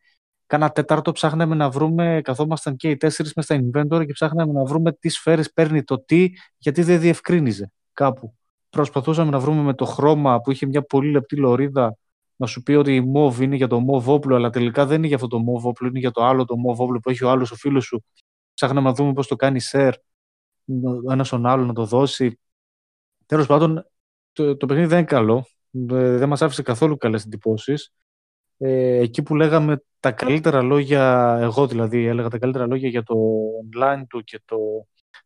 κάνα 0.53 0.71
τέταρτο, 0.71 1.13
ψάχναμε 1.13 1.55
να 1.55 1.71
βρούμε, 1.71 2.21
καθόμασταν 2.25 2.77
και 2.77 2.91
οι 2.91 2.97
τέσσερις 2.97 3.35
μέσα 3.35 3.55
στα 3.55 3.65
inventory 3.65 4.07
και 4.07 4.13
ψάχναμε 4.13 4.53
να 4.53 4.65
βρούμε 4.65 4.93
τι 4.93 5.09
σφαίρες 5.09 5.53
παίρνει 5.53 5.83
το 5.83 6.01
τι, 6.01 6.31
γιατί 6.59 6.83
δεν 6.83 7.01
διευκρίνιζε 7.01 7.73
κάπου. 7.93 8.35
Προσπαθούσαμε 8.71 9.31
να 9.31 9.39
βρούμε 9.39 9.63
με 9.63 9.75
το 9.75 9.85
χρώμα 9.85 10.41
που 10.41 10.51
είχε 10.51 10.67
μια 10.67 10.83
πολύ 10.83 11.11
λεπτή 11.11 11.37
λωρίδα 11.37 11.97
να 12.37 12.47
σου 12.47 12.63
πει 12.63 12.73
ότι 12.73 12.95
η 12.95 13.13
MOV 13.15 13.41
είναι 13.41 13.57
για 13.57 13.67
το 13.67 13.81
MOV 13.93 14.05
όπλο, 14.05 14.37
αλλά 14.37 14.51
τελικά 14.51 14.87
δεν 14.87 14.97
είναι 14.97 15.07
για 15.07 15.17
αυτό 15.17 15.29
το 15.29 15.39
MOV 15.39 15.63
όπλο, 15.63 15.89
είναι 15.89 15.99
για 15.99 16.11
το 16.11 16.25
άλλο 16.25 16.45
το 16.45 16.55
MOV 16.69 16.77
όπλο 16.77 16.99
που 16.99 17.11
έχει 17.11 17.25
ο 17.25 17.31
άλλος 17.31 17.51
ο 17.51 17.55
φίλος 17.55 17.85
σου. 17.85 18.05
Ψάχναμε 18.55 18.89
να 18.89 18.95
δούμε 18.95 19.13
πώς 19.13 19.27
το 19.27 19.37
κάνει 19.37 19.61
share, 19.71 19.93
ένας 21.11 21.27
στον 21.27 21.47
άλλο 21.47 21.65
να 21.65 21.73
το 21.73 21.85
δώσει. 21.85 22.39
Τέλος 23.27 23.47
πάντων, 23.47 23.87
το, 24.33 24.57
το 24.57 24.67
παιχνίδι 24.67 24.89
δεν 24.89 24.99
είναι 24.99 25.07
καλό. 25.07 25.47
Ε, 25.91 26.17
δεν 26.17 26.29
μας 26.29 26.43
άφησε 26.43 26.63
καθόλου 26.63 26.97
καλές 26.97 27.25
εντυπώσεις. 27.25 27.93
Ε, 28.65 28.97
εκεί 28.97 29.23
που 29.23 29.35
λέγαμε 29.35 29.83
τα 30.01 30.13
καλύτερα 30.13 30.63
λόγια, 30.63 31.37
εγώ 31.41 31.67
δηλαδή 31.67 32.07
έλεγα 32.07 32.29
τα 32.29 32.39
καλύτερα 32.39 32.67
λόγια 32.67 32.89
για 32.89 33.03
το 33.03 33.15
online 33.73 34.03
του 34.09 34.25
και 34.25 34.41
το 34.45 34.57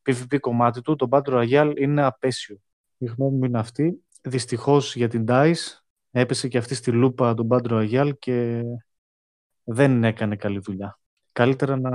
PvP 0.02 0.38
κομμάτι 0.40 0.80
του, 0.80 0.96
το 0.96 1.08
Battle 1.10 1.42
Royale 1.42 1.72
είναι 1.76 2.02
απέσιο. 2.02 2.58
Η 2.98 3.06
γνώμη 3.06 3.36
μου 3.36 3.44
είναι 3.44 3.58
αυτή. 3.58 4.04
Δυστυχώς 4.22 4.96
για 4.96 5.08
την 5.08 5.24
DICE 5.28 5.54
έπεσε 6.10 6.48
και 6.48 6.58
αυτή 6.58 6.74
στη 6.74 6.90
λούπα 6.90 7.34
του 7.34 7.46
Battle 7.50 7.70
Royale 7.70 8.12
και 8.18 8.62
δεν 9.64 10.04
έκανε 10.04 10.36
καλή 10.36 10.58
δουλειά. 10.58 10.98
Καλύτερα 11.32 11.76
να, 11.76 11.90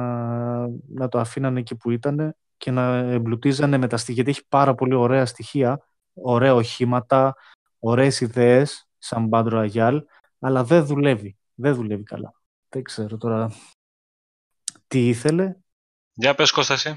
να 0.88 1.08
το 1.08 1.20
αφήνανε 1.20 1.60
εκεί 1.60 1.76
που 1.76 1.92
ήταν 1.92 2.36
και 2.58 2.72
να 2.72 2.96
εμπλουτίζανε 2.98 3.78
με 3.78 3.88
τα 3.88 3.98
στοιχεία, 3.98 4.14
γιατί 4.14 4.30
έχει 4.30 4.48
πάρα 4.50 4.76
πολύ 4.76 4.94
ωραία 4.94 5.26
στοιχεία, 5.26 5.88
ωραία 6.14 6.54
οχήματα, 6.54 7.36
ωραίες 7.80 8.22
ιδέες 8.22 8.90
σαν 8.98 9.30
Battle 9.32 9.70
Royale, 9.70 10.00
αλλά 10.42 10.64
δεν 10.64 10.86
δουλεύει. 10.86 11.38
Δεν 11.54 11.76
δουλεύει 11.76 12.04
καλά. 12.04 12.34
Δεν 12.70 12.84
ξέρω 12.84 13.18
τώρα 13.18 13.52
τι 14.88 15.08
ήθελε; 15.08 15.56
Για 16.14 16.36
πες 16.36 16.52
Κώσταση. 16.52 16.96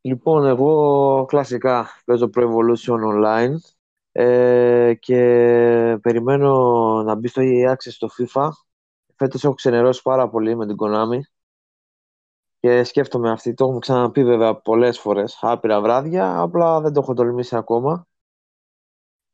Λοιπόν, 0.00 0.46
εγώ 0.46 1.24
κλασικά 1.24 1.88
παίζω 2.04 2.30
Pro 2.34 2.42
Evolution 2.42 2.98
Online 3.12 3.56
ε, 4.12 4.94
και 4.94 5.18
περιμένω 6.02 6.52
να 7.02 7.14
μπει 7.14 7.28
στο 7.28 7.42
EA 7.44 7.70
Access 7.70 7.92
στο 7.92 8.08
FIFA. 8.18 8.48
Φέτος 9.16 9.44
έχω 9.44 9.54
ξενερώσει 9.54 10.02
πάρα 10.02 10.28
πολύ 10.28 10.56
με 10.56 10.66
την 10.66 10.76
Konami 10.78 11.18
και 12.60 12.84
σκέφτομαι 12.84 13.30
αυτή. 13.30 13.54
Το 13.54 13.64
έχουμε 13.64 13.78
ξαναπεί 13.78 14.24
βέβαια 14.24 14.54
πολλές 14.54 14.98
φορές, 14.98 15.38
άπειρα 15.40 15.80
βράδια, 15.80 16.40
απλά 16.40 16.80
δεν 16.80 16.92
το 16.92 17.00
έχω 17.00 17.14
τολμήσει 17.14 17.56
ακόμα. 17.56 18.06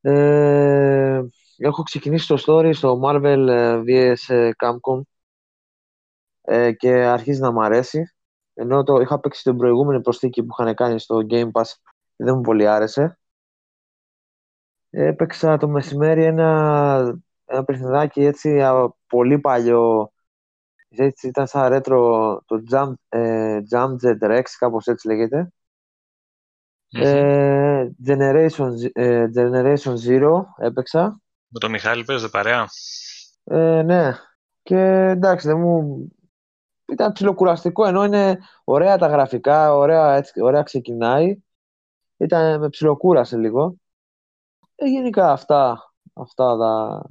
Ε, 0.01 1.21
έχω 1.61 1.83
ξεκινήσει 1.83 2.27
το 2.27 2.43
story 2.47 2.71
στο 2.75 3.01
Marvel 3.05 3.47
ε, 3.49 3.77
vs 3.77 3.87
ες, 3.87 4.29
Capcom 4.59 5.01
ε, 6.41 6.73
και 6.73 6.91
αρχίζει 6.91 7.41
να 7.41 7.53
μου 7.53 7.63
αρέσει. 7.63 8.15
Ενώ 8.55 8.83
το 8.83 9.01
είχα 9.01 9.21
παίξει 9.21 9.43
την 9.43 9.57
προηγούμενη 9.57 10.01
προσθήκη 10.03 10.43
που 10.43 10.55
είχαν 10.59 10.75
κάνει 10.75 11.01
στο 11.01 11.21
Game 11.31 11.51
Pass 11.53 11.73
και 12.17 12.25
δεν 12.25 12.35
μου 12.35 12.41
πολύ 12.41 12.67
άρεσε. 12.67 13.19
Έπαιξα 14.91 15.57
το 15.57 15.69
μεσημέρι 15.69 16.25
ένα, 16.25 17.21
ένα 17.45 17.65
παιχνιδάκι 17.65 18.25
έτσι 18.25 18.61
πολύ 19.07 19.39
παλιό. 19.39 20.13
Έτσι, 20.89 21.29
ήταν 21.29 21.47
σαν 21.47 21.69
ρέτρο 21.69 21.99
το 22.47 22.63
Jump, 22.71 22.93
ε, 23.09 23.59
Jump 23.71 23.95
Jet 24.03 24.19
Rex, 24.21 24.43
κάπως 24.59 24.87
έτσι 24.87 25.09
Generation, 28.07 28.71
Generation 29.35 29.95
Zero 30.07 30.45
έπαιξα. 30.57 31.21
Με 31.53 31.59
τον 31.59 31.71
Μιχάλη 31.71 32.05
παίζετε 32.05 32.31
παρέα. 32.31 32.67
Ε, 33.45 33.83
ναι. 33.83 34.15
Και 34.63 34.79
εντάξει, 35.09 35.47
δεν 35.49 35.59
μου... 35.59 36.09
Ήταν 36.93 37.13
ψιλοκουραστικό, 37.13 37.87
ενώ 37.87 38.05
είναι 38.05 38.39
ωραία 38.65 38.99
τα 38.99 39.07
γραφικά, 39.07 39.75
ωραία, 39.75 40.15
έτσι, 40.17 40.43
ωραία 40.43 40.63
ξεκινάει. 40.63 41.37
Ήταν 42.17 42.61
με 42.61 42.69
ψιλοκούρασε 42.69 43.37
λίγο. 43.37 43.75
Ε, 44.75 44.87
γενικά 44.87 45.33
αυτά, 45.33 45.93
αυτά 46.13 46.57
τα, 46.57 47.03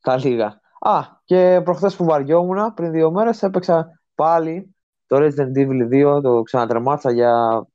τα 0.00 0.16
λίγα. 0.16 0.60
Α, 0.80 1.00
και 1.24 1.60
προχθές 1.64 1.96
που 1.96 2.04
βαριόμουν, 2.04 2.74
πριν 2.74 2.90
δύο 2.90 3.10
μέρες, 3.10 3.42
έπαιξα 3.42 4.00
πάλι 4.14 4.76
το 5.06 5.16
Resident 5.16 5.56
Evil 5.56 6.16
2, 6.16 6.22
το 6.22 6.42
ξανατρεμάτσα 6.42 7.12
για 7.12 7.66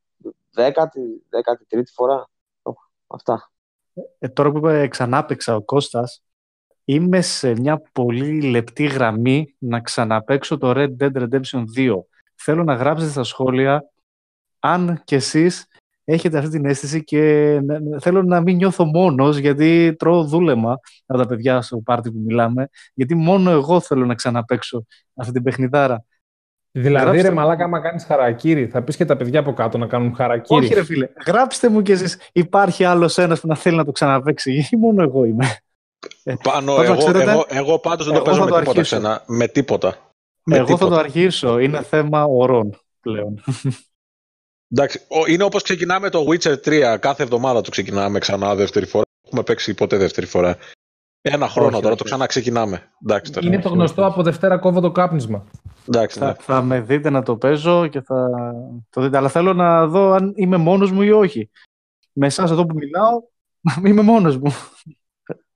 δέκατη, 0.52 1.26
δέκατη 1.30 1.66
τρίτη 1.66 1.92
φορά. 1.92 2.30
Αυτά. 3.08 3.52
Ε, 4.20 4.28
τώρα 4.28 4.52
που 4.52 4.58
είπα 4.58 4.88
ξανάπαιξα 4.88 5.56
ο 5.56 5.62
Κώστας, 5.62 6.24
είμαι 6.86 7.22
σε 7.22 7.52
μια 7.52 7.82
πολύ 7.92 8.42
λεπτή 8.42 8.84
γραμμή 8.84 9.56
να 9.58 9.80
ξαναπαίξω 9.80 10.58
το 10.58 10.72
Red 10.76 10.90
Dead 11.00 11.12
Redemption 11.12 11.64
2. 11.78 11.96
Θέλω 12.36 12.64
να 12.64 12.74
γράψετε 12.74 13.12
στα 13.12 13.24
σχόλια 13.24 13.84
αν 14.60 15.02
κι 15.04 15.16
εσείς 15.16 15.68
έχετε 16.04 16.38
αυτή 16.38 16.50
την 16.50 16.66
αίσθηση 16.66 17.04
και 17.04 17.60
θέλω 18.00 18.24
να 18.24 18.42
μην 18.42 18.56
νιώθω 18.56 18.86
μόνος 18.86 19.38
γιατί 19.38 19.96
τρώω 20.00 20.24
δούλεμα 20.24 20.80
από 21.06 21.20
τα 21.20 21.28
παιδιά 21.28 21.62
στο 21.62 21.78
πάρτι 21.78 22.12
που 22.12 22.20
μιλάμε 22.20 22.70
γιατί 22.94 23.16
μόνο 23.16 23.52
εγώ 23.52 23.80
θέλω 23.80 24.06
να 24.06 24.16
ξαναπαίξω 24.16 24.86
αυτή 25.16 25.34
την 25.34 25.44
παιχνιδάρα. 25.44 26.06
Δηλαδή, 26.72 27.06
Γράψτε... 27.06 27.28
ρε 27.28 27.34
μαλάκα, 27.34 27.64
άμα 27.64 27.80
κάνεις 27.80 28.04
χαρακύρι, 28.04 28.68
θα 28.68 28.82
πεις 28.82 28.96
και 28.96 29.06
τα 29.06 29.16
παιδιά 29.16 29.40
από 29.40 29.54
κάτω 29.54 29.78
να 29.78 29.88
κάνουν 29.88 30.16
χαρακύρι. 30.16 30.66
Όχι, 30.66 30.74
ρε 30.74 30.84
φίλε. 30.84 31.08
Γράψτε 31.26 31.70
μου 31.70 31.82
κι 31.82 31.92
εσείς, 31.92 32.18
υπάρχει 32.32 32.84
άλλος 32.84 33.18
ένας 33.18 33.40
που 33.40 33.48
να 33.48 33.56
θέλει 33.56 33.76
να 33.76 33.86
το 33.86 33.92
ξαναπέξει, 33.92 34.52
ή 34.72 34.76
μόνο 34.78 35.04
εγώ 35.04 35.26
είμαι. 35.26 35.58
Ε, 36.24 36.34
Πάνω, 36.44 36.82
εγώ, 36.82 36.98
ξέρετε, 36.98 37.32
εγώ, 37.32 37.46
εγώ 37.50 37.80
πάντως 37.80 38.06
δεν 38.06 38.16
το 38.16 38.22
παίζω 38.22 38.44
με 38.44 38.60
τίποτα 38.60 38.82
ξένα. 38.82 39.24
Με 39.26 39.48
τίποτα. 39.48 39.98
Με 40.44 40.56
εγώ 40.56 40.66
τίποτα. 40.66 40.86
θα 40.86 40.92
το 40.92 41.00
αρχίσω. 41.00 41.60
Είναι 41.60 41.82
θέμα 41.82 42.24
ορών 42.24 42.80
πλέον. 43.02 43.44
Εντάξει, 44.72 45.02
είναι 45.28 45.44
όπως 45.44 45.64
ξεκινάμε 45.64 46.10
το 46.10 46.26
Witcher 46.28 46.56
3. 46.66 46.98
Κάθε 47.00 47.24
εβδομάδα 47.24 47.62
το 47.62 47.70
ξεκινάμε 47.70 48.20
ξανά 48.20 48.56
δεύτερη 48.56 48.86
φορά. 48.86 49.04
Έχουμε 49.26 49.44
παίξει 49.44 49.74
ποτέ 49.74 49.98
δεύτερη 49.98 50.28
φορά. 50.28 50.58
Ένα 51.22 51.48
χρόνο 51.48 51.80
τώρα, 51.80 51.96
το 51.96 52.04
ξαναξεκινάμε. 52.04 52.92
Εντάξει, 53.02 53.32
είναι 53.42 53.60
το 53.60 53.70
γνωστό 53.70 54.06
από 54.06 54.24
Δευτέρα 54.24 54.58
κόβω 54.58 54.80
το 54.80 54.92
κάπνισμα. 54.92 55.44
Εντάξει, 55.88 56.20
θα, 56.20 56.26
ναι. 56.26 56.34
θα 56.34 56.62
με 56.62 56.80
δείτε 56.82 57.10
να 57.10 57.24
το 57.24 57.38
παίζω 57.38 57.88
και 57.88 58.02
θα 58.02 58.30
το 58.90 59.02
δείτε. 59.02 59.18
Αλλά 59.18 59.30
θέλω 59.30 59.54
να 59.54 59.88
δω 59.88 60.12
αν 60.12 60.34
είμαι 60.36 60.58
μόνος 60.58 60.92
μου 60.92 61.02
ή 61.02 61.12
όχι. 61.12 61.50
Με 62.12 62.26
εσάς 62.26 62.52
εδώ 62.52 62.66
που 62.66 62.76
μιλάω, 62.76 63.22
να 63.62 63.90
είμαι 63.90 64.02
μόνος 64.02 64.38
μου. 64.38 64.52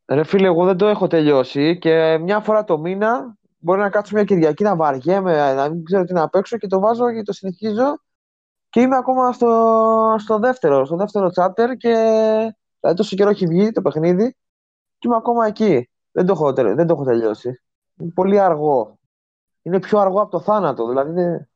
Ρε 0.07 0.23
φίλε, 0.23 0.47
εγώ 0.47 0.65
δεν 0.65 0.77
το 0.77 0.87
έχω 0.87 1.07
τελειώσει 1.07 1.77
και 1.77 2.17
μια 2.17 2.39
φορά 2.39 2.63
το 2.63 2.77
μήνα 2.77 3.37
μπορεί 3.57 3.79
να 3.79 3.89
κάτσω 3.89 4.15
μια 4.15 4.23
Κυριακή 4.23 4.63
να 4.63 4.75
βαριέμαι, 4.75 5.53
να 5.53 5.69
μην 5.69 5.83
ξέρω 5.83 6.03
τι 6.03 6.13
να 6.13 6.29
παίξω 6.29 6.57
και 6.57 6.67
το 6.67 6.79
βάζω 6.79 7.13
και 7.13 7.21
το 7.21 7.33
συνεχίζω 7.33 7.99
και 8.69 8.81
είμαι 8.81 8.95
ακόμα 8.95 9.31
στο, 9.31 10.15
στο 10.17 10.39
δεύτερο, 10.39 10.85
στο 10.85 10.95
δεύτερο 10.95 11.29
chapter 11.35 11.77
και 11.77 11.93
δηλαδή 12.79 12.97
τόσο 12.97 13.15
καιρό 13.15 13.29
έχει 13.29 13.45
βγει 13.45 13.71
το 13.71 13.81
παιχνίδι 13.81 14.35
και 15.05 15.11
είμαι 15.11 15.19
ακόμα 15.19 15.47
εκεί. 15.47 15.89
Δεν 16.11 16.25
το 16.25 16.33
έχω, 16.33 16.53
δεν 16.53 16.87
το 16.87 16.93
έχω 16.93 17.03
τελειώσει. 17.03 17.61
Είναι 17.97 18.11
πολύ 18.13 18.39
αργό. 18.39 18.99
Είναι 19.61 19.79
πιο 19.79 19.99
αργό 19.99 20.21
από 20.21 20.31
το 20.31 20.39
θάνατο. 20.41 20.87
Δηλαδή 20.87 21.11
δεν... 21.11 21.49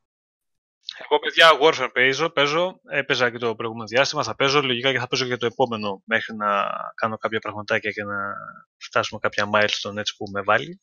Εγώ, 0.97 1.20
παιδιά, 1.20 1.47
Warfare 1.62 1.89
παίζω, 1.93 2.30
παίζω, 2.30 2.80
έπαιζα 2.89 3.32
και 3.32 3.38
το 3.38 3.56
προηγούμενο 3.56 3.88
διάστημα, 3.88 4.24
θα 4.24 4.36
παίζω 4.36 4.62
λογικά 4.62 4.91
και 4.91 5.00
θα 5.00 5.08
παίζω 5.08 5.26
και 5.26 5.38
το 5.38 5.45
επόμενο 5.45 6.02
μέχρι 6.06 6.36
να 6.36 6.70
κάνω 6.95 7.18
κάποια 7.18 7.39
πραγματάκια 7.39 7.91
και 7.91 8.04
να 8.04 8.34
φτάσουμε 8.78 9.20
κάποια 9.20 9.50
milestone 9.54 9.97
έτσι 9.97 10.16
που 10.18 10.26
με 10.32 10.41
βάλει. 10.41 10.80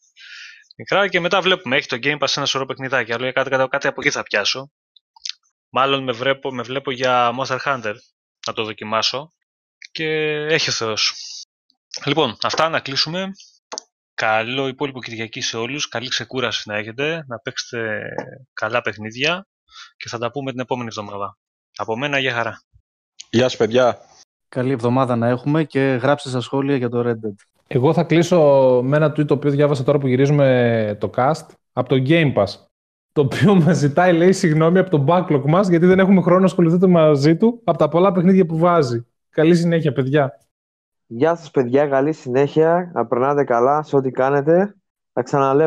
Μικρά 0.77 1.09
και 1.09 1.21
μετά 1.21 1.41
βλέπουμε, 1.41 1.77
έχει 1.77 1.89
το 1.89 1.99
Game 2.03 2.19
Pass 2.19 2.37
ένα 2.37 2.47
σωρό 2.47 2.67
παιχνιδάκια, 2.67 3.15
αλλά 3.15 3.33
κάτι, 3.33 3.51
κάτι, 3.51 3.69
κάτι 3.69 3.87
από 3.87 4.01
εκεί 4.01 4.11
θα 4.11 4.23
πιάσω. 4.23 4.71
Μάλλον 5.69 6.03
με, 6.03 6.13
βλέπω, 6.13 6.55
με 6.55 6.63
βλέπω 6.63 6.91
για 6.91 7.31
Monster 7.41 7.59
Hunter 7.65 7.95
να 8.47 8.53
το 8.53 8.65
δοκιμάσω 8.65 9.33
και 9.93 10.07
έχει 10.49 10.69
ο 10.69 10.73
Θεός. 10.73 11.15
Λοιπόν, 12.05 12.37
αυτά 12.43 12.69
να 12.69 12.81
κλείσουμε. 12.81 13.31
Καλό 14.15 14.69
υπόλοιπο 14.69 15.01
Κυριακή 15.03 15.41
σε 15.41 15.57
όλους. 15.57 15.89
Καλή 15.89 16.09
ξεκούραση 16.09 16.69
να 16.69 16.77
έχετε, 16.77 17.25
να 17.27 17.39
παίξετε 17.39 18.09
καλά 18.53 18.83
παιχνίδια 18.83 19.47
και 19.97 20.09
θα 20.09 20.19
τα 20.19 20.31
πούμε 20.31 20.51
την 20.51 20.61
επόμενη 20.61 20.89
εβδομάδα. 20.89 21.39
Από 21.77 21.97
μένα, 21.97 22.19
για 22.19 22.33
χαρά. 22.33 22.63
Γεια 23.31 23.49
σα, 23.49 23.57
παιδιά. 23.57 23.99
Καλή 24.49 24.73
εβδομάδα 24.73 25.17
να 25.17 25.29
έχουμε 25.29 25.65
και 25.65 25.81
γράψτε 25.81 26.29
στα 26.29 26.41
σχόλια 26.41 26.77
για 26.77 26.89
το 26.89 27.01
Red 27.07 27.27
Dead. 27.27 27.35
Εγώ 27.67 27.93
θα 27.93 28.05
κλείσω 28.05 28.81
με 28.85 28.97
ένα 28.97 29.11
tweet 29.11 29.27
το 29.27 29.35
οποίο 29.35 29.51
διάβασα 29.51 29.83
τώρα 29.83 29.99
που 29.99 30.07
γυρίζουμε 30.07 30.97
το 31.01 31.11
cast 31.17 31.47
από 31.73 31.89
το 31.89 32.03
Game 32.09 32.35
Pass. 32.35 32.47
Το 33.13 33.21
οποίο 33.21 33.55
μας 33.61 33.77
ζητάει, 33.77 34.13
λέει, 34.13 34.33
συγγνώμη 34.33 34.79
από 34.79 34.91
τον 34.91 35.07
backlog 35.09 35.43
μας 35.45 35.69
γιατί 35.69 35.87
δεν 35.87 35.99
έχουμε 35.99 36.23
χρόνο 36.23 36.41
να 36.41 36.47
ασχοληθούμε 36.47 36.87
μαζί 36.89 37.37
του 37.37 37.61
από 37.65 37.79
τα 37.79 37.89
πολλά 37.89 38.13
παιχνίδια 38.13 38.47
που 38.47 38.59
βάζει. 38.59 39.07
Καλή 39.31 39.57
συνέχεια, 39.57 39.93
παιδιά. 39.93 40.46
Γεια 41.09 41.35
σας 41.35 41.51
παιδιά, 41.51 41.87
καλή 41.89 42.13
συνέχεια, 42.13 42.91
να 42.95 43.07
καλά 43.45 43.83
σε 43.83 43.97
ό,τι 43.97 44.11
κάνετε. 44.11 44.77
Θα 45.13 45.23
ξαναλέω. 45.23 45.55